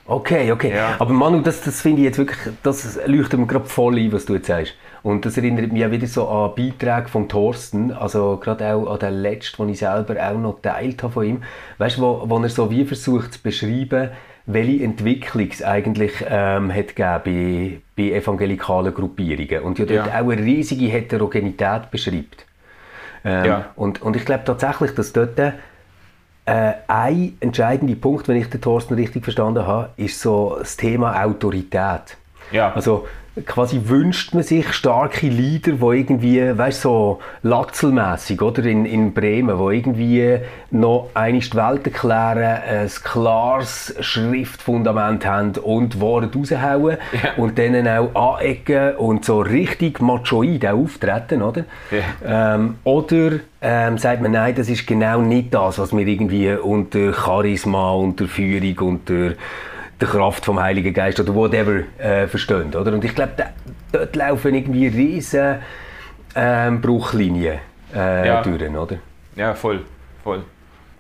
Okay, 0.06 0.52
okay. 0.52 0.74
Ja. 0.76 0.96
Aber 1.00 1.14
Manu, 1.14 1.40
das, 1.42 1.62
das 1.62 1.82
finde 1.82 2.02
ich 2.02 2.06
jetzt 2.06 2.18
wirklich, 2.18 2.38
das 2.62 3.00
leuchtet 3.08 3.40
mir 3.40 3.48
gerade 3.48 3.66
voll 3.66 3.98
ein, 3.98 4.12
was 4.12 4.26
du 4.26 4.34
jetzt 4.34 4.48
sagst. 4.48 4.74
Und 5.02 5.26
das 5.26 5.38
erinnert 5.38 5.72
mich 5.72 5.86
auch 5.86 5.92
wieder 5.92 6.08
so 6.08 6.28
an 6.28 6.52
Beiträge 6.56 7.08
von 7.10 7.30
Thorsten, 7.30 7.92
also 7.92 8.38
gerade 8.38 8.74
auch 8.74 8.88
an 8.92 9.00
den 9.00 9.14
letzten, 9.22 9.64
den 9.64 9.70
ich 9.74 9.80
selber 9.80 10.16
auch 10.22 10.38
noch 10.38 10.62
geteilt 10.62 11.04
habe 11.04 11.14
von 11.14 11.24
ihm. 11.26 11.44
Weißt 11.78 11.98
du, 11.98 12.02
wo, 12.02 12.24
wo 12.30 12.38
er 12.42 12.50
so 12.50 12.70
wie 12.70 12.84
versucht 12.86 13.34
zu 13.34 13.42
beschreiben, 13.42 14.10
welche 14.46 14.84
Entwicklung 14.84 15.48
es 15.50 15.64
eigentlich 15.64 16.12
ähm, 16.30 16.74
hat 16.74 16.96
gegeben 16.98 17.82
bei, 17.96 18.04
bei 18.12 18.18
evangelikalen 18.18 18.94
Gruppierungen. 18.94 19.62
Und 19.64 19.80
ja 19.80 19.86
dort 19.86 20.08
Ja. 20.08 20.22
auch 20.22 20.30
eine 20.30 20.38
riesige 20.44 20.88
Heterogenität 20.88 21.92
beschreibt. 21.92 22.46
Ähm, 23.24 23.46
Ja. 23.46 23.66
und, 23.78 24.02
und 24.02 24.18
ich 24.18 24.26
glaube 24.26 24.44
tatsächlich, 24.46 24.94
dass 24.96 25.14
dort 25.14 25.40
äh, 26.46 26.74
ein 26.88 27.38
entscheidender 27.40 27.96
Punkt, 27.96 28.28
wenn 28.28 28.38
ich 28.38 28.50
den 28.50 28.62
Thorsten 28.62 28.96
richtig 28.96 29.24
verstanden 29.24 29.66
habe, 29.66 29.90
ist 29.98 30.20
so 30.20 30.58
das 30.60 30.76
Thema 30.76 31.24
Autorität. 31.24 32.18
Ja. 32.52 32.74
Also 32.74 33.08
quasi 33.46 33.82
wünscht 33.86 34.34
man 34.36 34.44
sich 34.44 34.72
starke 34.74 35.28
Leader, 35.28 35.74
die 35.74 35.98
irgendwie, 35.98 36.58
weißt 36.58 36.82
so 36.82 37.20
latzelmässig 37.42 38.42
oder? 38.42 38.64
In, 38.66 38.86
in 38.86 39.14
Bremen, 39.14 39.58
wo 39.58 39.72
irgendwie 39.72 40.38
noch 40.70 41.10
einmal 41.16 41.42
die 41.42 41.56
Welt 41.56 41.86
erklären, 41.88 42.62
ein 42.68 42.90
klares 43.04 43.96
Schriftfundament 44.00 45.26
haben 45.26 45.54
und 45.64 46.00
Worte 46.00 46.38
raushauen 46.38 46.98
und 47.38 47.58
dann 47.58 47.88
auch 47.88 48.40
anecken 48.40 48.96
und 48.98 49.26
so 49.26 49.42
richtig 49.42 50.00
machoid 50.00 50.66
auch 50.66 50.84
auftreten, 50.84 51.42
oder? 51.42 51.66
Ähm, 52.26 52.76
oder 52.84 53.40
ähm, 53.62 53.98
sagt 53.98 54.22
man, 54.22 54.34
nein, 54.34 54.54
das 54.56 54.70
ist 54.70 54.86
genau 54.86 55.22
nicht 55.22 55.54
das, 55.54 55.80
was 55.80 55.96
wir 55.96 56.06
irgendwie 56.06 56.52
unter 56.52 57.14
Charisma, 57.14 57.94
unter 57.94 58.28
Führung, 58.28 58.78
unter 58.90 59.34
der 60.04 60.12
Kraft 60.12 60.46
vom 60.46 60.60
Heiligen 60.62 60.94
Geist 60.94 61.20
oder 61.20 61.34
whatever 61.34 61.82
äh, 61.98 62.28
verstehen, 62.28 62.76
oder? 62.76 62.92
Und 62.94 63.04
ich 63.06 63.16
glaube, 63.16 63.32
dort 63.92 64.16
laufen 64.16 64.54
irgendwie 64.54 64.88
riesen 64.88 65.60
ähm, 66.36 66.82
Bruchlinien 66.82 67.60
äh, 67.96 68.28
Ja. 68.28 68.42
durch, 68.42 68.62
oder? 68.70 68.98
Ja, 69.36 69.54
voll, 69.54 69.82
voll. 70.24 70.44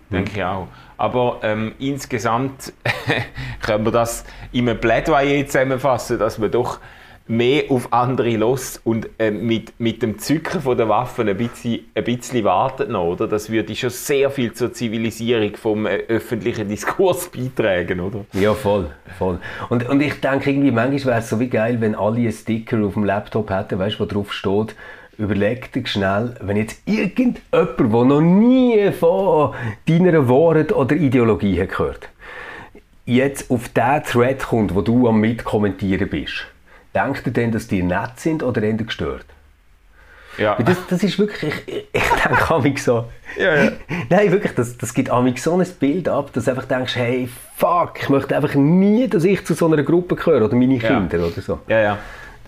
Denke 0.09 0.31
ich 0.35 0.43
auch. 0.43 0.67
Aber 0.97 1.39
ähm, 1.43 1.73
insgesamt 1.79 2.71
können 3.61 3.83
wir 3.83 3.91
das 3.91 4.23
in 4.51 4.69
einem 4.69 4.79
Plädoyer 4.79 5.45
zusammenfassen, 5.47 6.19
dass 6.19 6.37
man 6.37 6.51
doch 6.51 6.79
mehr 7.27 7.63
auf 7.69 7.93
andere 7.93 8.36
los 8.36 8.81
und 8.83 9.09
äh, 9.17 9.31
mit, 9.31 9.79
mit 9.79 10.01
dem 10.01 10.19
Zücken 10.19 10.62
der 10.77 10.89
Waffen 10.89 11.29
ein 11.29 11.38
bisschen, 11.38 11.79
ein 11.95 12.03
bisschen 12.03 12.43
wartet 12.43 12.89
noch, 12.89 13.05
oder? 13.05 13.27
Das 13.27 13.49
würde 13.49 13.75
schon 13.75 13.91
sehr 13.91 14.29
viel 14.29 14.53
zur 14.53 14.73
Zivilisierung 14.73 15.55
vom 15.55 15.86
äh, 15.86 16.03
öffentlichen 16.09 16.67
Diskurs 16.69 17.29
beitragen, 17.29 18.01
oder? 18.01 18.25
Ja, 18.33 18.53
voll, 18.53 18.89
voll. 19.17 19.39
Und, 19.69 19.88
und 19.88 20.01
ich 20.01 20.19
denke 20.19 20.49
irgendwie, 20.49 20.71
manchmal 20.71 21.13
wäre 21.13 21.19
es 21.19 21.29
so 21.29 21.39
wie 21.39 21.47
geil, 21.47 21.79
wenn 21.79 21.95
alle 21.95 22.17
einen 22.17 22.31
Sticker 22.31 22.83
auf 22.83 22.93
dem 22.93 23.05
Laptop 23.05 23.49
hätten, 23.49 23.79
weißt 23.79 23.99
du, 23.99 23.99
wo 24.01 24.05
drauf 24.05 24.33
steht, 24.33 24.75
überleg 25.17 25.71
dir 25.71 25.86
schnell, 25.86 26.36
wenn 26.41 26.57
jetzt 26.57 26.81
irgendjemand, 26.86 27.79
der 27.79 27.88
noch 27.88 28.21
nie 28.21 28.91
von 28.91 29.53
deiner 29.88 30.27
Wort 30.27 30.73
oder 30.73 30.95
Ideologie 30.95 31.65
gehört, 31.67 32.09
jetzt 33.05 33.49
auf 33.49 33.69
den 33.69 34.03
Thread 34.03 34.39
kommt, 34.39 34.75
wo 34.75 34.81
du 34.81 35.07
am 35.07 35.19
Mitkommentieren 35.19 36.09
bist, 36.09 36.47
denkt 36.95 37.25
er 37.25 37.32
denn, 37.32 37.51
dass 37.51 37.67
die 37.67 37.84
nett 37.84 38.19
sind 38.19 38.43
oder 38.43 38.62
eher 38.62 38.73
gestört? 38.73 39.25
Ja. 40.38 40.56
Das, 40.56 40.77
das 40.89 41.03
ist 41.03 41.19
wirklich, 41.19 41.53
ich, 41.67 41.86
ich, 41.91 42.03
denke 42.23 42.51
amig 42.51 42.79
so. 42.79 43.06
Ja, 43.38 43.65
ja. 43.65 43.71
Nein, 44.10 44.32
wirklich, 44.32 44.53
das, 44.53 44.77
das 44.77 44.93
gibt 44.93 45.10
amig 45.10 45.39
so 45.39 45.60
ein 45.60 45.67
Bild 45.79 46.10
ab, 46.10 46.32
dass 46.34 46.45
du 46.45 46.51
einfach 46.51 46.65
denkst, 46.65 46.95
hey, 46.95 47.29
fuck, 47.56 48.01
ich 48.01 48.10
möchte 48.10 48.36
einfach 48.36 48.56
nie, 48.56 49.08
dass 49.08 49.23
ich 49.23 49.45
zu 49.45 49.53
so 49.53 49.67
einer 49.67 49.84
Gruppe 49.84 50.15
gehöre 50.15 50.45
oder 50.45 50.56
meine 50.56 50.75
Ja. 50.75 50.88
Kinder 50.88 51.19
oder 51.19 51.41
so. 51.41 51.60
Ja, 51.67 51.79
ja. 51.79 51.97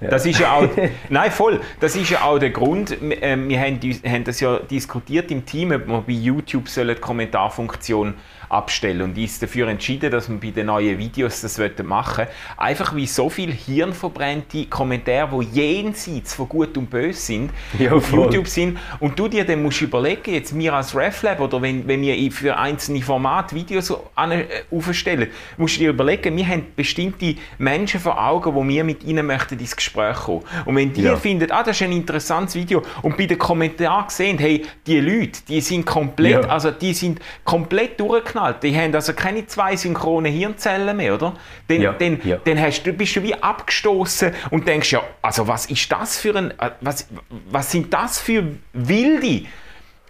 Das 0.01 0.25
ist 0.25 0.39
ja 0.39 0.53
auch, 0.53 0.67
nein, 1.09 1.31
voll. 1.31 1.61
Das 1.79 1.95
ist 1.95 2.09
ja 2.09 2.23
auch 2.23 2.37
der 2.37 2.49
Grund. 2.49 2.97
Wir, 3.01 3.23
äh, 3.23 3.37
wir 3.37 3.59
haben, 3.59 3.79
haben 3.79 4.23
das 4.23 4.39
ja 4.39 4.59
diskutiert 4.59 5.31
im 5.31 5.45
Team, 5.45 5.71
ob 5.71 5.87
wir 5.87 6.01
bei 6.01 6.13
YouTube 6.13 6.67
sollen 6.67 6.95
die 6.95 7.01
Kommentarfunktion 7.01 8.13
abstellen 8.49 9.01
und 9.01 9.17
ist 9.17 9.41
dafür 9.41 9.67
entschieden, 9.67 10.11
dass 10.11 10.29
wir 10.29 10.37
bei 10.39 10.51
den 10.51 10.67
neuen 10.67 10.97
Videos 10.97 11.41
das 11.41 11.59
machen. 11.83 12.27
Einfach 12.57 12.95
wie 12.95 13.05
so 13.07 13.29
viel 13.29 13.51
hirnverbrannte 13.51 14.65
Kommentare, 14.65 15.39
die 15.45 15.59
jenseits 15.59 16.33
von 16.35 16.47
Gut 16.49 16.77
und 16.77 16.89
Böse 16.89 17.19
sind, 17.19 17.51
Ja, 17.79 17.93
auf 17.93 18.05
voll. 18.07 18.19
YouTube 18.25 18.47
sind. 18.47 18.77
Und 18.99 19.17
du 19.17 19.27
dir 19.27 19.45
dann 19.45 19.63
musst 19.63 19.81
überlegen, 19.81 20.33
jetzt 20.33 20.57
wir 20.57 20.73
als 20.73 20.95
RefLab 20.95 21.39
oder 21.39 21.61
wenn, 21.61 21.87
wenn 21.87 22.01
wir 22.01 22.31
für 22.31 22.57
einzelne 22.57 23.01
Formate 23.01 23.55
Videos 23.55 23.89
äh, 23.91 24.45
aufstellen, 24.71 25.29
musst 25.57 25.75
du 25.75 25.79
dir 25.79 25.89
überlegen, 25.89 26.35
wir 26.35 26.47
haben 26.47 26.65
bestimmte 26.75 27.35
Menschen 27.57 27.99
vor 27.99 28.21
Augen, 28.23 28.53
wo 28.53 28.67
wir 28.67 28.83
mit 28.83 29.03
ihnen 29.03 29.25
möchten 29.25 29.57
ins 29.59 29.75
Gespräch 29.75 30.15
kommen. 30.17 30.43
Und 30.65 30.75
wenn 30.75 30.93
die 30.93 31.01
Ja. 31.03 31.15
finden, 31.15 31.51
ah, 31.51 31.63
das 31.63 31.77
ist 31.77 31.83
ein 31.83 31.91
interessantes 31.91 32.55
Video 32.55 32.81
und 33.01 33.17
bei 33.17 33.25
den 33.25 33.37
Kommentaren 33.37 34.09
sehen, 34.09 34.37
hey, 34.39 34.63
die 34.87 34.99
Leute, 34.99 35.39
die 35.47 35.61
sind 35.61 35.85
komplett, 35.85 36.43
Ja. 36.43 36.49
also 36.49 36.71
die 36.71 36.93
sind 36.93 37.19
komplett 37.43 37.99
durchgeknallt. 38.35 38.63
Die 38.63 38.75
haben 38.77 38.93
also 38.93 39.13
keine 39.13 39.45
zwei 39.47 39.75
synchrone 39.75 40.29
Hirnzellen 40.29 40.95
mehr, 40.95 41.15
oder? 41.15 41.33
Dann, 41.67 41.81
Ja, 41.81 41.93
dann, 41.93 42.19
ja. 42.23 42.37
dann 42.43 42.59
hast 42.59 42.83
du, 42.83 42.93
bist 42.93 43.15
du 43.15 43.23
wie 43.23 43.33
abgestoßen 43.33 44.33
und 44.51 44.67
denkst, 44.67 44.91
ja, 44.91 45.01
also 45.21 45.47
was 45.47 45.65
ist 45.67 45.91
das 45.91 46.17
für 46.17 46.35
ein, 46.35 46.51
äh, 46.59 46.71
was, 46.81 47.07
was 47.49 47.71
sind 47.71 47.93
das 47.93 48.19
für 48.19 48.43
Wilde, 48.73 49.45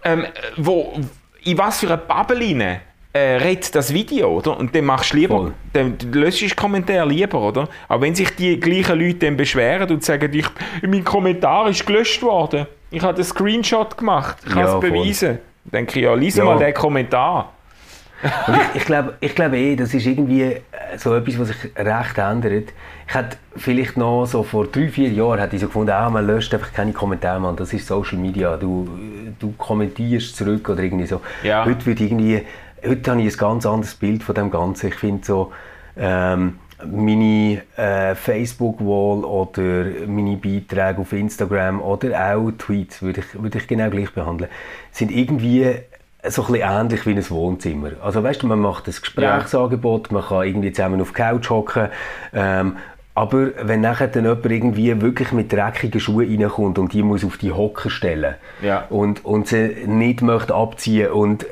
ähm, 0.03 0.25
wo, 0.57 0.99
in 1.43 1.57
was 1.57 1.79
für 1.79 1.87
eine 1.87 1.97
Bubble 1.97 2.79
äh, 3.13 3.37
redet 3.37 3.73
das 3.73 3.93
Video, 3.93 4.29
oder? 4.29 4.57
Und 4.57 4.75
dann 4.75 4.83
machst 4.85 5.13
du 5.13 5.17
lieber, 5.17 5.37
Voll. 5.37 5.53
dann 5.71 5.97
löst 6.11 6.41
du 6.41 6.49
Kommentar 6.53 7.05
lieber, 7.05 7.39
oder? 7.41 7.69
Aber 7.87 8.01
wenn 8.01 8.13
sich 8.13 8.29
die 8.35 8.59
gleichen 8.59 8.99
Leute 8.99 9.19
dann 9.19 9.37
beschweren 9.37 9.89
und 9.89 10.03
sagen, 10.03 10.33
ich, 10.33 10.45
mein 10.81 11.03
Kommentar 11.03 11.69
ist 11.69 11.85
gelöscht 11.85 12.21
worden, 12.21 12.67
ich 12.91 13.01
habe 13.01 13.15
einen 13.15 13.23
Screenshot 13.23 13.97
gemacht, 13.97 14.37
ich 14.45 14.51
kann 14.51 14.65
Ja, 14.65 14.75
es 14.75 14.81
beweisen, 14.81 15.39
dann 15.63 15.71
denke 15.85 15.99
ich, 15.99 16.05
ja, 16.05 16.13
lies 16.13 16.35
Ja. 16.35 16.43
mal 16.43 16.59
den 16.59 16.73
Kommentar. 16.73 17.53
Ich, 18.23 18.81
ich 18.81 18.85
glaube 18.85 19.13
ich 19.19 19.35
glaub 19.35 19.53
eh, 19.53 19.75
das 19.75 19.93
ist 19.93 20.05
irgendwie 20.05 20.43
äh, 20.43 20.61
so 20.97 21.13
etwas, 21.15 21.39
was 21.39 21.47
sich 21.49 21.71
recht 21.77 22.17
ändert. 22.17 22.73
Ich 23.07 23.13
hätte 23.13 23.37
vielleicht 23.55 23.97
noch 23.97 24.25
so 24.25 24.43
vor 24.43 24.67
drei, 24.67 24.87
vier 24.87 25.09
Jahren 25.09 25.39
hätte 25.39 25.55
ich 25.55 25.61
so 25.61 25.67
gefunden, 25.67 25.91
ah, 25.91 26.09
man 26.09 26.25
löscht 26.25 26.53
einfach 26.53 26.73
keine 26.73 26.93
Kommentare, 26.93 27.39
man. 27.39 27.55
das 27.55 27.73
ist 27.73 27.87
Social 27.87 28.17
Media, 28.17 28.57
du, 28.57 28.89
du 29.39 29.53
kommentierst 29.57 30.35
zurück 30.35 30.69
oder 30.69 30.81
irgendwie 30.81 31.05
so. 31.05 31.21
Ja. 31.43 31.65
Heute, 31.65 31.85
wird 31.85 31.99
irgendwie, 31.99 32.41
heute 32.85 33.11
habe 33.11 33.21
ich 33.21 33.33
ein 33.33 33.37
ganz 33.37 33.65
anderes 33.65 33.95
Bild 33.95 34.23
von 34.23 34.35
dem 34.35 34.49
Ganzen. 34.49 34.87
Ich 34.87 34.95
finde 34.95 35.25
so, 35.25 35.51
ähm, 35.97 36.59
meine 36.83 37.61
äh, 37.77 38.15
Facebook-Wall 38.15 39.23
oder 39.23 40.07
meine 40.07 40.35
Beiträge 40.35 40.99
auf 40.99 41.13
Instagram 41.13 41.81
oder 41.81 42.35
auch 42.35 42.51
Tweets 42.51 43.01
würde 43.01 43.21
ich, 43.21 43.41
würde 43.41 43.57
ich 43.57 43.67
genau 43.67 43.89
gleich 43.89 44.11
behandeln, 44.11 44.49
sind 44.91 45.11
irgendwie 45.11 45.75
so 46.29 46.43
ein 46.43 46.51
bisschen 46.53 46.69
ähnlich 46.69 47.05
wie 47.05 47.11
ein 47.11 47.29
Wohnzimmer. 47.29 47.91
Also 48.03 48.23
weißt 48.23 48.43
du, 48.43 48.47
man 48.47 48.59
macht 48.59 48.87
ein 48.87 48.93
Gesprächsangebot, 48.99 50.11
man 50.11 50.23
kann 50.23 50.47
irgendwie 50.47 50.71
zusammen 50.71 51.01
auf 51.01 51.09
die 51.09 51.15
Couch 51.15 51.49
hocken, 51.49 51.89
ähm, 52.33 52.77
aber 53.17 53.51
wenn 53.61 53.79
nachher 53.79 54.07
dann 54.07 54.25
jemand 54.25 54.45
irgendwie 54.45 55.01
wirklich 55.01 55.31
mit 55.31 55.51
dreckigen 55.51 56.01
Schuhen 56.01 56.27
reinkommt 56.41 56.77
und 56.77 56.91
die 56.91 57.01
muss 57.01 57.23
auf 57.23 57.37
die 57.37 57.51
Hocker 57.53 57.89
stellen 57.89 58.35
Ja. 58.61 58.85
und, 58.89 59.23
und 59.23 59.47
sie 59.47 59.85
nicht 59.85 60.21
möchte 60.21 60.53
abziehen 60.53 61.11
und 61.11 61.43
äh, 61.43 61.47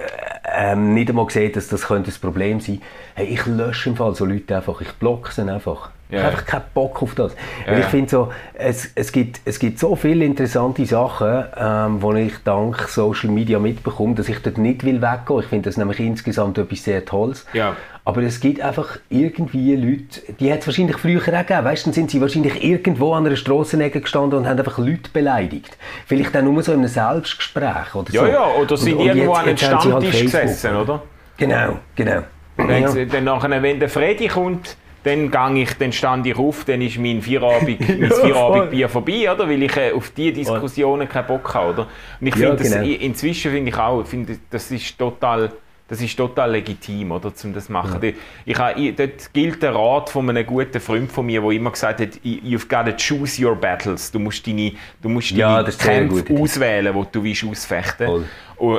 ähm, 0.55 0.93
nicht 0.93 1.09
einmal 1.09 1.29
sieht, 1.29 1.55
dass 1.55 1.69
das 1.69 1.87
könnte 1.87 2.11
ein 2.11 2.21
Problem 2.21 2.59
sein 2.59 2.81
hey, 3.15 3.27
ich 3.27 3.45
lösche 3.45 3.89
im 3.89 3.95
Fall 3.95 4.13
so 4.15 4.25
Leute 4.25 4.55
einfach, 4.55 4.81
ich 4.81 4.91
blocke 4.93 5.31
sie 5.31 5.49
einfach. 5.49 5.91
Ich 6.09 6.15
Ja. 6.15 6.25
habe 6.25 6.31
einfach 6.33 6.45
keinen 6.45 6.63
Bock 6.73 7.01
auf 7.01 7.15
das. 7.15 7.35
Weil 7.65 7.73
Ja. 7.75 7.79
ich 7.79 7.85
finde 7.85 8.09
so, 8.09 8.31
es, 8.53 8.91
es, 8.93 9.11
gibt, 9.11 9.39
es 9.45 9.57
gibt 9.57 9.79
so 9.79 9.95
viele 9.95 10.25
interessante 10.25 10.85
Sachen, 10.85 11.45
ähm, 11.57 11.99
die 12.01 12.21
ich 12.27 12.33
dank 12.43 12.81
Social 12.87 13.31
Media 13.31 13.57
mitbekomme, 13.57 14.13
dass 14.13 14.29
ich 14.29 14.39
dort 14.39 14.57
nicht 14.59 14.83
will 14.83 15.01
weggehen. 15.01 15.39
Ich 15.39 15.45
finde 15.47 15.69
das 15.69 15.77
nämlich 15.77 15.99
insgesamt 15.99 16.57
etwas 16.59 16.83
sehr 16.83 17.03
Tolles. 17.03 17.45
Ja. 17.53 17.75
Aber 18.05 18.21
es 18.21 18.41
gibt 18.41 18.59
einfach 18.61 18.97
irgendwie 19.09 19.75
Leute, 19.75 20.33
die 20.39 20.51
hat 20.51 20.59
es 20.59 20.67
wahrscheinlich 20.67 20.97
früher 20.97 21.21
auch 21.21 21.25
gegeben. 21.25 21.63
Weißt 21.65 21.85
du, 21.85 21.89
dann 21.89 21.93
sind 21.93 22.11
sie 22.11 22.19
wahrscheinlich 22.21 22.61
irgendwo 22.63 23.13
an 23.13 23.25
einer 23.25 23.35
Strassenecke 23.37 24.01
gestanden 24.01 24.37
und 24.39 24.47
haben 24.47 24.59
einfach 24.59 24.77
Leute 24.77 25.09
beleidigt. 25.13 25.77
Vielleicht 26.05 26.35
dann 26.35 26.45
nur 26.45 26.61
so 26.61 26.73
in 26.73 26.79
einem 26.79 26.89
Selbstgespräch 26.89 27.95
oder 27.95 28.11
Ja, 28.13 28.21
so. 28.21 28.27
ja, 28.27 28.45
oder 28.45 28.71
Und- 28.71 28.77
sind 28.77 28.95
und 28.97 29.05
irgendwo 29.07 29.33
an 29.33 29.39
einem 29.47 29.57
halt 29.57 29.59
Stammtisch 29.61 30.11
Facebook. 30.11 30.41
gesessen, 30.41 30.75
oder? 30.75 31.01
Genau, 31.37 31.79
genau. 31.95 32.19
Wenn, 32.57 32.83
Ja. 32.83 32.87
sie- 32.89 33.05
dann 33.07 33.23
nachher, 33.23 33.61
wenn 33.63 33.79
der 33.79 33.89
Freddy 33.89 34.27
kommt, 34.27 34.75
dann, 35.03 35.29
gang 35.31 35.57
ich, 35.57 35.73
dann 35.77 35.91
stand 35.91 36.25
ich 36.27 36.37
auf, 36.37 36.65
dann 36.65 36.81
ist 36.81 36.97
mein 36.97 37.21
Feierabend, 37.21 37.81
mein 37.99 38.09
Ja, 38.09 38.11
Feierabendbier 38.11 38.89
vorbei, 38.89 39.31
oder? 39.31 39.47
weil 39.49 39.63
ich 39.63 39.75
äh, 39.77 39.91
auf 39.91 40.11
diese 40.11 40.33
Diskussionen 40.33 41.07
keinen 41.07 41.27
Bock 41.27 41.53
habe. 41.53 41.69
Oder? 41.69 41.87
Und 42.19 42.27
ich 42.27 42.35
Ja, 42.35 42.55
finde, 42.55 42.63
genau. 42.63 42.81
inzwischen 42.81 43.51
finde 43.51 43.69
ich 43.71 43.77
auch, 43.77 44.03
finde, 44.05 44.39
das 44.49 44.71
ist 44.71 44.97
total... 44.97 45.51
Das 45.89 46.01
ist 46.01 46.15
total 46.15 46.51
legitim, 46.51 47.11
oder, 47.11 47.31
um 47.43 47.53
das 47.53 47.65
zu 47.65 47.71
machen. 47.71 47.99
Die- 48.01 48.15
Ich, 48.45 48.57
ich, 48.77 48.95
dort 48.95 49.33
gilt 49.33 49.61
der 49.61 49.75
Rat 49.75 50.09
von 50.09 50.29
einem 50.29 50.45
guten 50.45 50.79
Freund 50.79 51.11
von 51.11 51.25
mir, 51.25 51.41
der 51.41 51.51
immer 51.51 51.71
gesagt 51.71 51.99
hat, 51.99 52.09
you've 52.23 52.67
got 52.69 52.85
to 52.85 52.93
choose 52.97 53.43
your 53.45 53.55
battles. 53.55 54.09
Du 54.11 54.17
musst 54.19 54.47
deine, 54.47 54.71
du 55.01 55.09
musst 55.09 55.31
Ja, 55.31 55.61
deine 55.61 55.75
Kämpfe 55.75 56.33
auswählen, 56.33 56.95
die 56.95 57.05
du 57.11 57.23
willst 57.23 57.43
ausfechten 57.43 58.07
und 58.07 58.25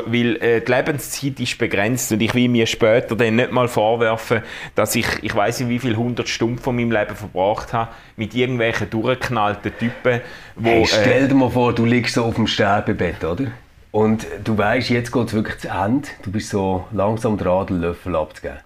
Weil 0.06 0.36
äh, 0.36 0.60
die 0.62 0.72
Lebenszeit 0.72 1.38
ist 1.40 1.58
begrenzt 1.58 2.10
und 2.10 2.22
ich 2.22 2.32
will 2.34 2.48
mir 2.48 2.66
später 2.66 3.14
dann 3.14 3.36
nicht 3.36 3.52
mal 3.52 3.68
vorwerfen, 3.68 4.40
dass 4.74 4.94
ich, 4.96 5.06
ich 5.20 5.34
weiß 5.34 5.60
nicht 5.60 5.68
wie 5.68 5.78
viele 5.78 5.96
hundert 5.96 6.28
Stunden 6.28 6.58
von 6.58 6.74
meinem 6.74 6.90
Leben 6.90 7.14
verbracht 7.14 7.72
habe 7.74 7.90
mit 8.16 8.34
irgendwelchen 8.34 8.88
durchgeknallten 8.88 9.72
Typen, 9.78 10.20
wo 10.56 10.68
Hey, 10.70 10.82
äh, 10.82 10.86
stell 10.86 11.28
dir 11.28 11.34
mal 11.34 11.50
vor, 11.50 11.74
du 11.74 11.84
liegst 11.84 12.14
so 12.14 12.24
auf 12.24 12.36
dem 12.36 12.46
Sterbebett, 12.46 13.22
oder? 13.24 13.48
Und 13.94 14.26
du 14.42 14.58
weißt, 14.58 14.88
jetzt 14.90 15.12
geht 15.12 15.28
es 15.28 15.34
wirklich 15.34 15.58
zu 15.58 15.68
Ende. 15.68 16.08
Du 16.24 16.32
bist 16.32 16.48
so 16.50 16.84
langsam 16.90 17.38
dran, 17.38 17.68
den 17.68 17.80
Löffel 17.80 18.16
abzugeben. 18.16 18.58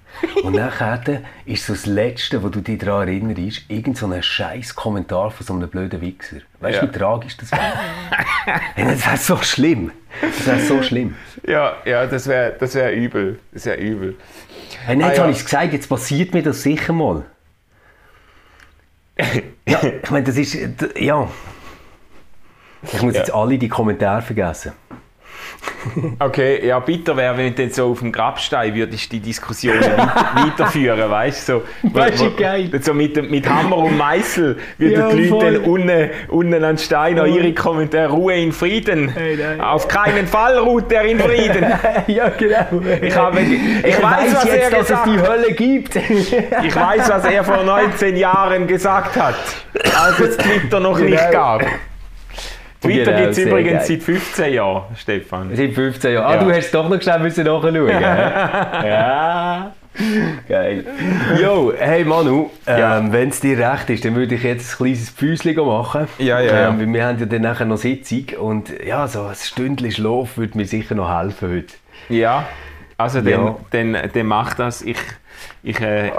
Und 0.43 0.55
nachher 0.55 1.21
ist 1.45 1.67
so 1.67 1.75
das 1.75 1.85
Letzte, 1.85 2.43
wo 2.43 2.49
du 2.49 2.63
dich 2.63 2.79
daran 2.79 3.09
erinnerst, 3.09 3.65
irgend 3.69 3.99
so 3.99 4.07
ein 4.11 4.23
scheiß 4.23 4.75
Kommentar 4.75 5.31
von 5.31 5.45
so 5.47 5.53
einem 5.53 5.69
blöden 5.69 6.01
Wichser. 6.01 6.37
Weißt 6.61 6.81
du, 6.81 6.87
Ja. 6.87 6.89
wie 6.95 6.99
tragisch 6.99 7.37
das 7.37 7.53
wäre? 7.53 7.63
das 8.77 9.05
wäre 9.07 9.17
so 9.19 9.37
schlimm. 9.43 9.91
Das 10.23 10.47
wäre 10.47 10.61
so 10.61 10.83
schlimm. 10.83 11.15
ja, 11.47 11.75
ja, 11.85 12.07
das 12.07 12.27
wäre 12.27 12.57
das 12.59 12.75
wär 12.75 12.95
übel. 12.95 13.39
Das 13.53 13.67
wäre 13.67 13.77
übel. 13.77 14.17
Hey, 14.87 14.97
jetzt 14.97 15.05
Ah, 15.11 15.13
ja. 15.13 15.21
habe 15.25 15.31
ich 15.33 15.37
es 15.41 15.45
gesagt, 15.45 15.75
jetzt 15.75 15.91
passiert 15.91 16.33
mir 16.33 16.43
das 16.43 16.63
sicher 16.63 16.95
mal. 16.95 17.27
Ja, 19.67 19.83
ich 20.03 20.11
meine, 20.11 20.25
das 20.25 20.39
ist. 20.39 20.57
Ja. 20.99 21.29
Ich 22.83 23.03
muss 23.03 23.13
Ja. 23.13 23.21
jetzt 23.21 23.35
alle 23.35 23.59
die 23.59 23.69
Kommentare 23.69 24.23
vergessen. 24.23 24.73
Okay, 26.19 26.67
ja, 26.67 26.79
bitter 26.81 27.17
wäre, 27.17 27.37
wenn 27.37 27.55
du 27.55 27.71
so 27.71 27.91
auf 27.93 28.01
dem 28.01 28.13
Grabstein 28.13 28.75
würdest 28.75 29.11
die 29.13 29.21
Diskussionen 29.21 29.81
wei- 29.81 30.09
weiterführen, 30.47 31.11
weißt 31.11 31.49
du? 31.49 31.53
So, 31.53 31.63
Weißt 31.95 32.21
du, 32.21 32.35
geil. 32.35 32.71
So 32.83 32.93
mit, 32.95 33.31
mit 33.31 33.49
Hammer 33.49 33.77
und 33.79 33.97
Meißel 33.97 34.57
würden 34.77 35.01
Ja, 35.01 35.09
die 35.11 35.29
Leute 35.29 35.53
dann 35.61 35.65
unten, 35.65 36.11
unten 36.29 36.55
an 36.55 36.63
den 36.63 36.79
Stein 36.79 37.17
Voll. 37.17 37.29
ihre 37.29 37.53
Kommentare 37.55 38.09
Ruhe 38.11 38.35
in 38.35 38.53
Frieden. 38.53 39.09
Hey, 39.09 39.37
nein. 39.37 39.61
Auf 39.61 39.89
keinen 39.89 40.27
Fall 40.27 40.59
ruht 40.59 40.91
er 40.93 41.03
in 41.05 41.19
Frieden. 41.21 41.65
ja, 42.09 42.29
genau. 42.31 42.67
Ich, 43.01 43.17
habe, 43.17 43.41
ich 43.41 43.85
Ich 43.85 44.03
weiß, 44.03 44.35
was 44.35 44.45
er 44.47 44.57
jetzt, 44.57 44.73
dass 44.73 44.81
es 44.81 44.89
gesagt 44.89 45.07
die. 45.07 45.21
Hölle 45.21 45.53
gibt. 45.53 45.97
Ich 45.97 46.77
weiß, 46.77 47.09
was 47.09 47.25
er 47.25 47.45
vor 47.45 47.63
19 47.63 48.17
Jahren 48.17 48.67
gesagt 48.67 49.17
hat, 49.17 49.37
als 49.75 50.21
es 50.21 50.37
Twitter 50.37 50.81
noch 50.81 50.99
nicht 50.99 51.19
Genau. 51.19 51.31
gab. 51.59 51.63
Twitter 52.81 53.05
Genau, 53.13 53.19
gibt 53.25 53.33
es 53.33 53.39
übrigens 53.39 53.73
geil. 53.73 53.85
seit 53.87 54.03
15 54.03 54.53
Jahren, 54.55 54.83
Stefan. 54.97 55.51
Seit 55.57 55.73
15 55.73 56.13
Jahren. 56.15 56.25
Ah, 56.27 56.35
Ja. 56.37 56.45
du 56.45 56.53
hast 56.55 56.71
doch 56.73 56.89
noch 56.89 57.03
schnell 57.03 57.19
müssen 57.19 57.45
nachschauen. 57.45 57.75
ja. 57.89 59.73
Geil. 60.49 60.85
Jo, 61.43 61.73
hey 61.77 62.05
Manu, 62.05 62.51
ähm, 62.67 62.79
Ja. 62.79 63.13
wenn 63.13 63.31
es 63.31 63.41
dir 63.41 63.59
recht 63.59 63.91
ist, 63.91 64.05
dann 64.05 64.15
würde 64.15 64.37
ich 64.37 64.45
jetzt 64.45 64.75
ein 64.75 64.77
kleines 64.85 65.11
Pfüßchen 65.11 65.57
machen. 65.57 66.07
Ja, 66.19 66.41
ja. 66.41 66.69
Ähm, 66.69 66.93
wir 66.95 67.05
haben 67.05 67.19
ja 67.19 67.27
dann 67.27 67.43
nachher 67.43 67.65
noch 67.65 67.79
Sitzung 67.79 68.27
und 68.41 68.73
ja, 68.87 69.09
so 69.09 69.23
ein 69.25 69.35
Stündchen 69.35 69.91
Schlaf 69.91 70.37
würde 70.37 70.57
mir 70.57 70.67
sicher 70.67 70.95
noch 70.95 71.13
helfen 71.21 71.51
heute. 71.51 71.75
Ja, 72.15 72.47
also 72.97 73.21
dann, 73.21 73.31
Ja. 73.47 73.57
dann, 73.71 73.97
dann 74.13 74.27
mach 74.27 74.55
das. 74.55 74.83
Ich, 74.83 74.99
ich, 75.65 75.81
äh, 75.81 76.09
ich, 76.09 76.13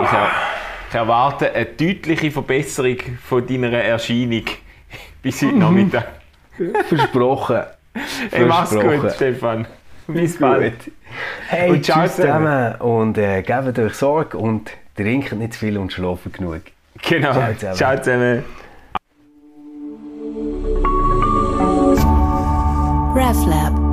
ich 0.90 0.96
erwarte 0.96 1.54
eine 1.54 1.66
deutliche 1.66 2.32
Verbesserung 2.32 2.98
von 3.24 3.48
deiner 3.48 3.72
Erscheinung 3.72 4.44
bis 5.22 5.42
heute 5.42 5.56
Nachmittag. 5.58 6.06
Versprochen. 6.88 7.62
Hey, 8.32 8.46
mach's 8.46 8.72
Versprochen. 8.72 9.02
gut, 9.02 9.12
Stefan. 9.14 9.68
Bis 10.08 10.38
bald. 10.38 10.76
Hey, 11.48 11.72
Und 11.72 11.84
ciao 11.84 12.04
tschüss 12.04 12.18
zusammen 12.18 12.76
und 12.76 13.18
äh, 13.18 13.42
gebt 13.42 13.78
euch 13.80 13.94
Sorge 13.96 14.38
und 14.38 14.70
trinkt 14.96 15.34
nicht 15.34 15.54
zu 15.54 15.60
viel 15.60 15.78
und 15.78 15.92
schlafen 15.92 16.32
genug. 16.32 16.62
Genau. 17.02 17.34
Ciao 17.34 17.54
zusammen. 17.56 17.76
Ciao 17.76 17.98
zusammen. 18.02 18.44
RefLab 23.16 23.89